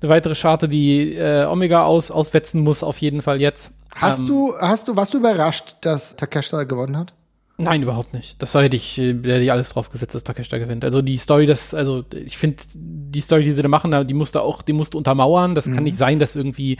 eine 0.00 0.10
weitere 0.10 0.34
Scharte, 0.34 0.68
die 0.68 1.14
äh, 1.14 1.44
Omega 1.46 1.84
aus, 1.84 2.10
auswetzen 2.10 2.62
muss, 2.62 2.82
auf 2.82 2.98
jeden 2.98 3.22
Fall 3.22 3.40
jetzt. 3.40 3.70
Hast 3.94 4.20
Ähm, 4.20 4.26
du, 4.26 4.54
hast 4.58 4.88
du, 4.88 4.96
warst 4.96 5.14
du 5.14 5.18
überrascht, 5.18 5.76
dass 5.80 6.16
Takeshita 6.16 6.64
gewonnen 6.64 6.96
hat? 6.96 7.14
Nein, 7.58 7.82
überhaupt 7.82 8.12
nicht. 8.12 8.42
Das 8.42 8.52
hätte 8.52 8.76
ich, 8.76 8.98
äh, 8.98 9.14
hätte 9.14 9.40
ich 9.40 9.50
alles 9.50 9.70
drauf 9.70 9.88
gesetzt, 9.88 10.14
dass 10.14 10.24
Takeshita 10.24 10.58
gewinnt. 10.58 10.84
Also 10.84 11.00
die 11.00 11.16
Story, 11.16 11.46
das, 11.46 11.72
also 11.72 12.04
ich 12.12 12.36
finde, 12.36 12.62
die 12.74 13.22
Story, 13.22 13.44
die 13.44 13.52
sie 13.52 13.62
da 13.62 13.68
machen, 13.68 14.06
die 14.06 14.12
musste 14.12 14.42
auch, 14.42 14.60
die 14.60 14.74
musste 14.74 14.98
untermauern. 14.98 15.54
Das 15.54 15.64
kann 15.64 15.84
nicht 15.84 15.96
sein, 15.96 16.18
dass 16.18 16.36
irgendwie 16.36 16.76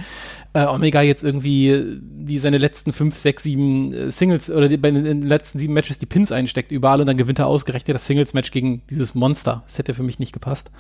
äh, 0.52 0.66
Omega 0.66 1.00
jetzt 1.00 1.24
irgendwie 1.24 1.70
äh, 1.70 1.98
die 2.02 2.38
seine 2.38 2.58
letzten 2.58 2.92
fünf, 2.92 3.16
sechs, 3.16 3.44
sieben 3.44 3.94
äh, 3.94 4.10
Singles 4.10 4.50
oder 4.50 4.68
die, 4.68 4.76
bei 4.76 4.90
den 4.90 5.22
letzten 5.22 5.58
sieben 5.58 5.72
Matches 5.72 5.98
die 5.98 6.04
Pins 6.04 6.30
einsteckt 6.30 6.70
überall 6.70 7.00
und 7.00 7.06
dann 7.06 7.16
gewinnt 7.16 7.38
er 7.38 7.46
ausgerechnet 7.46 7.94
das 7.94 8.04
Singles-Match 8.04 8.50
gegen 8.50 8.82
dieses 8.90 9.14
Monster. 9.14 9.62
Das 9.66 9.78
hätte 9.78 9.94
für 9.94 10.02
mich 10.02 10.18
nicht 10.18 10.34
gepasst. 10.34 10.70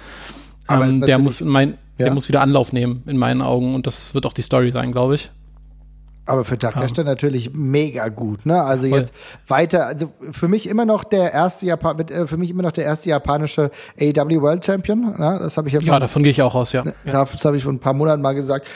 Aber 0.66 0.86
ähm, 0.86 1.00
der 1.00 1.18
muss 1.18 1.40
in 1.40 1.48
mein, 1.48 1.70
Ja. 1.98 2.06
der 2.06 2.14
muss 2.14 2.28
wieder 2.28 2.40
Anlauf 2.40 2.72
nehmen, 2.72 3.02
in 3.06 3.16
meinen 3.16 3.42
Augen. 3.42 3.74
Und 3.74 3.86
das 3.86 4.14
wird 4.14 4.26
auch 4.26 4.32
die 4.32 4.42
Story 4.42 4.70
sein, 4.70 4.92
glaube 4.92 5.14
ich. 5.16 5.30
Aber 6.26 6.44
für 6.44 6.58
Takeshita 6.58 7.04
natürlich 7.04 7.52
mega 7.54 8.08
gut, 8.08 8.46
ne? 8.46 8.62
Also 8.62 8.88
Voll. 8.88 8.98
jetzt 8.98 9.14
weiter, 9.46 9.86
also 9.86 10.12
für 10.32 10.48
mich 10.48 10.68
immer 10.68 10.84
noch 10.84 11.04
der 11.04 11.32
erste 11.32 11.66
Japan, 11.66 11.98
äh, 12.00 12.26
für 12.26 12.36
mich 12.36 12.50
immer 12.50 12.64
noch 12.64 12.72
der 12.72 12.84
erste 12.84 13.08
japanische 13.08 13.70
AEW 14.00 14.42
World 14.42 14.66
Champion, 14.66 15.14
ne? 15.16 15.38
Das 15.40 15.56
habe 15.56 15.68
ich 15.68 15.74
ja 15.74 15.80
Ja, 15.80 16.00
davon 16.00 16.24
gehe 16.24 16.32
ich 16.32 16.42
auch 16.42 16.54
aus, 16.54 16.72
ja. 16.72 16.84
ja. 16.84 17.24
Das 17.24 17.44
habe 17.44 17.56
ich 17.56 17.62
vor 17.62 17.72
ein 17.72 17.78
paar 17.78 17.94
Monaten 17.94 18.22
mal 18.22 18.34
gesagt. 18.34 18.66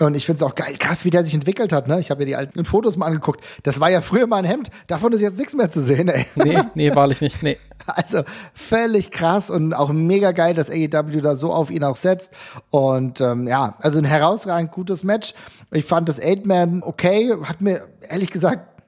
Und 0.00 0.14
ich 0.14 0.26
finde 0.26 0.44
es 0.44 0.48
auch 0.48 0.54
geil, 0.54 0.76
krass, 0.78 1.04
wie 1.04 1.10
der 1.10 1.24
sich 1.24 1.34
entwickelt 1.34 1.72
hat. 1.72 1.88
Ne? 1.88 1.98
Ich 1.98 2.10
habe 2.10 2.22
ja 2.22 2.26
die 2.26 2.36
alten 2.36 2.64
Fotos 2.64 2.96
mal 2.96 3.06
angeguckt. 3.06 3.42
Das 3.64 3.80
war 3.80 3.90
ja 3.90 4.00
früher 4.00 4.28
mal 4.28 4.36
ein 4.36 4.44
Hemd. 4.44 4.68
Davon 4.86 5.12
ist 5.12 5.20
jetzt 5.20 5.38
nichts 5.38 5.56
mehr 5.56 5.70
zu 5.70 5.82
sehen. 5.82 6.08
Ey. 6.08 6.24
Nee, 6.36 6.58
nee, 6.74 6.94
wahrlich 6.94 7.20
nicht. 7.20 7.42
Nee. 7.42 7.56
Also 7.86 8.22
völlig 8.52 9.10
krass 9.10 9.48
und 9.48 9.72
auch 9.72 9.90
mega 9.92 10.32
geil, 10.32 10.52
dass 10.52 10.68
AEW 10.68 11.22
da 11.22 11.36
so 11.36 11.54
auf 11.54 11.70
ihn 11.70 11.82
auch 11.84 11.96
setzt. 11.96 12.34
Und 12.68 13.22
ähm, 13.22 13.48
ja, 13.48 13.76
also 13.80 13.98
ein 13.98 14.04
herausragend 14.04 14.72
gutes 14.72 15.04
Match. 15.04 15.32
Ich 15.70 15.86
fand 15.86 16.06
das 16.06 16.20
Eight-Man 16.20 16.82
okay. 16.82 16.97
Hat 17.02 17.60
mir 17.62 17.88
ehrlich 18.08 18.30
gesagt, 18.30 18.82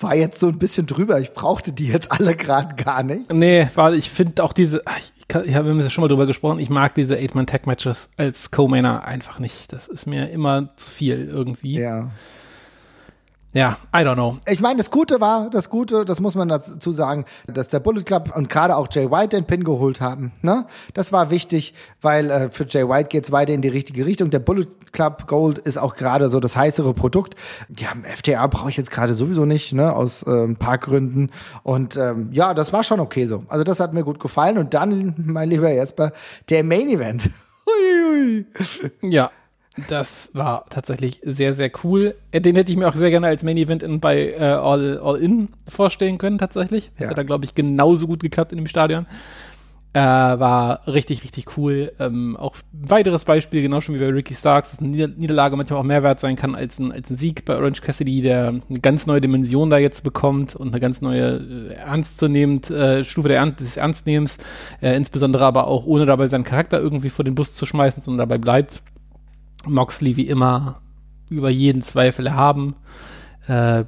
war 0.00 0.14
jetzt 0.14 0.38
so 0.40 0.48
ein 0.48 0.58
bisschen 0.58 0.86
drüber. 0.86 1.20
Ich 1.20 1.32
brauchte 1.32 1.72
die 1.72 1.86
jetzt 1.88 2.10
alle 2.12 2.34
gerade 2.36 2.74
gar 2.82 3.02
nicht. 3.02 3.32
Nee, 3.32 3.68
weil 3.74 3.94
ich 3.94 4.10
finde 4.10 4.42
auch 4.44 4.52
diese, 4.52 4.82
ach, 4.84 4.98
ich, 4.98 5.28
kann- 5.28 5.48
ich 5.48 5.54
habe 5.54 5.72
ja 5.72 5.90
schon 5.90 6.02
mal 6.02 6.08
drüber 6.08 6.26
gesprochen, 6.26 6.58
ich 6.58 6.68
mag 6.70 6.94
diese 6.94 7.16
Eight-Man-Tag-Matches 7.16 8.10
als 8.16 8.50
Co-Mainer 8.50 9.04
einfach 9.04 9.38
nicht. 9.38 9.72
Das 9.72 9.88
ist 9.88 10.06
mir 10.06 10.28
immer 10.30 10.76
zu 10.76 10.90
viel 10.90 11.28
irgendwie. 11.32 11.78
Ja. 11.78 12.10
Ja, 13.56 13.78
I 13.90 14.00
don't 14.00 14.16
know. 14.16 14.36
Ich 14.46 14.60
meine, 14.60 14.76
das 14.76 14.90
Gute 14.90 15.18
war, 15.18 15.48
das 15.48 15.70
Gute, 15.70 16.04
das 16.04 16.20
muss 16.20 16.34
man 16.34 16.46
dazu 16.46 16.92
sagen, 16.92 17.24
dass 17.46 17.68
der 17.68 17.80
Bullet 17.80 18.02
Club 18.02 18.36
und 18.36 18.50
gerade 18.50 18.76
auch 18.76 18.86
Jay 18.90 19.10
White 19.10 19.34
den 19.34 19.46
Pin 19.46 19.64
geholt 19.64 20.02
haben. 20.02 20.32
Ne? 20.42 20.66
Das 20.92 21.10
war 21.10 21.30
wichtig, 21.30 21.72
weil 22.02 22.30
äh, 22.30 22.50
für 22.50 22.66
Jay 22.68 22.86
White 22.86 23.08
geht's 23.08 23.32
weiter 23.32 23.54
in 23.54 23.62
die 23.62 23.68
richtige 23.68 24.04
Richtung. 24.04 24.28
Der 24.28 24.40
Bullet 24.40 24.66
Club 24.92 25.26
Gold 25.26 25.56
ist 25.56 25.78
auch 25.78 25.94
gerade 25.94 26.28
so 26.28 26.38
das 26.38 26.54
heißere 26.54 26.92
Produkt. 26.92 27.34
Ja, 27.78 27.88
FTA 28.04 28.46
brauche 28.48 28.68
ich 28.68 28.76
jetzt 28.76 28.90
gerade 28.90 29.14
sowieso 29.14 29.46
nicht, 29.46 29.72
ne? 29.72 29.96
aus 29.96 30.22
äh, 30.24 30.44
ein 30.44 30.56
paar 30.56 30.76
Gründen. 30.76 31.30
Und 31.62 31.96
ähm, 31.96 32.28
ja, 32.32 32.52
das 32.52 32.74
war 32.74 32.84
schon 32.84 33.00
okay 33.00 33.24
so. 33.24 33.44
Also 33.48 33.64
das 33.64 33.80
hat 33.80 33.94
mir 33.94 34.04
gut 34.04 34.20
gefallen. 34.20 34.58
Und 34.58 34.74
dann, 34.74 35.14
mein 35.16 35.48
lieber 35.48 35.72
Jesper, 35.72 36.12
der 36.50 36.62
Main 36.62 36.90
Event. 36.90 37.30
Hui, 37.66 38.44
hui. 38.52 38.90
Ja, 39.00 39.30
das 39.88 40.30
war 40.32 40.66
tatsächlich 40.70 41.20
sehr, 41.24 41.54
sehr 41.54 41.70
cool. 41.84 42.14
Äh, 42.32 42.40
Den 42.40 42.56
hätte 42.56 42.72
ich 42.72 42.78
mir 42.78 42.88
auch 42.88 42.94
sehr 42.94 43.10
gerne 43.10 43.26
als 43.26 43.42
Main 43.42 43.56
Event 43.56 43.82
in, 43.82 44.00
bei 44.00 44.32
äh, 44.32 44.38
All, 44.40 44.98
All 44.98 45.16
In 45.16 45.48
vorstellen 45.68 46.18
können, 46.18 46.38
tatsächlich. 46.38 46.90
Hätte 46.94 47.10
Ja. 47.10 47.14
da, 47.14 47.22
glaube 47.22 47.44
ich, 47.44 47.54
genauso 47.54 48.06
gut 48.06 48.20
geklappt 48.20 48.52
in 48.52 48.58
dem 48.58 48.66
Stadion. 48.66 49.06
Äh, 49.92 50.00
war 50.00 50.86
richtig, 50.86 51.22
richtig 51.24 51.56
cool. 51.56 51.90
Ähm, 51.98 52.36
auch 52.36 52.56
ein 52.74 52.90
weiteres 52.90 53.24
Beispiel, 53.24 53.62
genau 53.62 53.80
schon 53.80 53.94
wie 53.94 53.98
bei 53.98 54.10
Ricky 54.10 54.34
Starks, 54.34 54.72
dass 54.72 54.80
eine 54.80 54.88
Nieder 54.88 55.08
Niederlage 55.08 55.56
manchmal 55.56 55.78
auch 55.78 55.84
mehr 55.84 56.02
wert 56.02 56.20
sein 56.20 56.36
kann 56.36 56.54
als 56.54 56.78
ein, 56.78 56.92
als 56.92 57.08
ein 57.08 57.16
Sieg 57.16 57.46
bei 57.46 57.56
Orange 57.56 57.80
Cassidy, 57.80 58.20
der 58.20 58.48
eine 58.48 58.80
ganz 58.80 59.06
neue 59.06 59.22
Dimension 59.22 59.70
da 59.70 59.78
jetzt 59.78 60.04
bekommt 60.04 60.54
und 60.54 60.68
eine 60.68 60.80
ganz 60.80 61.00
neue 61.00 61.38
äh, 61.70 61.74
ernstzunehmend 61.76 62.68
äh, 62.70 63.04
Stufe 63.04 63.28
der 63.28 63.38
Ernst, 63.38 63.60
des 63.60 63.78
Ernstnehmens, 63.78 64.36
äh, 64.82 64.94
insbesondere 64.94 65.46
aber 65.46 65.66
auch 65.66 65.86
ohne 65.86 66.04
dabei 66.04 66.26
seinen 66.26 66.44
Charakter 66.44 66.78
irgendwie 66.78 67.08
vor 67.08 67.24
den 67.24 67.34
Bus 67.34 67.54
zu 67.54 67.64
schmeißen, 67.64 68.02
sondern 68.02 68.28
dabei 68.28 68.36
bleibt. 68.36 68.82
Moxley 69.66 70.16
wie 70.16 70.28
immer 70.28 70.80
über 71.28 71.50
jeden 71.50 71.82
Zweifel 71.82 72.26
erhaben. 72.26 72.76
Äh, 73.48 73.84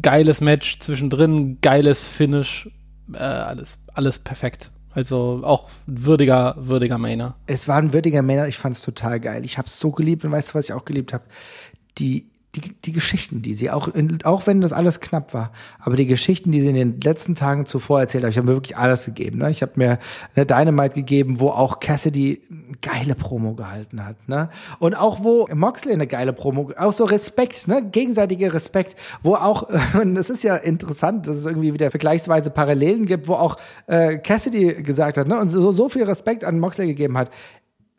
geiles 0.00 0.40
Match 0.40 0.80
zwischendrin, 0.80 1.58
geiles 1.60 2.08
Finish, 2.08 2.68
äh, 3.12 3.18
alles, 3.18 3.78
alles 3.92 4.18
perfekt. 4.18 4.70
Also 4.92 5.42
auch 5.44 5.70
würdiger, 5.86 6.56
würdiger 6.58 6.98
Mainer. 6.98 7.36
Es 7.46 7.68
war 7.68 7.76
ein 7.76 7.92
würdiger 7.92 8.22
Männer, 8.22 8.48
ich 8.48 8.58
fand's 8.58 8.82
total 8.82 9.20
geil. 9.20 9.44
Ich 9.44 9.56
hab's 9.58 9.78
so 9.78 9.92
geliebt 9.92 10.24
und 10.24 10.32
weißt 10.32 10.50
du, 10.50 10.54
was 10.54 10.68
ich 10.68 10.72
auch 10.72 10.84
geliebt 10.84 11.12
habe? 11.12 11.24
Die, 11.98 12.29
die, 12.56 12.74
die 12.84 12.92
Geschichten, 12.92 13.42
die 13.42 13.54
sie 13.54 13.70
auch, 13.70 13.90
auch 14.24 14.46
wenn 14.46 14.60
das 14.60 14.72
alles 14.72 14.98
knapp 14.98 15.34
war, 15.34 15.52
aber 15.78 15.96
die 15.96 16.06
Geschichten, 16.06 16.50
die 16.50 16.60
sie 16.60 16.68
in 16.68 16.74
den 16.74 17.00
letzten 17.00 17.36
Tagen 17.36 17.64
zuvor 17.64 18.00
erzählt 18.00 18.24
haben, 18.24 18.30
ich 18.30 18.38
habe 18.38 18.48
mir 18.48 18.54
wirklich 18.54 18.76
alles 18.76 19.04
gegeben. 19.04 19.38
Ne? 19.38 19.50
Ich 19.50 19.62
habe 19.62 19.72
mir 19.76 19.98
eine 20.34 20.46
Dynamite 20.46 20.94
gegeben, 20.94 21.38
wo 21.38 21.50
auch 21.50 21.78
Cassidy 21.78 22.42
eine 22.50 22.76
geile 22.82 23.14
Promo 23.14 23.54
gehalten 23.54 24.04
hat. 24.04 24.28
Ne? 24.28 24.48
Und 24.80 24.94
auch 24.94 25.22
wo 25.22 25.46
Moxley 25.54 25.92
eine 25.92 26.08
geile 26.08 26.32
Promo, 26.32 26.72
auch 26.76 26.92
so 26.92 27.04
Respekt, 27.04 27.68
ne? 27.68 27.82
gegenseitiger 27.88 28.52
Respekt, 28.52 28.96
wo 29.22 29.36
auch, 29.36 29.68
und 30.00 30.16
das 30.16 30.28
ist 30.28 30.42
ja 30.42 30.56
interessant, 30.56 31.28
dass 31.28 31.36
es 31.36 31.46
irgendwie 31.46 31.72
wieder 31.72 31.90
vergleichsweise 31.90 32.50
Parallelen 32.50 33.06
gibt, 33.06 33.28
wo 33.28 33.34
auch 33.34 33.58
äh, 33.86 34.18
Cassidy 34.18 34.82
gesagt 34.82 35.18
hat 35.18 35.28
ne? 35.28 35.38
und 35.38 35.50
so, 35.50 35.70
so 35.70 35.88
viel 35.88 36.02
Respekt 36.02 36.42
an 36.42 36.58
Moxley 36.58 36.88
gegeben 36.88 37.16
hat 37.16 37.30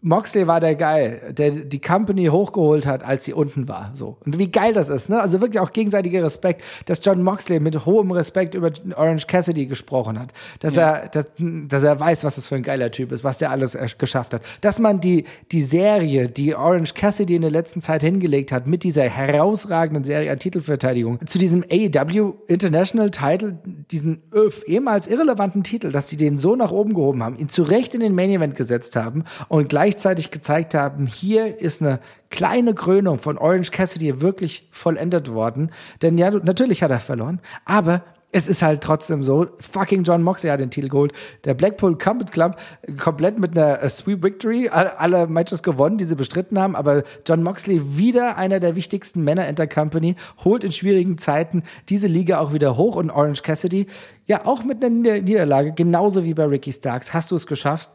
Moxley 0.01 0.47
war 0.47 0.59
der 0.59 0.75
Geil, 0.75 1.33
der 1.37 1.51
die 1.51 1.79
Company 1.79 2.25
hochgeholt 2.25 2.87
hat, 2.87 3.03
als 3.03 3.25
sie 3.25 3.33
unten 3.33 3.67
war. 3.67 3.91
So. 3.93 4.17
Und 4.25 4.39
wie 4.39 4.49
geil 4.49 4.73
das 4.73 4.89
ist, 4.89 5.09
ne? 5.09 5.21
Also 5.21 5.41
wirklich 5.41 5.59
auch 5.59 5.71
gegenseitiger 5.71 6.23
Respekt, 6.23 6.63
dass 6.85 7.01
John 7.03 7.21
Moxley 7.21 7.59
mit 7.59 7.85
hohem 7.85 8.11
Respekt 8.11 8.55
über 8.55 8.71
Orange 8.95 9.27
Cassidy 9.27 9.67
gesprochen 9.67 10.19
hat. 10.19 10.33
Dass 10.59 10.75
ja. 10.75 10.93
er, 10.93 11.09
dass, 11.09 11.25
dass 11.37 11.83
er 11.83 11.99
weiß, 11.99 12.23
was 12.23 12.35
das 12.35 12.47
für 12.47 12.55
ein 12.55 12.63
geiler 12.63 12.89
Typ 12.89 13.11
ist, 13.11 13.23
was 13.23 13.37
der 13.37 13.51
alles 13.51 13.77
geschafft 13.97 14.33
hat. 14.33 14.41
Dass 14.61 14.79
man 14.79 14.99
die, 15.01 15.25
die 15.51 15.61
Serie, 15.61 16.29
die 16.29 16.55
Orange 16.55 16.93
Cassidy 16.95 17.35
in 17.35 17.43
der 17.43 17.51
letzten 17.51 17.81
Zeit 17.81 18.01
hingelegt 18.01 18.51
hat, 18.51 18.67
mit 18.67 18.83
dieser 18.83 19.03
herausragenden 19.03 20.03
Serie 20.03 20.31
an 20.31 20.39
Titelverteidigung, 20.39 21.19
zu 21.27 21.37
diesem 21.37 21.63
AEW 21.71 22.33
International 22.47 23.11
Title, 23.11 23.59
diesen 23.91 24.23
öf, 24.33 24.63
ehemals 24.65 25.07
irrelevanten 25.07 25.63
Titel, 25.63 25.91
dass 25.91 26.09
sie 26.09 26.17
den 26.17 26.37
so 26.37 26.55
nach 26.55 26.71
oben 26.71 26.93
gehoben 26.93 27.23
haben, 27.23 27.37
ihn 27.37 27.49
zu 27.49 27.63
Recht 27.63 27.93
in 27.93 28.01
den 28.01 28.15
Main 28.15 28.31
Event 28.31 28.55
gesetzt 28.55 28.95
haben 28.95 29.25
und 29.47 29.69
gleich 29.69 29.90
gleichzeitig 29.91 30.31
gezeigt 30.31 30.73
haben, 30.73 31.05
hier 31.05 31.59
ist 31.59 31.81
eine 31.81 31.99
kleine 32.29 32.73
Krönung 32.73 33.19
von 33.19 33.37
Orange 33.37 33.71
Cassidy 33.71 34.21
wirklich 34.21 34.69
vollendet 34.71 35.33
worden. 35.33 35.69
Denn 36.01 36.17
ja, 36.17 36.31
natürlich 36.31 36.81
hat 36.81 36.91
er 36.91 37.01
verloren, 37.01 37.41
aber 37.65 38.03
es 38.31 38.47
ist 38.47 38.61
halt 38.61 38.79
trotzdem 38.79 39.21
so, 39.23 39.45
fucking 39.59 40.03
John 40.03 40.23
Moxley 40.23 40.49
hat 40.49 40.61
den 40.61 40.71
Titel 40.71 40.87
geholt. 40.87 41.11
Der 41.43 41.53
Blackpool 41.53 41.97
Combat 41.97 42.31
Club 42.31 42.55
komplett 42.97 43.37
mit 43.37 43.57
einer 43.57 43.89
Sweep 43.89 44.23
Victory, 44.23 44.69
alle 44.69 45.27
Matches 45.27 45.61
gewonnen, 45.61 45.97
die 45.97 46.05
sie 46.05 46.15
bestritten 46.15 46.57
haben, 46.57 46.77
aber 46.77 47.03
John 47.27 47.43
Moxley 47.43 47.97
wieder 47.97 48.37
einer 48.37 48.61
der 48.61 48.77
wichtigsten 48.77 49.25
Männer 49.25 49.49
in 49.49 49.55
der 49.55 49.67
Company, 49.67 50.15
holt 50.45 50.63
in 50.63 50.71
schwierigen 50.71 51.17
Zeiten 51.17 51.63
diese 51.89 52.07
Liga 52.07 52.39
auch 52.39 52.53
wieder 52.53 52.77
hoch 52.77 52.95
und 52.95 53.11
Orange 53.11 53.41
Cassidy, 53.43 53.87
ja 54.27 54.45
auch 54.45 54.63
mit 54.63 54.81
einer 54.81 55.19
Niederlage, 55.19 55.73
genauso 55.73 56.23
wie 56.23 56.33
bei 56.33 56.45
Ricky 56.45 56.71
Starks, 56.71 57.13
hast 57.13 57.31
du 57.31 57.35
es 57.35 57.45
geschafft, 57.45 57.91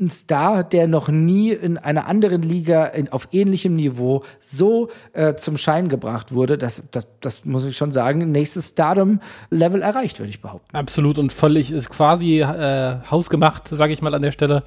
ein 0.00 0.10
Star, 0.10 0.64
der 0.64 0.88
noch 0.88 1.08
nie 1.08 1.50
in 1.50 1.78
einer 1.78 2.08
anderen 2.08 2.42
Liga 2.42 2.86
in, 2.86 3.10
auf 3.10 3.28
ähnlichem 3.32 3.76
Niveau 3.76 4.24
so 4.40 4.90
äh, 5.12 5.34
zum 5.34 5.56
Schein 5.56 5.88
gebracht 5.88 6.32
wurde. 6.32 6.58
Das, 6.58 6.82
das, 6.90 7.06
das 7.20 7.44
muss 7.44 7.64
ich 7.64 7.76
schon 7.76 7.92
sagen, 7.92 8.30
nächstes 8.32 8.70
Stardom-Level 8.70 9.82
erreicht, 9.82 10.18
würde 10.18 10.30
ich 10.30 10.40
behaupten. 10.40 10.76
Absolut 10.76 11.18
und 11.18 11.32
völlig 11.32 11.70
ist 11.70 11.90
quasi 11.90 12.40
äh, 12.40 12.96
hausgemacht, 13.08 13.68
sage 13.68 13.92
ich 13.92 14.02
mal 14.02 14.14
an 14.14 14.22
der 14.22 14.32
Stelle. 14.32 14.64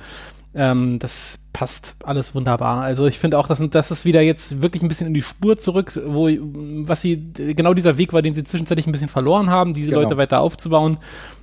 Ähm, 0.56 0.98
das 1.00 1.40
passt 1.52 1.96
alles 2.04 2.34
wunderbar. 2.34 2.82
Also 2.82 3.06
ich 3.06 3.20
finde 3.20 3.38
auch, 3.38 3.48
dass 3.48 3.62
das 3.70 3.92
ist 3.92 4.06
wieder 4.06 4.22
jetzt 4.22 4.62
wirklich 4.62 4.82
ein 4.82 4.88
bisschen 4.88 5.08
in 5.08 5.14
die 5.14 5.22
Spur 5.22 5.58
zurück, 5.58 6.00
wo 6.06 6.30
was 6.30 7.02
sie 7.02 7.32
genau 7.34 7.74
dieser 7.74 7.98
Weg 7.98 8.14
war, 8.14 8.22
den 8.22 8.34
sie 8.34 8.44
zwischenzeitlich 8.44 8.88
ein 8.88 8.92
bisschen 8.92 9.10
verloren 9.10 9.50
haben, 9.50 9.74
diese 9.74 9.90
genau. 9.90 10.04
Leute 10.04 10.18
weiter 10.18 10.40
aufzubauen 10.40 11.00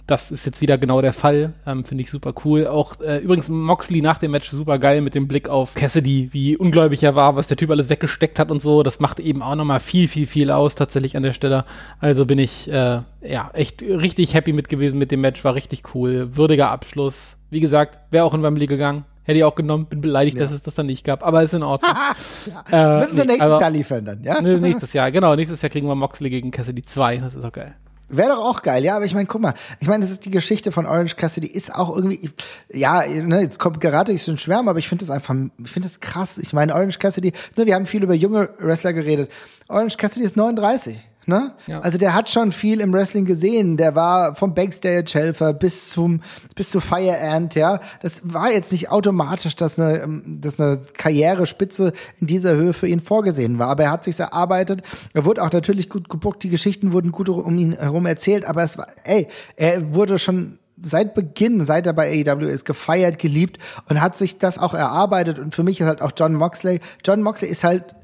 das 0.07 0.31
ist 0.31 0.45
jetzt 0.45 0.61
wieder 0.61 0.77
genau 0.77 1.01
der 1.01 1.15
Fall. 1.15 1.55
Ähm, 1.67 1.83
Finde 1.83 2.03
ich 2.03 2.11
super 2.11 2.35
cool. 2.45 2.67
Auch 2.67 3.01
äh, 3.01 3.19
übrigens 3.19 3.49
Moxley 3.49 4.03
nach 4.03 4.19
dem 4.19 4.33
Match 4.33 4.51
super 4.51 4.79
geil 4.79 5.01
mit 5.01 5.15
dem 5.15 5.29
Blick 5.29 5.49
auf 5.49 5.75
Cassidy, 5.75 6.29
wie 6.33 6.57
ungläubig 6.57 7.03
er 7.03 7.15
war, 7.15 7.37
was 7.37 7.49
der 7.49 7.57
Typ 7.57 7.71
alles 7.71 7.89
weggesteckt 7.89 8.39
hat 8.39 8.51
und 8.51 8.61
so. 8.61 8.83
Das 8.83 9.01
macht 9.01 9.19
eben 9.19 9.43
auch 9.43 9.55
nochmal 9.55 9.81
viel, 9.81 10.09
viel, 10.09 10.27
viel 10.27 10.51
aus 10.51 10.75
tatsächlich 10.75 11.17
an 11.17 11.23
der 11.23 11.33
Stelle. 11.33 11.65
Also 12.01 12.27
bin 12.27 12.39
ich 12.39 12.71
äh, 12.71 13.01
ja 13.23 13.51
echt 13.55 13.83
richtig 13.83 14.35
happy 14.35 14.53
mit 14.53 14.69
gewesen 14.69 14.99
mit 14.99 15.11
dem 15.11 15.23
Match. 15.23 15.43
War 15.43 15.55
richtig 15.55 15.95
cool. 15.95 16.37
Würdiger 16.37 16.71
Abschluss. 16.71 17.37
Wie 17.49 17.61
gesagt, 17.61 17.99
wäre 18.11 18.25
auch 18.25 18.35
in 18.35 18.43
Wembley 18.43 18.67
gegangen. 18.67 19.05
Hätte 19.23 19.39
ich 19.39 19.45
auch 19.45 19.55
genommen, 19.55 19.87
bin 19.87 20.03
beleidigt, 20.03 20.37
ja. 20.37 20.43
dass 20.43 20.53
es 20.53 20.63
das 20.63 20.75
dann 20.75 20.85
nicht 20.85 21.03
gab, 21.03 21.25
aber 21.25 21.43
ist 21.43 21.55
in 21.55 21.63
Ordnung. 21.63 21.93
ja. 22.71 22.99
äh, 22.99 23.01
Müssen 23.01 23.21
sie 23.21 23.27
nächstes 23.27 23.51
aber, 23.51 23.59
Jahr 23.59 23.71
liefern 23.71 24.05
dann, 24.05 24.23
ja? 24.23 24.39
nächstes 24.43 24.93
Jahr, 24.93 25.11
genau. 25.11 25.35
Nächstes 25.35 25.63
Jahr 25.63 25.71
kriegen 25.71 25.89
wir 25.89 25.95
Moxley 25.95 26.29
gegen 26.29 26.51
Cassidy 26.51 26.83
2. 26.83 27.19
Das 27.19 27.35
ist 27.35 27.43
auch 27.43 27.53
geil. 27.53 27.75
Wäre 28.09 28.31
doch 28.31 28.45
auch 28.45 28.63
geil, 28.63 28.85
ja, 28.85 28.97
aber 28.97 29.07
ich 29.07 29.15
meine, 29.15 29.27
guck 29.27 29.41
mal, 29.41 29.55
ich 29.81 29.89
meine, 29.89 30.03
das 30.03 30.11
ist 30.11 30.27
die 30.27 30.31
Geschichte 30.31 30.73
von 30.73 30.85
Orange 30.85 31.17
Cassidy, 31.17 31.47
ist 31.47 31.75
auch 31.75 31.95
irgendwie, 31.95 32.31
ja, 32.71 33.03
ne, 33.07 33.41
jetzt 33.41 33.59
kommt 33.59 33.81
gerade 33.81 34.13
ich 34.13 34.23
so 34.23 34.33
ein 34.33 34.39
Schwärm, 34.39 34.69
aber 34.69 34.79
ich 34.79 34.89
finde 34.89 35.05
das 35.05 35.11
einfach, 35.11 35.35
ich 35.63 35.71
finde 35.71 35.89
das 35.89 36.01
krass. 36.01 36.37
Ich 36.37 36.53
meine, 36.53 36.75
Orange 36.75 36.99
Cassidy, 36.99 37.33
ne, 37.57 37.65
wir 37.67 37.75
haben 37.75 37.87
viel 37.87 38.03
über 38.03 38.15
junge 38.15 38.51
Wrestler 38.59 38.93
geredet. 38.93 39.31
Orange 39.69 39.97
Cassidy 39.97 40.25
ist 40.25 40.37
39. 40.37 40.99
Ne? 41.27 41.55
Ja. 41.67 41.81
Also 41.81 41.99
der 41.99 42.15
hat 42.15 42.29
schon 42.29 42.53
viel 42.53 42.81
im 42.81 42.93
Wrestling 42.93 43.25
gesehen. 43.25 43.77
Der 43.77 43.95
war 43.95 44.35
vom 44.35 44.55
Backstage-Helfer 44.55 45.53
bis 45.55 45.89
zum 45.91 46.21
bis 46.55 46.71
zu 46.71 46.81
Fire 46.81 47.19
Ant, 47.21 47.55
ja. 47.55 47.81
Das 48.03 48.21
war 48.25 48.51
jetzt 48.51 48.73
nicht 48.73 48.91
automatisch, 48.91 49.57
dass 49.57 49.79
eine, 49.79 50.01
ähm, 50.01 50.39
dass 50.41 50.61
eine 50.61 50.83
Karrierespitze 50.97 51.93
in 52.21 52.27
dieser 52.27 52.55
Höhe 52.55 52.73
für 52.73 52.89
ihn 52.89 53.01
vorgesehen 53.01 53.59
war. 53.59 53.69
Aber 53.69 53.85
er 53.85 53.91
hat 53.91 54.05
sich 54.05 54.19
erarbeitet. 54.19 54.83
Er 55.13 55.25
wurde 55.25 55.43
auch 55.43 55.53
natürlich 55.53 55.89
gut 55.89 56.09
gebuckt. 56.09 56.43
Die 56.43 56.51
Geschichten 56.51 56.93
wurden 56.93 57.13
gut 57.13 57.29
um 57.29 57.59
ihn 57.59 57.73
herum 57.73 58.07
erzählt. 58.07 58.45
Aber 58.45 58.63
es 58.63 58.77
war, 58.79 58.87
ey, 59.05 59.29
er 59.57 59.95
wurde 59.95 60.19
schon 60.19 60.59
seit 60.83 61.15
Beginn, 61.15 61.65
seit 61.65 61.87
er 61.87 61.93
bei 61.93 62.25
AEW 62.27 62.47
ist, 62.47 62.65
gefeiert, 62.65 63.19
geliebt 63.19 63.59
und 63.89 64.01
hat 64.01 64.17
sich 64.17 64.39
das 64.39 64.59
auch 64.59 64.75
erarbeitet. 64.75 65.39
Und 65.39 65.55
für 65.55 65.63
mich 65.63 65.81
ist 65.81 65.87
halt 65.87 66.03
auch 66.03 66.13
John 66.17 66.35
Moxley. 66.35 66.81
John 67.05 67.23
Moxley 67.23 67.49
ist 67.49 67.65
halt 67.65 67.95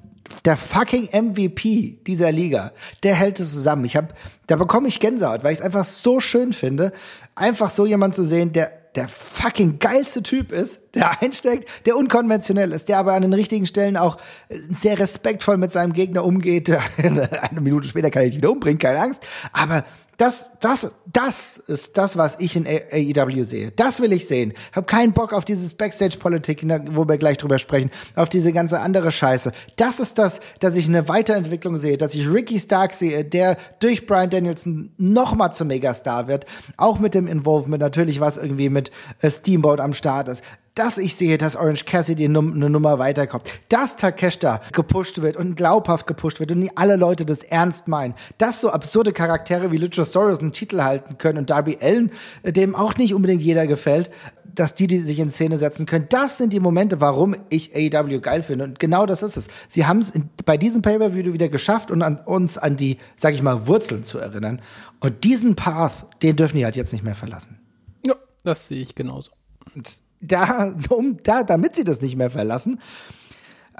der 0.44 0.56
fucking 0.56 1.08
MVP 1.12 1.98
dieser 2.06 2.32
Liga, 2.32 2.72
der 3.02 3.14
hält 3.14 3.40
es 3.40 3.52
zusammen. 3.52 3.84
Ich 3.84 3.96
hab, 3.96 4.14
da 4.46 4.56
bekomme 4.56 4.88
ich 4.88 5.00
Gänsehaut, 5.00 5.44
weil 5.44 5.52
ich 5.52 5.58
es 5.58 5.64
einfach 5.64 5.84
so 5.84 6.20
schön 6.20 6.52
finde, 6.52 6.92
einfach 7.34 7.70
so 7.70 7.86
jemand 7.86 8.14
zu 8.14 8.24
sehen, 8.24 8.52
der 8.52 8.72
der 8.96 9.06
fucking 9.06 9.78
geilste 9.78 10.22
Typ 10.22 10.52
ist, 10.52 10.82
der 10.94 11.22
einsteckt, 11.22 11.68
der 11.86 11.96
unkonventionell 11.96 12.72
ist, 12.72 12.88
der 12.88 12.98
aber 12.98 13.14
an 13.14 13.22
den 13.22 13.32
richtigen 13.32 13.66
Stellen 13.66 13.96
auch 13.96 14.16
sehr 14.48 14.98
respektvoll 14.98 15.56
mit 15.56 15.72
seinem 15.72 15.92
Gegner 15.92 16.24
umgeht. 16.24 16.70
Eine 16.96 17.60
Minute 17.60 17.88
später 17.88 18.10
kann 18.10 18.24
ich 18.24 18.34
ihn 18.34 18.38
wieder 18.38 18.50
umbringen, 18.50 18.78
keine 18.78 19.00
Angst. 19.00 19.26
Aber 19.52 19.84
das, 20.20 20.50
das, 20.60 20.90
das 21.06 21.56
ist 21.56 21.96
das, 21.96 22.18
was 22.18 22.38
ich 22.40 22.54
in 22.54 22.66
AEW 22.66 23.42
sehe. 23.42 23.70
Das 23.70 24.00
will 24.00 24.12
ich 24.12 24.26
sehen. 24.26 24.52
Hab 24.74 24.86
keinen 24.86 25.14
Bock 25.14 25.32
auf 25.32 25.46
dieses 25.46 25.72
Backstage-Politik, 25.72 26.62
wo 26.90 27.08
wir 27.08 27.16
gleich 27.16 27.38
drüber 27.38 27.58
sprechen, 27.58 27.90
auf 28.16 28.28
diese 28.28 28.52
ganze 28.52 28.80
andere 28.80 29.12
Scheiße. 29.12 29.52
Das 29.76 29.98
ist 29.98 30.18
das, 30.18 30.40
dass 30.58 30.76
ich 30.76 30.88
eine 30.88 31.08
Weiterentwicklung 31.08 31.78
sehe, 31.78 31.96
dass 31.96 32.14
ich 32.14 32.28
Ricky 32.28 32.60
Stark 32.60 32.92
sehe, 32.92 33.24
der 33.24 33.56
durch 33.78 34.04
Brian 34.04 34.28
Danielson 34.28 34.92
nochmal 34.98 35.54
zum 35.54 35.68
Megastar 35.68 36.28
wird. 36.28 36.44
Auch 36.76 36.98
mit 36.98 37.14
dem 37.14 37.26
Involvement 37.26 37.80
natürlich, 37.80 38.20
was 38.20 38.36
irgendwie 38.36 38.68
mit 38.68 38.90
äh, 39.22 39.30
Steamboat 39.30 39.80
am 39.80 39.94
Start 39.94 40.28
ist 40.28 40.44
dass 40.80 40.96
ich 40.96 41.14
sehe, 41.14 41.36
dass 41.36 41.56
Orange 41.56 41.84
Cassidy 41.84 42.24
eine 42.24 42.40
Nummer 42.40 42.98
weiterkommt, 42.98 43.44
dass 43.68 43.98
Takeshita 43.98 44.62
gepusht 44.72 45.20
wird 45.20 45.36
und 45.36 45.54
glaubhaft 45.54 46.06
gepusht 46.06 46.40
wird 46.40 46.52
und 46.52 46.70
alle 46.74 46.96
Leute 46.96 47.26
das 47.26 47.42
ernst 47.42 47.86
meinen, 47.86 48.14
dass 48.38 48.62
so 48.62 48.70
absurde 48.70 49.12
Charaktere 49.12 49.70
wie 49.72 49.76
Luchasaurus 49.76 50.38
einen 50.38 50.52
Titel 50.52 50.80
halten 50.80 51.18
können 51.18 51.36
und 51.36 51.50
Darby 51.50 51.76
Allen, 51.82 52.12
äh, 52.44 52.50
dem 52.50 52.74
auch 52.74 52.96
nicht 52.96 53.12
unbedingt 53.12 53.42
jeder 53.42 53.66
gefällt, 53.66 54.10
dass 54.54 54.74
die, 54.74 54.86
die 54.86 54.96
sich 54.96 55.18
in 55.18 55.30
Szene 55.30 55.58
setzen 55.58 55.84
können, 55.84 56.06
das 56.08 56.38
sind 56.38 56.54
die 56.54 56.60
Momente, 56.60 57.02
warum 57.02 57.36
ich 57.50 57.76
AEW 57.76 58.18
geil 58.20 58.42
finde. 58.42 58.64
Und 58.64 58.78
genau 58.78 59.04
das 59.04 59.22
ist 59.22 59.36
es. 59.36 59.48
Sie 59.68 59.84
haben 59.84 59.98
es 59.98 60.14
bei 60.46 60.56
diesem 60.56 60.80
Pay-Per-View 60.80 61.34
wieder 61.34 61.50
geschafft 61.50 61.90
und 61.90 62.00
an 62.00 62.20
uns 62.20 62.56
an 62.56 62.78
die, 62.78 62.96
sag 63.16 63.34
ich 63.34 63.42
mal, 63.42 63.66
Wurzeln 63.66 64.02
zu 64.02 64.16
erinnern. 64.16 64.62
Und 65.00 65.24
diesen 65.24 65.56
Path, 65.56 66.06
den 66.22 66.36
dürfen 66.36 66.56
die 66.56 66.64
halt 66.64 66.76
jetzt 66.76 66.94
nicht 66.94 67.04
mehr 67.04 67.14
verlassen. 67.14 67.60
Ja, 68.06 68.14
das 68.44 68.66
sehe 68.66 68.82
ich 68.82 68.94
genauso. 68.94 69.32
Und 69.74 70.00
da, 70.20 70.72
um, 70.90 71.18
da, 71.22 71.42
damit 71.42 71.74
sie 71.74 71.84
das 71.84 72.00
nicht 72.00 72.16
mehr 72.16 72.30
verlassen. 72.30 72.78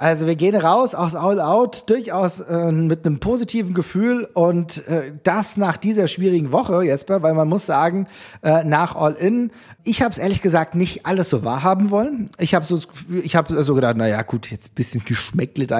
Also 0.01 0.25
wir 0.25 0.35
gehen 0.35 0.55
raus 0.55 0.95
aus 0.95 1.13
All 1.13 1.39
Out 1.39 1.87
durchaus 1.87 2.39
äh, 2.39 2.71
mit 2.71 3.05
einem 3.05 3.19
positiven 3.19 3.75
Gefühl 3.75 4.27
und 4.33 4.87
äh, 4.87 5.11
das 5.21 5.57
nach 5.57 5.77
dieser 5.77 6.07
schwierigen 6.07 6.51
Woche, 6.51 6.83
Jesper, 6.83 7.21
weil 7.21 7.35
man 7.35 7.47
muss 7.47 7.67
sagen, 7.67 8.07
äh, 8.41 8.63
nach 8.63 8.95
All 8.95 9.13
In 9.13 9.51
ich 9.83 10.01
habe 10.01 10.11
es 10.11 10.17
ehrlich 10.17 10.41
gesagt 10.41 10.75
nicht 10.75 11.05
alles 11.05 11.29
so 11.29 11.43
wahrhaben 11.43 11.89
wollen. 11.89 12.29
Ich 12.37 12.53
habe 12.53 12.65
so, 12.65 12.79
ich 13.23 13.35
habe 13.35 13.63
so 13.63 13.73
gedacht, 13.73 13.95
na 13.97 14.07
ja, 14.07 14.21
gut, 14.21 14.51
jetzt 14.51 14.75
bisschen 14.75 15.03
geschmeckelt, 15.05 15.73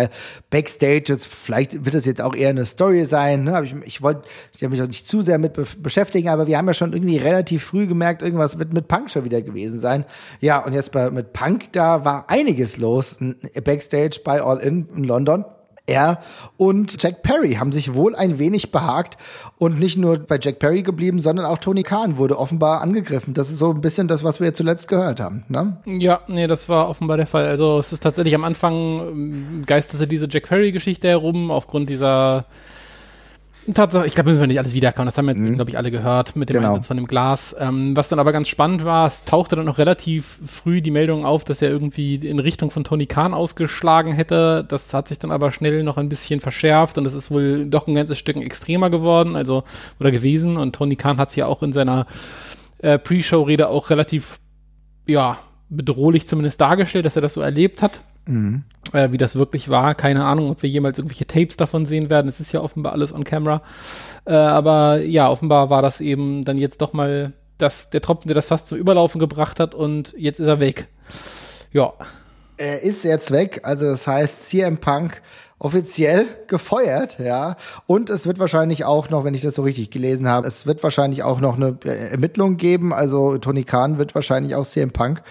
Backstage, 0.49 1.03
jetzt, 1.07 1.27
vielleicht 1.27 1.85
wird 1.85 1.95
das 1.95 2.05
jetzt 2.05 2.21
auch 2.21 2.35
eher 2.35 2.49
eine 2.49 2.65
Story 2.65 3.05
sein. 3.05 3.43
Ne? 3.43 3.61
Ich 3.63 3.75
ich 3.83 4.01
wollte, 4.01 4.27
ich 4.55 4.63
habe 4.63 4.71
mich 4.71 4.81
auch 4.81 4.87
nicht 4.87 5.07
zu 5.07 5.21
sehr 5.21 5.37
mit 5.37 5.53
be 5.53 5.65
beschäftigen, 5.77 6.29
aber 6.29 6.47
wir 6.47 6.57
haben 6.57 6.67
ja 6.67 6.73
schon 6.73 6.93
irgendwie 6.93 7.17
relativ 7.17 7.63
früh 7.63 7.87
gemerkt, 7.87 8.21
irgendwas 8.21 8.57
wird 8.57 8.73
mit 8.73 8.87
Punk 8.87 9.09
schon 9.09 9.23
wieder 9.23 9.41
gewesen 9.41 9.79
sein. 9.79 10.05
Ja, 10.39 10.59
und 10.65 10.73
jetzt 10.73 10.91
bei 10.91 11.09
mit 11.11 11.33
Punk, 11.33 11.71
da 11.73 12.03
war 12.03 12.29
einiges 12.29 12.77
los, 12.77 13.17
Backstage 13.63 14.21
bei 14.23 14.41
All 14.41 14.59
In 14.59 14.87
in 14.95 15.03
London. 15.03 15.45
Er 15.91 16.19
und 16.57 17.01
Jack 17.01 17.21
Perry 17.23 17.53
haben 17.53 17.71
sich 17.71 17.93
wohl 17.93 18.15
ein 18.15 18.39
wenig 18.39 18.71
behagt 18.71 19.17
und 19.57 19.79
nicht 19.79 19.97
nur 19.97 20.17
bei 20.19 20.39
Jack 20.41 20.59
Perry 20.59 20.83
geblieben, 20.83 21.19
sondern 21.19 21.45
auch 21.45 21.57
Tony 21.57 21.83
Khan 21.83 22.17
wurde 22.17 22.39
offenbar 22.39 22.81
angegriffen. 22.81 23.33
Das 23.33 23.49
ist 23.49 23.59
so 23.59 23.71
ein 23.71 23.81
bisschen 23.81 24.07
das, 24.07 24.23
was 24.23 24.39
wir 24.39 24.53
zuletzt 24.53 24.87
gehört 24.87 25.19
haben. 25.19 25.43
Ne? 25.49 25.77
Ja, 25.85 26.21
nee, 26.27 26.47
das 26.47 26.69
war 26.69 26.89
offenbar 26.89 27.17
der 27.17 27.27
Fall. 27.27 27.45
Also 27.45 27.77
es 27.79 27.91
ist 27.91 28.01
tatsächlich 28.01 28.35
am 28.35 28.43
Anfang 28.43 28.73
ähm, 28.73 29.63
geisterte 29.65 30.07
diese 30.07 30.27
Jack 30.29 30.47
Perry-Geschichte 30.47 31.07
herum 31.07 31.51
aufgrund 31.51 31.89
dieser 31.89 32.45
Tatsache, 33.73 34.07
ich 34.07 34.15
glaube, 34.15 34.29
müssen 34.29 34.39
wir 34.39 34.47
nicht 34.47 34.57
alles 34.57 34.73
wiederkommen. 34.73 35.05
Das 35.05 35.17
haben 35.17 35.27
wir 35.27 35.33
jetzt, 35.33 35.41
mhm. 35.41 35.55
glaube 35.55 35.69
ich, 35.69 35.77
alle 35.77 35.91
gehört 35.91 36.35
mit 36.35 36.49
dem 36.49 36.55
genau. 36.55 36.69
Einsatz 36.69 36.87
von 36.87 36.97
dem 36.97 37.05
Glas. 37.05 37.55
Ähm, 37.59 37.95
was 37.95 38.09
dann 38.09 38.17
aber 38.17 38.31
ganz 38.31 38.47
spannend 38.47 38.85
war, 38.85 39.07
es 39.07 39.23
tauchte 39.23 39.55
dann 39.55 39.65
noch 39.65 39.77
relativ 39.77 40.39
früh 40.45 40.81
die 40.81 40.89
Meldung 40.89 41.25
auf, 41.25 41.43
dass 41.43 41.61
er 41.61 41.69
irgendwie 41.69 42.15
in 42.15 42.39
Richtung 42.39 42.71
von 42.71 42.83
Tony 42.83 43.05
Khan 43.05 43.35
ausgeschlagen 43.35 44.13
hätte. 44.13 44.65
Das 44.67 44.93
hat 44.93 45.09
sich 45.09 45.19
dann 45.19 45.31
aber 45.31 45.51
schnell 45.51 45.83
noch 45.83 45.97
ein 45.97 46.09
bisschen 46.09 46.41
verschärft 46.41 46.97
und 46.97 47.05
es 47.05 47.13
ist 47.13 47.29
wohl 47.29 47.67
doch 47.67 47.87
ein 47.87 47.93
ganzes 47.93 48.17
Stück 48.17 48.37
extremer 48.37 48.89
geworden, 48.89 49.35
also 49.35 49.63
oder 49.99 50.09
gewesen. 50.09 50.57
Und 50.57 50.73
Tony 50.75 50.95
Khan 50.95 51.17
hat 51.17 51.29
es 51.29 51.35
ja 51.35 51.45
auch 51.45 51.61
in 51.61 51.71
seiner 51.71 52.07
äh, 52.79 52.97
Pre-Show-Rede 52.97 53.69
auch 53.69 53.91
relativ, 53.91 54.39
ja, 55.05 55.37
bedrohlich 55.69 56.27
zumindest 56.27 56.59
dargestellt, 56.59 57.05
dass 57.05 57.15
er 57.15 57.21
das 57.21 57.33
so 57.33 57.41
erlebt 57.41 57.81
hat. 57.81 58.01
Mhm. 58.31 58.63
Äh, 58.93 59.11
wie 59.11 59.17
das 59.17 59.35
wirklich 59.35 59.69
war, 59.69 59.93
keine 59.93 60.23
Ahnung, 60.25 60.49
ob 60.49 60.63
wir 60.63 60.69
jemals 60.69 60.97
irgendwelche 60.97 61.27
Tapes 61.27 61.57
davon 61.57 61.85
sehen 61.85 62.09
werden. 62.09 62.27
Es 62.27 62.39
ist 62.39 62.51
ja 62.51 62.61
offenbar 62.61 62.93
alles 62.93 63.13
on 63.13 63.23
camera. 63.23 63.61
Äh, 64.25 64.33
aber 64.33 65.01
ja, 65.01 65.29
offenbar 65.29 65.69
war 65.69 65.81
das 65.81 66.01
eben 66.01 66.45
dann 66.45 66.57
jetzt 66.57 66.81
doch 66.81 66.93
mal 66.93 67.33
das, 67.57 67.89
der 67.89 68.01
Tropfen, 68.01 68.27
der 68.27 68.35
das 68.35 68.47
fast 68.47 68.67
zum 68.67 68.77
Überlaufen 68.77 69.19
gebracht 69.19 69.59
hat 69.59 69.75
und 69.75 70.13
jetzt 70.17 70.39
ist 70.39 70.47
er 70.47 70.59
weg. 70.59 70.87
Ja. 71.71 71.93
Er 72.61 72.83
ist 72.83 73.03
jetzt 73.03 73.31
weg, 73.31 73.61
also 73.63 73.87
das 73.87 74.05
heißt, 74.05 74.47
CM 74.47 74.77
Punk 74.77 75.19
offiziell 75.57 76.27
gefeuert, 76.47 77.17
ja. 77.17 77.55
Und 77.87 78.11
es 78.11 78.27
wird 78.27 78.37
wahrscheinlich 78.37 78.85
auch 78.85 79.09
noch, 79.09 79.23
wenn 79.23 79.33
ich 79.33 79.41
das 79.41 79.55
so 79.55 79.63
richtig 79.63 79.89
gelesen 79.89 80.29
habe, 80.29 80.47
es 80.47 80.67
wird 80.67 80.83
wahrscheinlich 80.83 81.23
auch 81.23 81.39
noch 81.39 81.55
eine 81.55 81.75
äh, 81.85 82.11
Ermittlung 82.11 82.57
geben. 82.57 82.93
Also 82.93 83.39
Tony 83.39 83.63
Khan 83.63 83.97
wird 83.97 84.13
wahrscheinlich 84.13 84.53
auch 84.53 84.67
CM 84.67 84.91
Punk, 84.91 85.23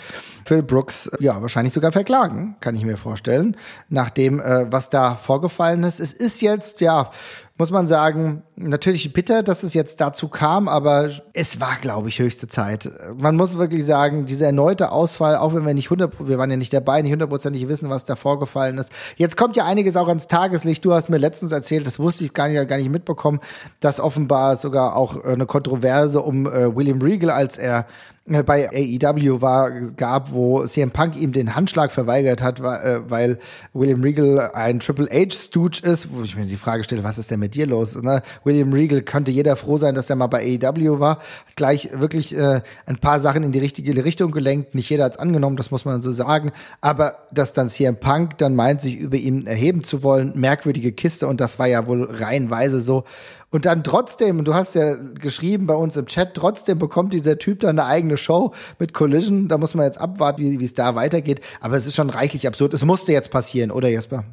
Phil 0.45 0.65
Brooks, 0.65 1.09
ja, 1.21 1.41
wahrscheinlich 1.41 1.73
sogar 1.73 1.93
verklagen, 1.93 2.57
kann 2.59 2.75
ich 2.75 2.85
mir 2.85 2.97
vorstellen, 2.97 3.57
nach 3.89 4.11
dem, 4.11 4.41
äh, 4.41 4.67
was 4.73 4.91
da 4.91 5.15
vorgefallen 5.15 5.85
ist. 5.85 6.01
Es 6.01 6.13
ist 6.13 6.43
jetzt, 6.43 6.81
ja, 6.81 7.13
muss 7.61 7.71
man 7.71 7.87
sagen, 7.87 8.43
natürlich 8.57 9.13
bitter, 9.13 9.43
dass 9.43 9.65
es 9.65 9.75
jetzt 9.75 10.01
dazu 10.01 10.29
kam, 10.29 10.67
aber 10.67 11.11
es 11.35 11.61
war, 11.61 11.77
glaube 11.79 12.09
ich, 12.09 12.19
höchste 12.19 12.49
Zeit. 12.49 12.91
Man 13.19 13.37
muss 13.37 13.59
wirklich 13.59 13.85
sagen, 13.85 14.25
dieser 14.25 14.47
erneute 14.47 14.91
Ausfall, 14.93 15.37
auch 15.37 15.55
wenn 15.55 15.67
wir 15.67 15.75
nicht 15.75 15.91
hundert, 15.91 16.27
wir 16.27 16.39
waren 16.39 16.51
ja 16.51 16.57
nicht 16.57 16.73
dabei, 16.73 17.03
nicht 17.03 17.13
hundertprozentig 17.13 17.69
wissen, 17.69 17.91
was 17.91 18.07
da 18.07 18.17
vorgefallen 18.17 18.79
ist. 18.79 18.91
Jetzt 19.17 19.37
kommt 19.37 19.59
ja 19.59 19.67
einiges 19.67 19.99
auch 19.99 20.09
ans 20.09 20.27
Tageslicht. 20.27 20.83
Du 20.87 20.95
hast 20.95 21.11
mir 21.11 21.19
letztens 21.19 21.53
erzählt, 21.53 21.87
das 21.87 21.99
wusste 21.99 22.25
ich 22.25 22.33
gar 22.33 22.49
nicht, 22.49 22.67
gar 22.67 22.79
nicht 22.79 22.89
mitbekommen, 22.89 23.41
dass 23.81 24.01
offenbar 24.01 24.57
sogar 24.57 24.97
auch 24.97 25.23
eine 25.23 25.45
Kontroverse 25.45 26.23
um 26.23 26.47
äh, 26.47 26.75
William 26.75 27.03
Regal, 27.03 27.29
als 27.29 27.59
er 27.59 27.81
äh, 27.81 27.83
bei 28.27 28.69
AEW 28.69 29.41
war, 29.41 29.71
gab, 29.71 30.33
wo 30.33 30.65
CM 30.65 30.91
Punk 30.91 31.17
ihm 31.17 31.33
den 31.33 31.55
Handschlag 31.55 31.91
verweigert 31.91 32.43
hat, 32.43 32.61
äh, 32.61 33.01
weil 33.09 33.39
William 33.73 34.03
Regal 34.03 34.51
ein 34.53 34.79
Triple 34.79 35.09
H 35.11 35.35
Stooge 35.35 35.81
ist, 35.83 36.13
wo 36.13 36.23
ich 36.23 36.37
mir 36.37 36.45
die 36.45 36.57
Frage 36.57 36.85
stelle, 36.85 37.03
was 37.03 37.19
ist 37.19 37.31
denn 37.31 37.41
mit 37.41 37.55
dir 37.55 37.67
los? 37.67 38.01
Ne? 38.01 38.23
William 38.45 38.73
Regal 38.73 39.03
könnte 39.03 39.31
jeder 39.31 39.57
froh 39.57 39.79
sein, 39.79 39.95
dass 39.95 40.07
der 40.07 40.17
mal 40.17 40.29
bei 40.29 40.59
AEW 40.63 41.01
war. 41.01 41.19
Hat 41.19 41.57
gleich 41.57 41.91
wirklich 41.93 42.37
äh, 42.37 42.61
ein 42.87 42.99
paar 42.99 43.21
Sachen 43.21 43.43
in 43.43 43.53
die 43.53 43.59
richtige 43.59 44.05
Richtung 44.05 44.31
gelenkt. 44.31 44.75
Nicht 44.75 44.91
jeder 44.91 45.05
hat 45.05 45.13
es 45.13 45.19
angenommen, 45.19 45.57
das 45.57 45.71
muss 45.71 45.85
man 45.85 46.01
so 46.03 46.13
sagen. 46.13 46.53
Aber 46.81 47.17
dass 47.33 47.53
dann 47.53 47.69
CM 47.69 47.97
Punk 47.97 48.39
dann 48.39 48.55
meint, 48.55 48.83
sich 48.83 48.97
über 48.97 49.17
ihn 49.17 49.47
erheben 49.47 49.83
zu 49.83 50.03
wollen, 50.03 50.39
merkwürdige 50.39 50.93
Kiste 50.93 51.27
und 51.27 51.41
das 51.41 51.59
war 51.59 51.67
ja 51.67 51.87
wohl 51.87 52.05
reihenweise 52.05 52.81
so. 52.81 53.05
Und 53.51 53.67
dann 53.67 53.83
trotzdem, 53.83 54.45
du 54.45 54.55
hast 54.55 54.77
ja 54.77 54.95
geschrieben 54.95 55.67
bei 55.67 55.75
uns 55.75 55.97
im 55.97 56.07
Chat, 56.07 56.35
trotzdem 56.35 56.79
bekommt 56.79 57.13
dieser 57.13 57.37
Typ 57.39 57.61
dann 57.61 57.79
eine 57.79 57.89
eigene 57.89 58.17
Show 58.17 58.55
mit 58.79 58.95
Collision. 58.95 59.49
Da 59.49 59.59
muss 59.59 59.75
man 59.75 59.87
jetzt 59.87 60.01
abwarten, 60.01 60.43
wie 60.43 60.65
es 60.65 60.75
da 60.75 60.95
weitergeht. 60.95 61.41
Aber 61.61 61.77
es 61.77 61.87
ist 61.87 61.97
schon 61.97 62.11
reichlich 62.11 62.47
absurd. 62.47 62.75
Es 62.75 62.85
musste 62.85 63.13
jetzt 63.13 63.31
passieren, 63.31 63.73
oder 63.73 63.89
Jesper? 63.89 64.25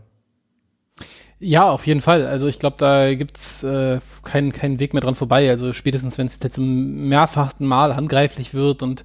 Ja, 1.39 1.69
auf 1.69 1.85
jeden 1.85 2.01
Fall. 2.01 2.25
Also 2.25 2.47
ich 2.47 2.59
glaube, 2.59 2.77
da 2.79 3.13
gibt's 3.13 3.63
äh, 3.63 3.99
keinen 4.23 4.51
keinen 4.51 4.79
Weg 4.79 4.93
mehr 4.93 5.01
dran 5.01 5.15
vorbei. 5.15 5.49
Also 5.49 5.73
spätestens, 5.73 6.17
wenn 6.17 6.27
es 6.27 6.39
jetzt 6.41 6.55
zum 6.55 7.07
mehrfachten 7.09 7.67
Mal 7.67 7.95
handgreiflich 7.95 8.53
wird 8.53 8.81
und 8.81 9.03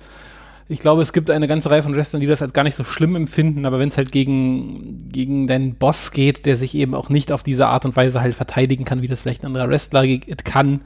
ich 0.69 0.81
glaube, 0.81 1.03
es 1.03 1.13
gibt 1.13 1.31
eine 1.31 1.49
ganze 1.49 1.71
Reihe 1.71 1.83
von 1.83 1.95
Wrestlern, 1.95 2.21
die 2.21 2.27
das 2.27 2.43
als 2.43 2.53
gar 2.53 2.63
nicht 2.63 2.77
so 2.77 2.85
schlimm 2.85 3.17
empfinden, 3.17 3.67
aber 3.67 3.79
wenn 3.79 3.89
es 3.89 3.97
halt 3.97 4.13
gegen, 4.13 5.09
gegen 5.11 5.47
deinen 5.47 5.75
Boss 5.75 6.13
geht, 6.13 6.47
der 6.47 6.57
sich 6.57 6.75
eben 6.75 6.95
auch 6.95 7.09
nicht 7.09 7.33
auf 7.33 7.43
diese 7.43 7.67
Art 7.67 7.85
und 7.85 7.97
Weise 7.97 8.21
halt 8.21 8.35
verteidigen 8.35 8.85
kann, 8.85 9.03
wie 9.03 9.09
das 9.09 9.21
vielleicht 9.21 9.43
ein 9.43 9.49
anderer 9.49 9.69
Wrestler 9.69 10.07
kann, 10.45 10.81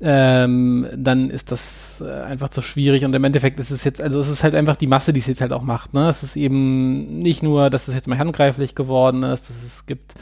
ähm, 0.00 0.86
dann 0.94 1.30
ist 1.30 1.50
das 1.50 2.02
äh, 2.04 2.10
einfach 2.10 2.50
zu 2.50 2.60
schwierig 2.60 3.04
und 3.04 3.14
im 3.14 3.24
Endeffekt 3.24 3.58
ist 3.58 3.70
es 3.70 3.82
jetzt, 3.84 4.02
also 4.02 4.20
es 4.20 4.28
ist 4.28 4.44
halt 4.44 4.54
einfach 4.54 4.76
die 4.76 4.86
Masse, 4.86 5.14
die 5.14 5.20
es 5.20 5.26
jetzt 5.26 5.40
halt 5.40 5.52
auch 5.52 5.62
macht, 5.62 5.94
ne? 5.94 6.10
Es 6.10 6.22
ist 6.22 6.36
eben 6.36 7.22
nicht 7.22 7.42
nur, 7.42 7.70
dass 7.70 7.88
es 7.88 7.94
jetzt 7.94 8.06
mal 8.06 8.18
handgreiflich 8.18 8.74
geworden 8.74 9.22
ist, 9.22 9.50
es 9.64 9.86
gibt 9.86 10.14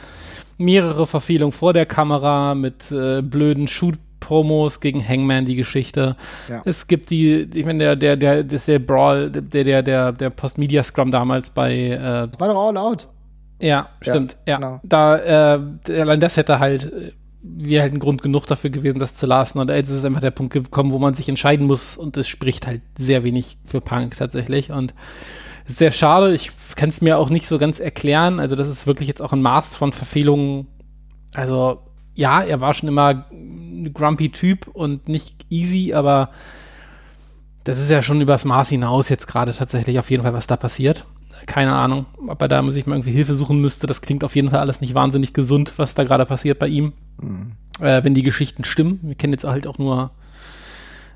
mehrere 0.57 1.05
Verfehlungen 1.05 1.51
vor 1.51 1.73
der 1.73 1.85
Kamera 1.85 2.55
mit 2.55 2.89
äh, 2.91 3.21
blöden 3.21 3.67
Shoot 3.67 3.97
Promos 4.25 4.79
gegen 4.79 5.07
Hangman, 5.07 5.45
die 5.45 5.55
Geschichte. 5.55 6.15
Ja. 6.49 6.63
Es 6.65 6.87
gibt 6.87 7.11
die, 7.11 7.47
ich 7.53 7.65
meine, 7.65 7.79
der, 7.79 7.95
der, 7.95 8.15
der, 8.17 8.43
das 8.43 8.65
der 8.65 8.79
Brawl, 8.79 9.29
der, 9.29 9.63
der, 9.63 9.83
der, 9.83 10.11
der 10.11 10.29
Post-Media-Scrum 10.31 11.11
damals 11.11 11.51
bei. 11.51 11.73
Äh, 11.91 11.99
War 12.39 12.47
doch 12.47 12.67
all 12.67 12.77
out. 12.77 13.07
Ja, 13.59 13.89
stimmt. 14.01 14.37
Ja, 14.45 14.53
ja. 14.53 14.57
Genau. 14.57 14.79
da, 14.83 15.17
äh, 15.55 16.01
allein 16.01 16.19
das 16.19 16.37
hätte 16.37 16.59
halt 16.59 16.91
äh, 16.91 17.11
wäre 17.47 17.83
halt 17.83 17.93
ein 17.93 17.99
Grund 17.99 18.23
genug 18.23 18.47
dafür 18.47 18.71
gewesen, 18.71 18.97
das 18.97 19.13
zu 19.13 19.27
lassen. 19.27 19.59
Und 19.59 19.69
jetzt 19.69 19.91
ist 19.91 20.03
einfach 20.03 20.21
der 20.21 20.31
Punkt 20.31 20.53
gekommen, 20.53 20.91
wo 20.91 20.97
man 20.97 21.13
sich 21.13 21.29
entscheiden 21.29 21.67
muss 21.67 21.95
und 21.95 22.17
es 22.17 22.27
spricht 22.27 22.65
halt 22.65 22.81
sehr 22.97 23.23
wenig 23.23 23.57
für 23.65 23.81
Punk 23.81 24.17
tatsächlich. 24.17 24.71
Und 24.71 24.95
sehr 25.67 25.91
schade. 25.91 26.33
Ich 26.33 26.51
kann 26.75 26.89
es 26.89 27.01
mir 27.01 27.17
auch 27.17 27.29
nicht 27.29 27.47
so 27.47 27.59
ganz 27.59 27.79
erklären. 27.79 28.39
Also 28.39 28.55
das 28.55 28.67
ist 28.67 28.87
wirklich 28.87 29.07
jetzt 29.07 29.21
auch 29.21 29.31
ein 29.31 29.43
Maß 29.43 29.75
von 29.75 29.93
Verfehlungen. 29.93 30.67
Also 31.35 31.79
ja, 32.15 32.41
er 32.41 32.61
war 32.61 32.73
schon 32.73 32.89
immer 32.89 33.25
ein 33.31 33.91
grumpy 33.93 34.31
Typ 34.31 34.67
und 34.67 35.07
nicht 35.07 35.45
easy, 35.49 35.93
aber 35.93 36.29
das 37.65 37.79
ist 37.79 37.89
ja 37.89 38.01
schon 38.01 38.21
übers 38.21 38.45
Maß 38.45 38.69
hinaus 38.69 39.09
jetzt 39.09 39.27
gerade 39.27 39.53
tatsächlich 39.53 39.99
auf 39.99 40.09
jeden 40.09 40.23
Fall, 40.23 40.33
was 40.33 40.47
da 40.47 40.55
passiert. 40.55 41.05
Keine 41.45 41.73
Ahnung, 41.73 42.05
ob 42.27 42.41
er 42.41 42.47
da 42.47 42.61
muss 42.61 42.75
ich 42.75 42.87
mal 42.87 42.95
irgendwie 42.95 43.11
Hilfe 43.11 43.33
suchen 43.33 43.59
müsste. 43.59 43.85
Das 43.85 44.01
klingt 44.01 44.23
auf 44.23 44.35
jeden 44.35 44.49
Fall 44.49 44.59
alles 44.59 44.81
nicht 44.81 44.93
wahnsinnig 44.93 45.33
gesund, 45.33 45.73
was 45.77 45.93
da 45.93 46.03
gerade 46.03 46.25
passiert 46.25 46.57
bei 46.57 46.67
ihm. 46.67 46.93
Mhm. 47.21 47.51
Äh, 47.81 48.03
wenn 48.03 48.13
die 48.13 48.23
Geschichten 48.23 48.63
stimmen. 48.63 48.99
Wir 49.03 49.15
kennen 49.15 49.33
jetzt 49.33 49.43
halt 49.43 49.67
auch 49.67 49.77
nur 49.77 50.11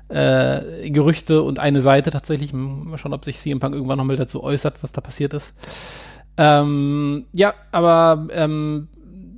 äh, 0.08 0.90
Gerüchte 0.90 1.42
und 1.42 1.58
eine 1.58 1.80
Seite 1.80 2.10
tatsächlich. 2.10 2.52
Mal 2.52 2.98
schauen, 2.98 3.14
ob 3.14 3.24
sich 3.24 3.38
CM 3.38 3.60
Punk 3.60 3.74
irgendwann 3.74 3.98
nochmal 3.98 4.16
dazu 4.16 4.42
äußert, 4.42 4.82
was 4.82 4.92
da 4.92 5.00
passiert 5.00 5.32
ist. 5.34 5.54
Ähm, 6.36 7.26
ja, 7.32 7.54
aber 7.72 8.28
ähm, 8.32 8.88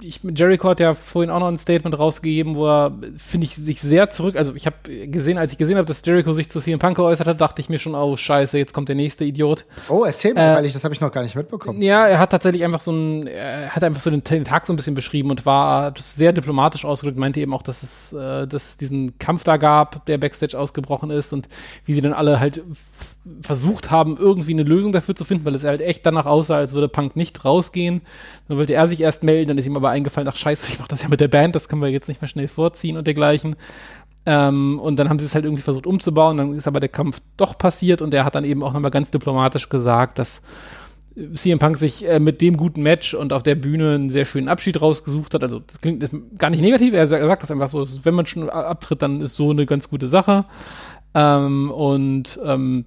ich, 0.02 0.20
Jericho 0.22 0.68
hat 0.68 0.80
ja 0.80 0.94
vorhin 0.94 1.30
auch 1.30 1.40
noch 1.40 1.48
ein 1.48 1.58
Statement 1.58 1.98
rausgegeben, 1.98 2.56
wo 2.56 2.66
er, 2.66 2.92
finde 3.16 3.46
ich, 3.46 3.54
sich 3.54 3.80
sehr 3.80 4.10
zurück, 4.10 4.36
also 4.36 4.54
ich 4.54 4.66
habe 4.66 4.76
gesehen, 5.06 5.38
als 5.38 5.52
ich 5.52 5.58
gesehen 5.58 5.76
habe, 5.76 5.86
dass 5.86 6.04
Jericho 6.04 6.32
sich 6.32 6.48
zu 6.48 6.60
CM 6.60 6.78
Punk 6.78 6.96
geäußert 6.96 7.26
hat, 7.26 7.40
dachte 7.40 7.60
ich 7.60 7.68
mir 7.68 7.78
schon, 7.78 7.94
oh 7.94 8.16
scheiße, 8.16 8.58
jetzt 8.58 8.72
kommt 8.72 8.88
der 8.88 8.96
nächste 8.96 9.24
Idiot. 9.24 9.64
Oh, 9.88 10.04
erzähl 10.04 10.34
mir, 10.34 10.40
äh, 10.40 10.56
weil 10.56 10.66
ich, 10.66 10.72
das 10.72 10.84
habe 10.84 10.94
ich 10.94 11.00
noch 11.00 11.12
gar 11.12 11.22
nicht 11.22 11.36
mitbekommen. 11.36 11.80
Ja, 11.82 12.06
er 12.06 12.18
hat 12.18 12.30
tatsächlich 12.30 12.64
einfach 12.64 12.80
so 12.80 12.92
ein, 12.92 13.26
er 13.26 13.70
hat 13.70 13.84
einfach 13.84 14.00
so 14.00 14.10
den, 14.10 14.22
den 14.24 14.44
Tag 14.44 14.66
so 14.66 14.72
ein 14.72 14.76
bisschen 14.76 14.94
beschrieben 14.94 15.30
und 15.30 15.46
war 15.46 15.94
sehr 15.98 16.32
diplomatisch 16.32 16.84
ausgedrückt, 16.84 17.18
meinte 17.18 17.40
eben 17.40 17.54
auch, 17.54 17.62
dass 17.62 17.82
es, 17.82 18.12
äh, 18.12 18.46
dass 18.46 18.76
diesen 18.76 19.18
Kampf 19.18 19.44
da 19.44 19.56
gab, 19.56 20.06
der 20.06 20.18
Backstage 20.18 20.58
ausgebrochen 20.58 21.10
ist 21.10 21.32
und 21.32 21.48
wie 21.84 21.94
sie 21.94 22.00
dann 22.00 22.12
alle 22.12 22.40
halt 22.40 22.62
versucht 23.40 23.90
haben, 23.90 24.16
irgendwie 24.16 24.52
eine 24.52 24.64
Lösung 24.64 24.92
dafür 24.92 25.14
zu 25.14 25.24
finden, 25.24 25.44
weil 25.44 25.54
es 25.54 25.62
halt 25.62 25.80
echt 25.80 26.04
danach 26.04 26.26
aussah, 26.26 26.56
als 26.56 26.72
würde 26.72 26.88
Punk 26.88 27.14
nicht 27.14 27.44
rausgehen. 27.44 28.02
Dann 28.52 28.58
wollte 28.58 28.74
er 28.74 28.86
sich 28.86 29.00
erst 29.00 29.22
melden, 29.22 29.48
dann 29.48 29.56
ist 29.56 29.64
ihm 29.64 29.78
aber 29.78 29.88
eingefallen, 29.88 30.28
ach 30.28 30.36
scheiße, 30.36 30.66
ich 30.70 30.78
mach 30.78 30.86
das 30.86 31.02
ja 31.02 31.08
mit 31.08 31.20
der 31.20 31.28
Band, 31.28 31.54
das 31.54 31.70
können 31.70 31.80
wir 31.80 31.88
jetzt 31.88 32.06
nicht 32.06 32.20
mehr 32.20 32.28
schnell 32.28 32.48
vorziehen 32.48 32.98
und 32.98 33.06
dergleichen. 33.06 33.56
Ähm, 34.26 34.78
und 34.78 34.96
dann 34.96 35.08
haben 35.08 35.18
sie 35.18 35.24
es 35.24 35.34
halt 35.34 35.46
irgendwie 35.46 35.62
versucht 35.62 35.86
umzubauen, 35.86 36.36
dann 36.36 36.52
ist 36.52 36.68
aber 36.68 36.78
der 36.78 36.90
Kampf 36.90 37.20
doch 37.38 37.56
passiert 37.56 38.02
und 38.02 38.12
er 38.12 38.26
hat 38.26 38.34
dann 38.34 38.44
eben 38.44 38.62
auch 38.62 38.74
nochmal 38.74 38.90
ganz 38.90 39.10
diplomatisch 39.10 39.70
gesagt, 39.70 40.18
dass 40.18 40.42
CM 41.34 41.60
Punk 41.60 41.78
sich 41.78 42.06
äh, 42.06 42.20
mit 42.20 42.42
dem 42.42 42.58
guten 42.58 42.82
Match 42.82 43.14
und 43.14 43.32
auf 43.32 43.42
der 43.42 43.54
Bühne 43.54 43.94
einen 43.94 44.10
sehr 44.10 44.26
schönen 44.26 44.48
Abschied 44.48 44.82
rausgesucht 44.82 45.32
hat. 45.32 45.42
Also 45.42 45.60
das 45.60 45.80
klingt 45.80 46.06
gar 46.38 46.50
nicht 46.50 46.60
negativ, 46.60 46.92
er 46.92 47.08
sagt 47.08 47.42
das 47.42 47.50
einfach 47.50 47.70
so, 47.70 47.86
wenn 48.02 48.12
man 48.12 48.26
schon 48.26 48.50
abtritt, 48.50 49.00
dann 49.00 49.22
ist 49.22 49.34
so 49.34 49.48
eine 49.48 49.64
ganz 49.64 49.88
gute 49.88 50.08
Sache. 50.08 50.44
Ähm, 51.14 51.70
und 51.70 52.38
ähm, 52.44 52.84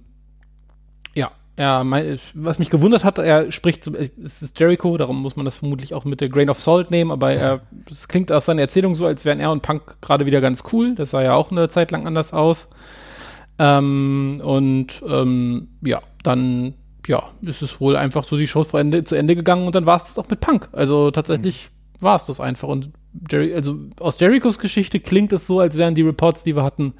ja, 1.58 1.84
mein, 1.84 2.18
was 2.34 2.58
mich 2.58 2.68
gewundert 2.68 3.02
hat, 3.02 3.18
er 3.18 3.50
spricht, 3.50 3.82
zum, 3.82 3.94
es 3.94 4.42
ist 4.42 4.60
Jericho, 4.60 4.96
darum 4.96 5.22
muss 5.22 5.36
man 5.36 5.44
das 5.44 5.54
vermutlich 5.54 5.94
auch 5.94 6.04
mit 6.04 6.20
der 6.20 6.28
Grain 6.28 6.50
of 6.50 6.60
Salt 6.60 6.90
nehmen, 6.90 7.10
aber 7.10 7.32
er, 7.32 7.60
es 7.90 8.08
klingt 8.08 8.30
aus 8.30 8.44
seiner 8.44 8.62
Erzählung 8.62 8.94
so, 8.94 9.06
als 9.06 9.24
wären 9.24 9.40
er 9.40 9.50
und 9.50 9.62
Punk 9.62 9.96
gerade 10.02 10.26
wieder 10.26 10.40
ganz 10.40 10.64
cool. 10.72 10.94
Das 10.94 11.10
sah 11.10 11.22
ja 11.22 11.34
auch 11.34 11.50
eine 11.50 11.68
Zeit 11.68 11.90
lang 11.90 12.06
anders 12.06 12.32
aus. 12.32 12.68
Ähm, 13.58 14.42
und 14.44 15.02
ähm, 15.08 15.68
ja, 15.80 16.02
dann 16.22 16.74
ja, 17.06 17.30
ist 17.40 17.62
es 17.62 17.80
wohl 17.80 17.96
einfach 17.96 18.24
so 18.24 18.36
die 18.36 18.46
Show 18.46 18.64
zu 18.64 18.76
Ende, 18.76 19.04
zu 19.04 19.14
Ende 19.14 19.34
gegangen 19.34 19.66
und 19.66 19.74
dann 19.74 19.86
war 19.86 19.96
es 19.96 20.04
das 20.04 20.18
auch 20.18 20.28
mit 20.28 20.40
Punk. 20.40 20.68
Also 20.72 21.10
tatsächlich 21.10 21.70
mhm. 22.00 22.04
war 22.04 22.16
es 22.16 22.24
das 22.24 22.40
einfach. 22.40 22.68
Und 22.68 22.90
Jerry, 23.30 23.54
also 23.54 23.78
aus 23.98 24.20
Jerichos 24.20 24.58
Geschichte 24.58 25.00
klingt 25.00 25.32
es 25.32 25.46
so, 25.46 25.60
als 25.60 25.78
wären 25.78 25.94
die 25.94 26.02
Reports, 26.02 26.44
die 26.44 26.54
wir 26.54 26.64
hatten, 26.64 26.94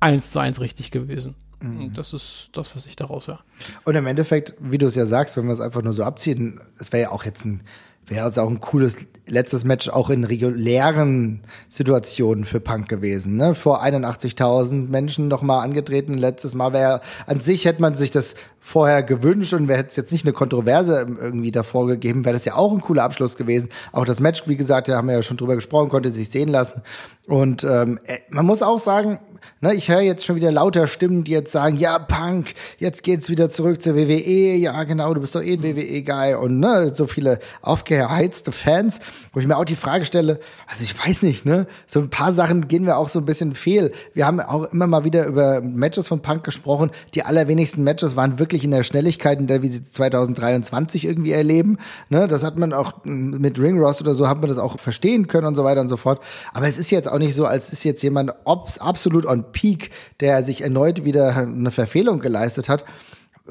eins 0.00 0.32
zu 0.32 0.38
eins 0.38 0.60
richtig 0.60 0.90
gewesen. 0.90 1.36
Mhm. 1.62 1.92
Das 1.94 2.12
ist 2.12 2.50
das, 2.52 2.74
was 2.76 2.86
ich 2.86 2.96
daraus 2.96 3.28
höre. 3.28 3.40
Und 3.84 3.94
im 3.94 4.06
Endeffekt, 4.06 4.54
wie 4.58 4.78
du 4.78 4.86
es 4.86 4.94
ja 4.94 5.06
sagst, 5.06 5.36
wenn 5.36 5.46
wir 5.46 5.52
es 5.52 5.60
einfach 5.60 5.82
nur 5.82 5.92
so 5.92 6.04
abziehen, 6.04 6.60
es 6.78 6.92
wäre 6.92 7.04
ja 7.04 7.10
auch 7.10 7.24
jetzt 7.24 7.44
ein 7.44 7.62
wäre 8.06 8.28
es 8.28 8.38
auch 8.38 8.48
ein 8.48 8.60
cooles 8.60 9.06
letztes 9.26 9.64
Match 9.64 9.88
auch 9.88 10.10
in 10.10 10.24
regulären 10.24 11.42
Situationen 11.68 12.44
für 12.44 12.60
Punk 12.60 12.88
gewesen. 12.88 13.36
Ne? 13.36 13.54
Vor 13.54 13.82
81.000 13.82 14.88
Menschen 14.88 15.28
nochmal 15.28 15.64
angetreten. 15.64 16.14
Letztes 16.14 16.54
Mal 16.54 16.72
wäre 16.72 17.00
an 17.26 17.40
sich 17.40 17.64
hätte 17.64 17.80
man 17.80 17.96
sich 17.96 18.10
das 18.10 18.34
vorher 18.64 19.02
gewünscht 19.02 19.52
und 19.54 19.68
hätte 19.68 19.90
es 19.90 19.96
jetzt 19.96 20.12
nicht 20.12 20.24
eine 20.24 20.32
Kontroverse 20.32 21.04
irgendwie 21.20 21.50
davor 21.50 21.88
gegeben, 21.88 22.24
wäre 22.24 22.34
das 22.34 22.44
ja 22.44 22.54
auch 22.54 22.72
ein 22.72 22.80
cooler 22.80 23.02
Abschluss 23.02 23.36
gewesen. 23.36 23.68
Auch 23.90 24.04
das 24.04 24.20
Match, 24.20 24.44
wie 24.46 24.56
gesagt, 24.56 24.86
da 24.86 24.96
haben 24.96 25.08
wir 25.08 25.16
ja 25.16 25.22
schon 25.22 25.36
drüber 25.36 25.56
gesprochen, 25.56 25.88
konnte 25.88 26.10
sich 26.10 26.30
sehen 26.30 26.48
lassen. 26.48 26.80
Und 27.26 27.64
ähm, 27.64 27.98
äh, 28.04 28.18
man 28.30 28.46
muss 28.46 28.62
auch 28.62 28.78
sagen, 28.78 29.18
ne, 29.60 29.74
ich 29.74 29.88
höre 29.88 30.00
jetzt 30.00 30.24
schon 30.24 30.36
wieder 30.36 30.52
lauter 30.52 30.86
Stimmen, 30.86 31.24
die 31.24 31.32
jetzt 31.32 31.50
sagen, 31.50 31.76
ja, 31.76 31.98
Punk, 31.98 32.54
jetzt 32.78 33.02
geht's 33.02 33.28
wieder 33.28 33.50
zurück 33.50 33.82
zur 33.82 33.96
WWE, 33.96 34.56
ja 34.56 34.84
genau, 34.84 35.12
du 35.12 35.20
bist 35.20 35.34
doch 35.34 35.42
eh 35.42 35.54
ein 35.54 35.62
WWE-Guy 35.62 36.34
und 36.34 36.60
ne, 36.60 36.92
so 36.94 37.06
viele 37.06 37.40
aufgeheizte 37.62 38.52
Fans, 38.52 39.00
wo 39.32 39.40
ich 39.40 39.46
mir 39.46 39.56
auch 39.56 39.64
die 39.64 39.76
Frage 39.76 40.04
stelle, 40.04 40.40
also 40.66 40.84
ich 40.84 40.98
weiß 40.98 41.22
nicht, 41.22 41.46
ne, 41.46 41.66
so 41.86 42.00
ein 42.00 42.10
paar 42.10 42.32
Sachen 42.32 42.68
gehen 42.68 42.84
wir 42.84 42.98
auch 42.98 43.08
so 43.08 43.18
ein 43.18 43.24
bisschen 43.24 43.54
fehl. 43.54 43.92
Wir 44.14 44.26
haben 44.26 44.40
auch 44.40 44.64
immer 44.72 44.86
mal 44.86 45.04
wieder 45.04 45.26
über 45.26 45.60
Matches 45.62 46.08
von 46.08 46.20
Punk 46.20 46.44
gesprochen. 46.44 46.90
Die 47.14 47.22
allerwenigsten 47.22 47.82
Matches 47.82 48.14
waren 48.14 48.38
wirklich 48.38 48.64
in 48.64 48.70
der 48.70 48.82
Schnelligkeit, 48.82 49.38
in 49.38 49.46
der 49.46 49.62
wir 49.62 49.70
sie 49.70 49.82
2023 49.82 51.06
irgendwie 51.06 51.32
erleben. 51.32 51.78
Ne, 52.10 52.28
das 52.28 52.44
hat 52.44 52.58
man 52.58 52.72
auch 52.72 53.04
mit 53.04 53.58
Ring 53.58 53.78
Ross 53.78 54.00
oder 54.02 54.14
so, 54.14 54.28
hat 54.28 54.40
man 54.40 54.48
das 54.48 54.58
auch 54.58 54.78
verstehen 54.78 55.28
können 55.28 55.46
und 55.46 55.54
so 55.54 55.64
weiter 55.64 55.80
und 55.80 55.88
so 55.88 55.96
fort. 55.96 56.22
Aber 56.52 56.66
es 56.66 56.76
ist 56.76 56.90
jetzt 56.90 57.08
auch 57.08 57.18
nicht 57.18 57.34
so, 57.34 57.46
als 57.46 57.72
ist 57.72 57.84
jetzt 57.84 58.02
jemand 58.02 58.32
absolut 58.44 59.24
on 59.24 59.52
peak, 59.52 59.90
der 60.20 60.44
sich 60.44 60.62
erneut 60.62 61.04
wieder 61.04 61.34
eine 61.36 61.70
Verfehlung 61.70 62.20
geleistet 62.20 62.68
hat 62.68 62.84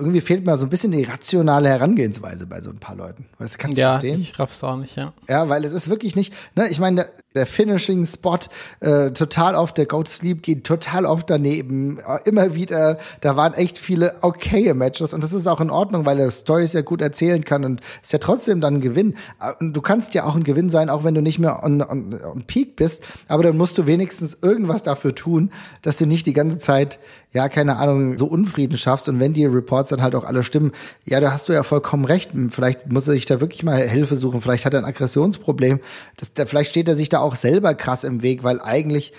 irgendwie 0.01 0.21
fehlt 0.21 0.45
mir 0.45 0.57
so 0.57 0.65
ein 0.65 0.69
bisschen 0.69 0.91
die 0.91 1.03
rationale 1.03 1.69
Herangehensweise 1.69 2.47
bei 2.47 2.59
so 2.61 2.71
ein 2.71 2.79
paar 2.79 2.95
Leuten. 2.95 3.25
Weißt, 3.37 3.59
kannst 3.59 3.77
du 3.77 3.81
ja, 3.81 3.91
verstehen? 3.93 4.21
ich 4.21 4.37
raff's 4.39 4.63
auch 4.63 4.75
nicht, 4.75 4.95
ja. 4.97 5.13
Ja, 5.29 5.47
weil 5.47 5.63
es 5.63 5.71
ist 5.71 5.89
wirklich 5.89 6.15
nicht, 6.15 6.33
ne, 6.55 6.67
ich 6.69 6.79
meine, 6.79 6.95
der, 6.95 7.09
der 7.35 7.45
Finishing-Spot 7.45 8.39
äh, 8.79 9.11
total 9.11 9.55
oft, 9.55 9.77
der 9.77 9.85
Go 9.85 10.01
to 10.01 10.09
Sleep 10.09 10.41
geht 10.41 10.63
total 10.63 11.05
oft 11.05 11.29
daneben, 11.29 11.99
äh, 11.99 12.19
immer 12.25 12.55
wieder, 12.55 12.97
da 13.21 13.37
waren 13.37 13.53
echt 13.53 13.77
viele 13.77 14.15
okaye 14.21 14.73
Matches 14.73 15.13
und 15.13 15.23
das 15.23 15.33
ist 15.33 15.47
auch 15.47 15.61
in 15.61 15.69
Ordnung, 15.69 16.05
weil 16.05 16.19
er 16.19 16.31
Stories 16.31 16.73
ja 16.73 16.81
gut 16.81 17.01
erzählen 17.01 17.45
kann 17.45 17.63
und 17.63 17.81
ist 18.01 18.11
ja 18.11 18.19
trotzdem 18.19 18.59
dann 18.59 18.75
ein 18.75 18.81
Gewinn. 18.81 19.15
Äh, 19.39 19.53
und 19.59 19.73
du 19.73 19.81
kannst 19.81 20.15
ja 20.15 20.25
auch 20.25 20.35
ein 20.35 20.43
Gewinn 20.43 20.71
sein, 20.71 20.89
auch 20.89 21.03
wenn 21.03 21.13
du 21.13 21.21
nicht 21.21 21.37
mehr 21.37 21.63
on, 21.63 21.81
on, 21.81 22.19
on 22.21 22.43
Peak 22.47 22.75
bist, 22.75 23.03
aber 23.27 23.43
dann 23.43 23.55
musst 23.55 23.77
du 23.77 23.85
wenigstens 23.85 24.39
irgendwas 24.41 24.81
dafür 24.81 25.13
tun, 25.13 25.51
dass 25.83 25.97
du 25.97 26.07
nicht 26.07 26.25
die 26.25 26.33
ganze 26.33 26.57
Zeit 26.57 26.99
ja, 27.33 27.47
keine 27.47 27.77
Ahnung, 27.77 28.17
so 28.17 28.25
Unfrieden 28.25 28.77
schaffst 28.77 29.07
und 29.07 29.19
wenn 29.19 29.33
die 29.33 29.45
Reports 29.45 29.89
dann 29.89 30.01
halt 30.01 30.15
auch 30.15 30.25
alle 30.25 30.43
stimmen, 30.43 30.71
ja, 31.05 31.19
da 31.19 31.31
hast 31.31 31.47
du 31.47 31.53
ja 31.53 31.63
vollkommen 31.63 32.05
recht. 32.05 32.31
Vielleicht 32.49 32.91
muss 32.91 33.07
er 33.07 33.13
sich 33.13 33.25
da 33.25 33.39
wirklich 33.39 33.63
mal 33.63 33.81
Hilfe 33.81 34.17
suchen. 34.17 34.41
Vielleicht 34.41 34.65
hat 34.65 34.73
er 34.73 34.79
ein 34.79 34.85
Aggressionsproblem. 34.85 35.79
Das, 36.17 36.33
da, 36.33 36.45
vielleicht 36.45 36.71
steht 36.71 36.89
er 36.89 36.97
sich 36.97 37.09
da 37.09 37.19
auch 37.19 37.35
selber 37.35 37.73
krass 37.73 38.03
im 38.03 38.21
Weg, 38.21 38.43
weil 38.43 38.59
eigentlich 38.59 39.13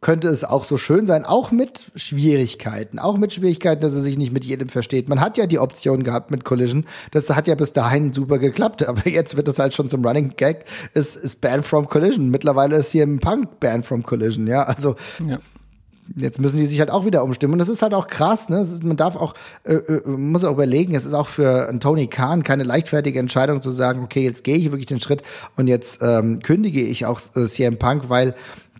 könnte 0.00 0.28
es 0.28 0.44
auch 0.44 0.64
so 0.64 0.78
schön 0.78 1.04
sein, 1.04 1.26
auch 1.26 1.50
mit 1.50 1.90
Schwierigkeiten, 1.94 2.98
auch 2.98 3.18
mit 3.18 3.34
Schwierigkeiten, 3.34 3.82
dass 3.82 3.94
er 3.94 4.00
sich 4.00 4.16
nicht 4.16 4.32
mit 4.32 4.46
jedem 4.46 4.70
versteht. 4.70 5.10
Man 5.10 5.20
hat 5.20 5.36
ja 5.36 5.46
die 5.46 5.58
Option 5.58 6.04
gehabt 6.04 6.30
mit 6.30 6.44
Collision, 6.44 6.86
das 7.10 7.28
hat 7.28 7.46
ja 7.46 7.54
bis 7.54 7.74
dahin 7.74 8.14
super 8.14 8.38
geklappt, 8.38 8.82
aber 8.88 9.06
jetzt 9.06 9.36
wird 9.36 9.46
das 9.46 9.58
halt 9.58 9.74
schon 9.74 9.90
zum 9.90 10.02
Running 10.02 10.32
Gag, 10.36 10.64
ist, 10.94 11.16
ist 11.16 11.42
Banned 11.42 11.66
from 11.66 11.86
Collision. 11.86 12.30
Mittlerweile 12.30 12.76
ist 12.76 12.92
hier 12.92 13.02
ein 13.02 13.20
Punk 13.20 13.60
Banned 13.60 13.84
from 13.84 14.02
Collision, 14.02 14.46
ja, 14.46 14.62
also 14.62 14.96
ja 15.28 15.36
jetzt 16.16 16.40
müssen 16.40 16.58
die 16.58 16.66
sich 16.66 16.80
halt 16.80 16.90
auch 16.90 17.04
wieder 17.04 17.22
umstimmen. 17.24 17.54
Und 17.54 17.58
das 17.58 17.68
ist 17.68 17.82
halt 17.82 17.94
auch 17.94 18.06
krass, 18.06 18.48
ne? 18.48 18.60
Ist, 18.60 18.84
man 18.84 18.96
darf 18.96 19.16
auch, 19.16 19.34
äh, 19.64 19.74
äh, 19.74 20.08
muss 20.08 20.44
auch 20.44 20.52
überlegen, 20.52 20.94
es 20.94 21.04
ist 21.04 21.14
auch 21.14 21.28
für 21.28 21.72
Tony 21.80 22.06
Khan 22.06 22.42
keine 22.42 22.64
leichtfertige 22.64 23.18
Entscheidung 23.18 23.62
zu 23.62 23.70
sagen, 23.70 24.02
okay, 24.02 24.22
jetzt 24.22 24.44
gehe 24.44 24.56
ich 24.56 24.70
wirklich 24.70 24.86
den 24.86 25.00
Schritt 25.00 25.22
und 25.56 25.68
jetzt 25.68 26.02
ähm, 26.02 26.40
kündige 26.40 26.82
ich 26.82 27.06
auch 27.06 27.20
äh, 27.36 27.46
CM 27.46 27.78
Punk, 27.78 28.08
weil 28.08 28.34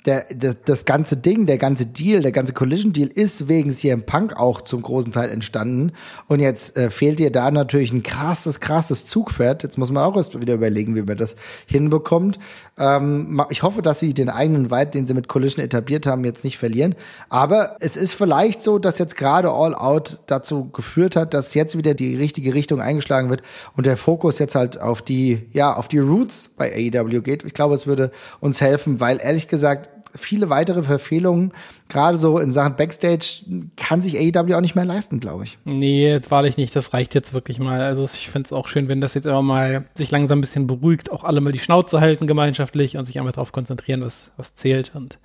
der, 0.07 0.25
der, 0.31 0.55
das 0.55 0.85
ganze 0.85 1.17
Ding, 1.17 1.47
der 1.47 1.59
ganze 1.59 1.87
Deal, 1.87 2.23
der 2.23 2.33
ganze 2.33 2.53
Collision-Deal 2.53 3.09
ist 3.09 3.49
wegen 3.49 3.73
CM 3.73 4.03
Punk 4.03 4.37
auch 4.37 4.63
zum 4.63 4.83
großen 4.83 5.13
Teil 5.13 5.31
entstanden. 5.31 5.93
Und 6.27 6.41
jetzt 6.41 6.77
äh, 6.77 6.91
fehlt 6.91 7.19
dir 7.19 7.31
da 7.31 7.51
natürlich 7.51 7.93
ein 7.93 8.03
krasses, 8.03 8.61
krasses 8.61 9.07
Zugpferd. 9.07 9.63
Jetzt 9.63 9.79
muss 9.79 9.91
man 9.91 10.03
auch 10.03 10.17
erst 10.17 10.41
wieder 10.41 10.55
überlegen, 10.55 10.97
wie 10.97 11.03
man 11.03 11.17
das 11.17 11.37
hinbekommt. 11.67 12.39
Ähm, 12.81 13.43
ich 13.51 13.63
hoffe, 13.63 13.83
dass 13.83 14.01
sie 14.01 14.15
den 14.15 14.31
eigenen 14.31 14.71
Vibe, 14.71 14.91
den 14.91 15.07
sie 15.07 15.13
mit 15.13 15.29
Collision 15.29 15.63
etabliert 15.63 16.07
haben, 16.07 16.25
jetzt 16.25 16.43
nicht 16.45 16.57
verlieren. 16.57 16.95
Aber 17.29 17.77
es 17.81 17.97
ist 17.97 18.15
vielleicht 18.15 18.63
so, 18.63 18.79
dass 18.79 18.99
jetzt 18.99 19.17
gerade 19.17 19.51
All 19.51 19.75
Out 19.75 20.21
dazu 20.27 20.71
geführt 20.71 21.15
hat, 21.15 21.35
dass 21.35 21.53
jetzt 21.53 21.77
wieder 21.77 21.93
die 21.93 22.17
richtige 22.17 22.55
Richtung 22.55 22.81
eingeschlagen 22.81 23.29
wird 23.29 23.43
und 23.77 23.85
der 23.85 23.99
Fokus 23.99 24.39
jetzt 24.39 24.55
halt 24.55 24.81
auf 24.81 25.03
die, 25.03 25.47
ja, 25.53 25.75
auf 25.75 25.89
die 25.89 25.99
Roots 25.99 26.51
bei 26.57 26.73
AEW 26.73 27.21
geht. 27.21 27.45
Ich 27.45 27.53
glaube, 27.53 27.75
es 27.75 27.87
würde 27.87 28.11
uns 28.41 28.63
helfen, 28.63 28.99
weil 28.99 29.21
ehrlich 29.21 29.47
gesagt, 29.47 29.91
viele 30.15 30.51
weitere 30.51 30.83
Verfehlungen, 30.83 31.53
gerade 31.89 32.19
so 32.19 32.39
in 32.39 32.53
Sachen 32.53 32.77
Backstage, 32.77 33.45
kann 33.77 34.03
sich 34.03 34.17
AEW 34.17 34.55
auch 34.55 34.61
nicht 34.61 34.75
mehr 34.75 34.85
leisten, 34.85 35.21
glaube 35.21 35.45
ich. 35.45 35.59
Nee, 35.65 36.21
wahrlich 36.29 36.57
nicht. 36.57 36.75
Das 36.75 36.93
reicht 36.95 37.15
jetzt 37.15 37.35
wirklich 37.35 37.59
mal. 37.59 37.81
Also 37.81 38.05
ich 38.05 38.29
finde 38.29 38.47
es 38.47 38.53
auch 38.53 38.69
schön, 38.69 38.89
wenn 38.89 39.01
das 39.01 39.15
jetzt 39.15 39.27
immer 39.27 39.43
mal 39.43 39.85
sich 39.95 40.11
langsam 40.11 40.39
ein 40.39 40.41
bisschen 40.41 40.67
beruhigt, 40.67 41.11
auch 41.11 41.25
alle 41.25 41.41
mal 41.41 41.53
die 41.53 41.59
Schnauze 41.59 42.01
halten 42.01 42.27
gemeinschaftlich 42.27 42.97
und 42.97 43.05
sich 43.05 43.19
einfach 43.19 43.33
darauf 43.33 43.53
konzentrieren, 43.53 44.01
was, 44.01 44.33
was 44.37 44.57
zählt. 44.57 44.93
Und 44.95 45.19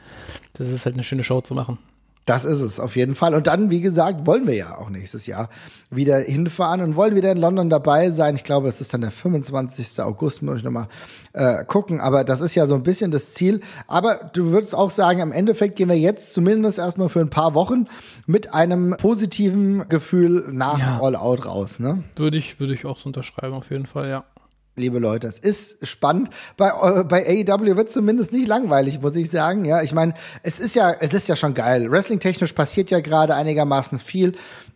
das 0.54 0.70
ist 0.70 0.86
halt 0.86 0.96
eine 0.96 1.04
schöne 1.04 1.24
Show 1.24 1.42
zu 1.42 1.54
machen. 1.54 1.78
Das 2.26 2.44
ist 2.44 2.62
es 2.62 2.80
auf 2.80 2.96
jeden 2.96 3.14
Fall. 3.14 3.36
Und 3.36 3.46
dann, 3.46 3.70
wie 3.70 3.82
gesagt, 3.82 4.26
wollen 4.26 4.48
wir 4.48 4.56
ja 4.56 4.78
auch 4.78 4.90
nächstes 4.90 5.28
Jahr 5.28 5.50
wieder 5.92 6.18
hinfahren 6.18 6.82
und 6.82 6.96
wollen 6.96 7.16
wieder 7.16 7.32
in 7.32 7.38
London 7.38 7.70
dabei 7.70 8.10
sein. 8.10 8.34
Ich 8.34 8.44
glaube, 8.44 8.68
es 8.68 8.82
ist 8.82 8.94
dann 8.96 9.02
der 9.02 9.12
25. 9.12 10.02
August, 10.02 10.42
muss 10.42 10.58
ich 10.58 10.64
nochmal 10.64 10.88
äh, 11.34 11.64
gucken. 11.64 12.02
Aber 12.02 12.24
das 12.24 12.42
ist 12.42 12.56
ja 12.56 12.66
so 12.66 12.74
ein 12.74 12.82
bisschen 12.82 13.12
das 13.12 13.36
Ziel. 13.36 13.62
Aber 13.88 14.16
du 14.34 14.52
würdest 14.52 14.74
auch 14.74 14.90
sagen, 14.90 15.20
im 15.20 15.32
Endeffekt 15.32 15.76
gehen 15.76 15.90
wir 15.90 16.00
jetzt 16.00 16.34
zumindest 16.34 16.80
erstmal 16.80 17.10
für 17.10 17.20
ein 17.20 17.30
paar 17.30 17.54
Wochen 17.54 17.88
mit 18.26 18.56
einem 18.56 18.96
positiven 18.98 19.88
Gefühl 19.88 20.48
nach 20.52 20.80
ja. 20.80 21.00
All 21.02 21.16
Out 21.16 21.46
raus. 21.46 21.80
Ne? 21.80 22.04
Würde 22.16 22.40
ich, 22.40 22.60
würde 22.60 22.74
ich 22.74 22.86
auch 22.86 22.98
so 22.98 23.06
unterschreiben, 23.06 23.54
auf 23.54 23.70
jeden 23.70 23.86
Fall, 23.86 24.10
ja 24.10 24.24
liebe 24.76 25.00
Leute. 25.00 25.28
Es 25.28 25.40
ist 25.40 25.86
spannend. 25.88 26.30
Bei, 26.58 26.70
äh, 26.70 27.04
bei 27.04 27.26
AEW 27.26 27.78
wird 27.78 27.92
zumindest 27.92 28.34
nicht 28.34 28.48
langweilig, 28.48 29.02
muss 29.02 29.16
ich 29.16 29.30
sagen. 29.30 29.66
Ja, 29.66 29.82
ich 29.82 29.94
meine, 29.94 30.14
es 30.44 30.60
ist 30.60 30.76
ja, 30.76 30.92
es 30.92 31.14
ist 31.14 31.28
ja 31.28 31.36
schon 31.36 31.54
geil. 31.54 31.90
Wrestling-technisch 31.90 32.54
passiert 32.54 32.92
ja 32.92 33.00
gerade 33.00 33.36
einigermaßen 33.36 34.00
viel. 34.00 34.34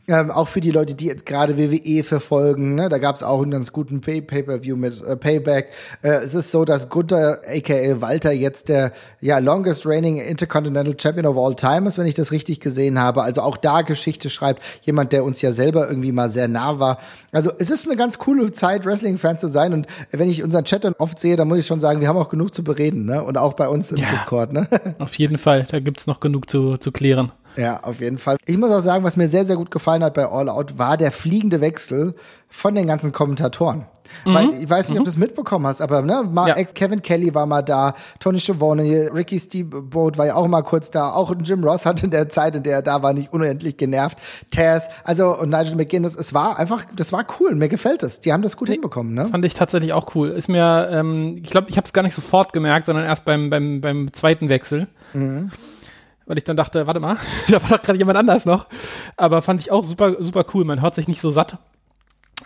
Ähm, 0.10 0.32
auch 0.32 0.47
für 0.47 0.60
die 0.60 0.72
Leute, 0.72 0.95
die 0.95 1.05
jetzt 1.05 1.28
gerade 1.28 1.60
WWE 1.60 2.03
verfolgen, 2.03 2.74
ne, 2.74 2.89
da 2.89 2.97
gab 2.97 3.16
es 3.16 3.22
auch 3.22 3.43
einen 3.43 3.51
ganz 3.51 3.72
guten 3.72 4.01
Pay-Per-View 4.01 4.76
mit 4.76 5.03
äh, 5.03 5.16
Payback. 5.16 5.68
Äh, 6.01 6.24
es 6.24 6.34
ist 6.34 6.49
so, 6.49 6.66
dass 6.66 6.89
Gunther, 6.89 7.41
aka 7.47 8.01
Walter, 8.01 8.32
jetzt 8.32 8.70
der 8.70 8.91
ja 9.22 9.38
longest 9.38 9.86
reigning 9.86 10.18
Intercontinental 10.18 10.95
Champion 10.99 11.28
of 11.28 11.38
all 11.38 11.55
time 11.55 11.88
ist, 11.88 11.99
wenn 11.99 12.07
ich 12.07 12.16
das 12.16 12.32
richtig 12.32 12.60
gesehen 12.60 12.97
habe. 12.97 13.22
Also 13.22 13.43
auch 13.43 13.55
da 13.55 13.84
Geschichte 13.84 14.32
schreibt, 14.32 14.64
jemand, 14.82 15.14
der 15.14 15.24
uns 15.24 15.43
ja 15.43 15.51
selber 15.51 15.88
irgendwie 15.88 16.12
mal 16.12 16.30
sehr 16.30 16.47
nah 16.47 16.80
war. 16.80 16.97
Also 17.32 17.51
es 17.60 17.70
ist 17.70 17.86
eine 17.86 17.95
ganz 17.95 18.18
coole 18.18 18.51
Zeit, 18.51 18.88
Wrestling-Fan 18.88 19.38
zu 19.38 19.47
sein. 19.47 19.74
Und 19.74 19.86
wenn 20.10 20.28
ich 20.28 20.43
unseren 20.43 20.66
Chat 20.66 20.86
dann 20.86 20.95
oft 20.97 21.20
sehe, 21.20 21.36
dann 21.36 21.47
muss 21.47 21.60
ich 21.60 21.68
schon 21.68 21.82
sagen, 21.82 22.01
wir 22.01 22.07
haben 22.07 22.18
auch 22.18 22.30
genug 22.30 22.55
zu 22.55 22.64
bereden, 22.64 23.05
ne? 23.05 23.24
Und 23.24 23.38
auch 23.38 23.53
bei 23.53 23.68
uns 23.68 23.91
im 23.91 23.97
ja, 23.97 24.10
Discord, 24.10 24.53
ne? 24.53 24.68
Auf 24.97 25.14
jeden 25.20 25.38
Fall, 25.38 25.68
da 25.70 25.80
gibt's 25.80 26.07
noch 26.07 26.20
genug 26.20 26.49
zu, 26.49 26.78
zu 26.78 26.91
klären. 26.91 27.32
Ja, 27.56 27.84
auf 27.84 28.00
jeden 28.00 28.18
Fall. 28.18 28.38
Ich 28.45 28.58
muss 28.58 28.72
auch 28.72 28.80
sagen, 28.80 29.04
was 29.04 29.18
mir 29.18 29.28
sehr, 29.28 29.45
sehr 29.45 29.56
gut 29.56 29.72
gefallen 29.72 30.04
hat 30.04 30.14
bei 30.14 30.26
All 30.26 30.50
Out, 30.50 30.78
war 30.78 30.97
der 30.97 31.12
fliegende 31.12 31.62
Wechsel 31.62 32.16
von 32.47 32.76
den 32.76 32.88
ganzen 32.88 33.12
Kommentatoren. 33.12 33.86
Mhm. 34.26 34.34
Weil 34.34 34.64
ich 34.64 34.70
weiß 34.70 34.89
nicht, 34.89 34.95
mhm. 34.95 35.02
ob 35.02 35.06
du 35.06 35.12
es 35.12 35.18
mitbekommen 35.18 35.68
hast, 35.68 35.82
aber 35.82 36.02
ne, 36.02 36.24
mal, 36.30 36.47
ja. 36.47 36.64
Kevin 36.64 37.02
Kelly 37.02 37.34
war 37.36 37.45
mal 37.45 37.62
da, 37.62 37.93
Tony 38.20 38.39
Schiavone, 38.39 39.10
Ricky 39.14 39.39
Steamboat 39.39 40.18
war 40.18 40.26
ja 40.26 40.36
auch 40.36 40.47
mal 40.47 40.64
kurz 40.64 40.89
da, 40.89 41.12
auch 41.12 41.34
Jim 41.43 41.64
Ross 41.64 41.86
hatte 41.86 42.06
in 42.06 42.12
der 42.12 42.28
Zeit, 42.30 42.56
in 42.56 42.64
der 42.64 42.78
er 42.78 42.82
da 42.82 43.04
war, 43.04 43.14
nicht 43.14 43.32
unendlich 43.32 43.78
genervt. 43.78 44.18
Taz, 44.52 44.89
also 45.04 45.38
und 45.38 45.50
Nigel 45.50 45.76
McGuinness, 45.76 46.16
es 46.16 46.34
war 46.34 46.58
einfach, 46.58 46.86
das 46.95 47.14
war 47.14 47.26
cool, 47.39 47.56
mir 47.56 47.70
gefällt 47.70 48.04
es. 48.04 48.20
Die 48.20 48.34
haben 48.34 48.41
das 48.41 48.58
gut 48.58 48.70
nee, 48.70 48.76
hinbekommen, 48.76 49.14
ne? 49.14 49.28
Fand 49.28 49.45
ich 49.45 49.54
tatsächlich 49.54 49.93
auch 49.93 50.16
cool. 50.16 50.30
Ist 50.30 50.50
mir, 50.50 50.89
ähm, 50.91 51.41
ich 51.43 51.52
glaube, 51.52 51.70
ich 51.70 51.78
habe 51.78 51.86
es 51.86 51.93
gar 51.93 52.02
nicht 52.02 52.16
sofort 52.16 52.52
gemerkt, 52.52 52.88
sondern 52.88 53.06
erst 53.06 53.26
beim 53.26 53.50
beim 53.50 53.82
beim 53.82 54.12
zweiten 54.12 54.50
Wechsel. 54.50 54.88
Mhm 55.14 55.52
weil 56.30 56.38
ich 56.38 56.44
dann 56.44 56.56
dachte, 56.56 56.86
warte 56.86 57.00
mal, 57.00 57.18
da 57.50 57.62
war 57.64 57.70
doch 57.70 57.82
gerade 57.82 57.98
jemand 57.98 58.18
anders 58.18 58.46
noch. 58.46 58.68
Aber 59.18 59.42
fand 59.42 59.60
ich 59.60 59.72
auch 59.72 59.84
super, 59.84 60.16
super 60.20 60.46
cool. 60.54 60.64
Man 60.64 60.82
hört 60.82 60.94
sich 60.96 61.08
nicht 61.08 61.20
so 61.20 61.32
satt. 61.32 61.58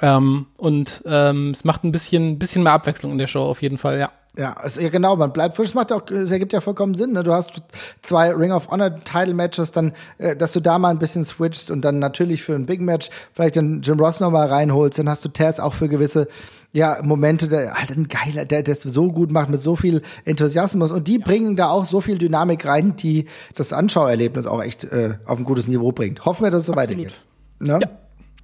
Ähm, 0.02 0.48
und 0.58 1.04
ähm, 1.06 1.52
es 1.52 1.66
macht 1.66 1.84
ein 1.84 1.92
bisschen, 1.92 2.40
bisschen 2.40 2.64
mehr 2.64 2.72
Abwechslung 2.72 3.12
in 3.12 3.18
der 3.18 3.28
Show 3.28 3.44
auf 3.44 3.62
jeden 3.62 3.78
Fall, 3.78 4.00
ja. 4.00 4.12
Ja, 4.36 4.54
also, 4.54 4.82
ja 4.82 4.90
genau, 4.90 5.16
man 5.16 5.32
bleibt 5.32 5.56
frisch, 5.56 5.76
macht 5.76 5.92
auch, 5.92 6.10
es 6.10 6.32
ergibt 6.32 6.54
ja 6.54 6.62
vollkommen 6.62 6.96
Sinn. 6.96 7.12
Ne? 7.12 7.22
Du 7.24 7.34
hast 7.34 7.62
zwei 8.02 8.32
Ring 8.32 8.52
of 8.52 8.70
Honor 8.70 8.96
Title 9.04 9.36
Matches, 9.36 9.72
dann, 9.72 9.92
äh, 10.18 10.36
dass 10.36 10.54
du 10.54 10.62
da 10.62 10.80
mal 10.80 10.90
ein 10.90 10.98
bisschen 10.98 11.26
switcht 11.26 11.70
und 11.70 11.82
dann 11.84 12.00
natürlich 12.00 12.42
für 12.42 12.56
ein 12.56 12.66
Big 12.66 12.82
Match 12.82 13.10
vielleicht 13.34 13.58
den 13.58 13.82
Jim 13.82 14.00
Ross 14.00 14.22
noch 14.22 14.32
mal 14.32 14.48
reinholst, 14.48 14.98
dann 14.98 15.10
hast 15.10 15.24
du 15.26 15.30
Taz 15.30 15.60
auch 15.60 15.74
für 15.74 15.90
gewisse 15.90 16.30
ja, 16.74 16.98
Momente, 17.04 17.48
der 17.48 17.76
halt 17.76 17.92
ein 17.92 18.08
geiler, 18.08 18.46
der 18.46 18.64
das 18.64 18.82
so 18.82 19.08
gut 19.08 19.32
macht 19.32 19.50
mit 19.50 19.62
so 19.62 19.76
viel 19.76 20.02
Enthusiasmus 20.26 20.92
und 20.92 21.08
die 21.08 21.20
ja. 21.20 21.24
bringen 21.24 21.56
da 21.56 21.70
auch 21.70 21.86
so 21.86 22.02
viel 22.02 22.18
Dynamik 22.18 22.66
rein, 22.66 22.96
die 22.96 23.26
das 23.56 23.72
Anschauerlebnis 23.72 24.48
auch 24.48 24.62
echt 24.62 24.84
äh, 24.86 25.18
auf 25.26 25.38
ein 25.38 25.46
gutes 25.46 25.68
Niveau 25.68 25.92
bringt. 25.92 26.26
Hoffen 26.26 26.44
wir, 26.44 26.52
dass 26.52 26.62
es 26.62 26.66
so 26.66 26.74
Absolut. 26.74 26.98
weitergeht. 26.98 27.22
Ne? 27.60 27.80
Ja. 27.82 27.90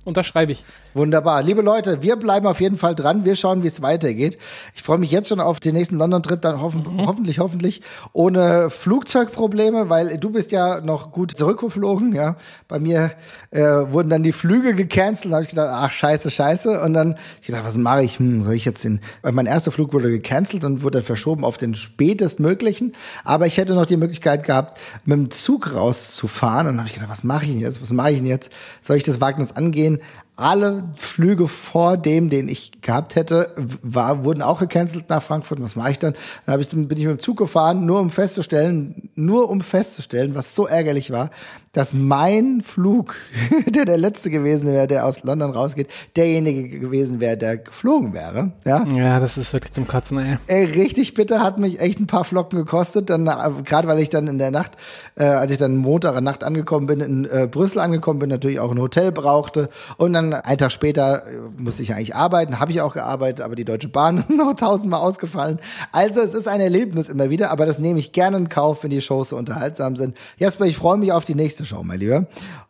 Unterschreibe 0.06 0.52
ich. 0.52 0.64
Wunderbar. 0.96 1.44
Liebe 1.44 1.62
Leute, 1.62 2.02
wir 2.02 2.16
bleiben 2.16 2.48
auf 2.48 2.60
jeden 2.62 2.80
Fall 2.80 2.96
dran. 2.96 3.24
Wir 3.24 3.36
schauen, 3.36 3.62
wie 3.62 3.68
es 3.68 3.84
weitergeht. 3.84 4.40
Ich 4.74 4.82
freue 4.82 4.98
mich 4.98 5.12
jetzt 5.12 5.30
schon 5.30 5.40
auf 5.40 5.60
den 5.60 5.76
nächsten 5.76 5.98
London-Trip, 5.98 6.42
dann 6.42 6.62
hoffen, 6.62 6.84
mhm. 6.84 7.06
hoffentlich, 7.06 7.38
hoffentlich 7.38 7.84
ohne 8.12 8.72
Flugzeugprobleme, 8.72 9.90
weil 9.90 10.18
du 10.18 10.32
bist 10.32 10.52
ja 10.52 10.82
noch 10.82 11.12
gut 11.12 11.38
zurückgeflogen. 11.38 12.14
Ja, 12.14 12.38
bei 12.68 12.80
mir 12.80 13.12
äh, 13.52 13.62
wurden 13.62 14.10
dann 14.10 14.24
die 14.24 14.32
Flüge 14.32 14.74
gecancelt. 14.74 15.32
Da 15.32 15.36
habe 15.36 15.44
ich 15.44 15.50
gedacht, 15.52 15.70
ach 15.72 15.92
scheiße, 15.92 16.32
scheiße. 16.32 16.82
Und 16.82 16.94
dann 16.94 17.18
ich 17.40 17.46
gedacht, 17.46 17.66
was 17.66 17.78
mache 17.78 18.04
ich? 18.04 18.18
Hm, 18.18 18.44
soll 18.44 18.56
ich 18.56 18.66
jetzt 18.66 18.84
den? 18.84 19.00
Weil 19.22 19.34
mein 19.34 19.46
erster 19.46 19.72
Flug 19.72 19.94
wurde 19.94 20.10
gecancelt 20.10 20.64
und 20.64 20.82
wurde 20.82 20.98
dann 20.98 21.06
verschoben 21.06 21.46
auf 21.46 21.58
den 21.58 21.76
spätestmöglichen. 21.76 22.94
Aber 23.24 23.46
ich 23.46 23.58
hätte 23.58 23.76
noch 23.76 23.86
die 23.86 23.98
Möglichkeit 23.98 24.44
gehabt, 24.44 24.80
mit 25.06 25.16
dem 25.16 25.30
Zug 25.30 25.72
rauszufahren. 25.76 26.66
Und 26.66 26.74
dann 26.74 26.80
habe 26.80 26.88
ich 26.88 26.96
gedacht, 26.96 27.12
was 27.12 27.24
mache 27.24 27.46
ich 27.46 27.52
denn 27.52 27.62
jetzt? 27.62 27.80
Was 27.80 27.92
mache 27.92 28.10
ich 28.10 28.18
denn 28.18 28.26
jetzt? 28.26 28.50
Soll 28.82 28.98
ich 28.98 29.04
das 29.04 29.22
Wagnis 29.22 29.52
angehen? 29.52 30.00
Alle 30.40 30.86
Flüge 30.96 31.48
vor 31.48 31.98
dem, 31.98 32.30
den 32.30 32.48
ich 32.48 32.82
gehabt 32.82 33.16
hätte, 33.16 33.54
war, 33.82 34.24
wurden 34.24 34.42
auch 34.42 34.60
gecancelt 34.60 35.10
nach 35.10 35.22
Frankfurt. 35.22 35.62
Was 35.62 35.76
mache 35.76 35.92
ich 35.92 36.00
dann? 36.00 36.14
Dann 36.46 36.60
ich, 36.60 36.70
bin 36.70 36.82
ich 36.82 37.06
mit 37.06 37.18
dem 37.18 37.20
Zug 37.20 37.38
gefahren, 37.38 37.86
nur 37.86 38.00
um 38.00 38.10
festzustellen, 38.10 39.10
nur 39.16 39.50
um 39.50 39.62
festzustellen, 39.62 40.36
was 40.36 40.56
so 40.56 40.66
ärgerlich 40.66 41.12
war, 41.12 41.30
dass 41.72 41.94
mein 41.94 42.62
Flug, 42.62 43.16
der 43.68 43.86
der 43.86 43.98
letzte 43.98 44.30
gewesen 44.30 44.68
wäre, 44.72 44.88
der 44.88 45.06
aus 45.06 45.24
London 45.24 45.52
rausgeht, 45.52 45.88
derjenige 46.16 46.80
gewesen 46.80 47.20
wäre, 47.20 47.38
der 47.38 47.58
geflogen 47.58 48.14
wäre. 48.14 48.54
Ja, 48.66 48.86
ja 48.96 49.20
das 49.20 49.38
ist 49.38 49.54
wirklich 49.54 49.74
zum 49.74 49.88
Kotzen, 49.88 50.18
ey. 50.18 50.38
ey 50.48 50.66
richtig 50.66 51.14
bitter, 51.14 51.42
hat 51.42 51.60
mich 51.60 51.80
echt 51.80 52.00
ein 52.00 52.08
paar 52.08 52.24
Flocken 52.24 52.58
gekostet. 52.58 53.10
Dann, 53.10 53.28
äh, 53.28 53.34
gerade 53.64 53.88
weil 53.88 54.00
ich 54.00 54.10
dann 54.10 54.28
in 54.28 54.38
der 54.38 54.52
Nacht, 54.52 54.78
äh, 55.16 55.24
als 55.24 55.52
ich 55.52 55.58
dann 55.58 55.78
Montag 55.78 56.18
in 56.18 56.24
Nacht 56.24 56.44
angekommen 56.44 56.88
bin, 56.88 57.02
in 57.02 57.26
äh, 57.26 57.48
Brüssel 57.50 57.80
angekommen 57.80 58.20
bin, 58.20 58.30
natürlich 58.30 58.60
auch 58.60 58.72
ein 58.72 58.80
Hotel 58.80 59.12
brauchte. 59.12 59.70
Und 59.98 60.14
dann 60.14 60.34
einen 60.34 60.58
Tag 60.58 60.72
später 60.72 61.24
äh, 61.28 61.62
musste 61.62 61.84
ich 61.84 61.94
eigentlich 61.94 62.16
arbeiten, 62.16 62.60
habe 62.60 62.72
ich 62.72 62.82
auch 62.82 62.94
gearbeitet, 62.94 63.42
aber 63.42 63.56
die 63.56 63.66
Deutsche 63.66 63.90
Bahn 63.90 64.24
noch 64.36 64.56
tausendmal 64.56 65.02
ausgefallen. 65.02 65.60
Also 65.92 66.22
es 66.22 66.34
ist 66.34 66.48
ein 66.48 66.62
Erlebnis 66.62 67.10
immer 67.10 67.30
wieder, 67.30 67.52
aber 67.52 67.66
das 67.66 67.80
nehme 67.80 68.00
ich 68.00 68.12
gerne 68.12 68.38
in 68.38 68.50
Kauf, 68.50 68.84
wenn 68.84 68.90
die 68.90 69.02
Shows 69.02 69.30
so 69.30 69.38
unterhaltsam 69.38 69.96
sind. 69.96 70.18
Jasper, 70.38 70.66
ich 70.66 70.78
freue 70.78 70.98
mich 70.98 71.12
auf 71.12 71.26
die 71.26 71.36
nächste 71.36 71.59
nächste 71.60 71.66
Show, 71.66 71.84
mein 71.84 72.00
Lieber. 72.00 72.26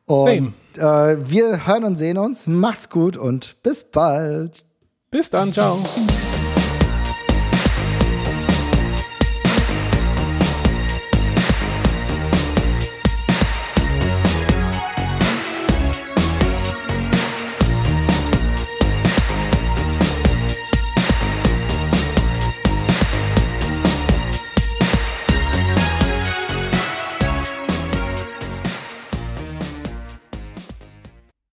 Und 0.05 0.53
äh, 0.75 0.81
wir 0.81 1.67
hören 1.67 1.83
und 1.83 1.95
sehen 1.95 2.17
uns. 2.17 2.47
Macht's 2.47 2.89
gut 2.89 3.17
und 3.17 3.61
bis 3.63 3.83
bald. 3.83 4.63
Bis 5.11 5.29
dann, 5.29 5.53
ciao. 5.53 5.79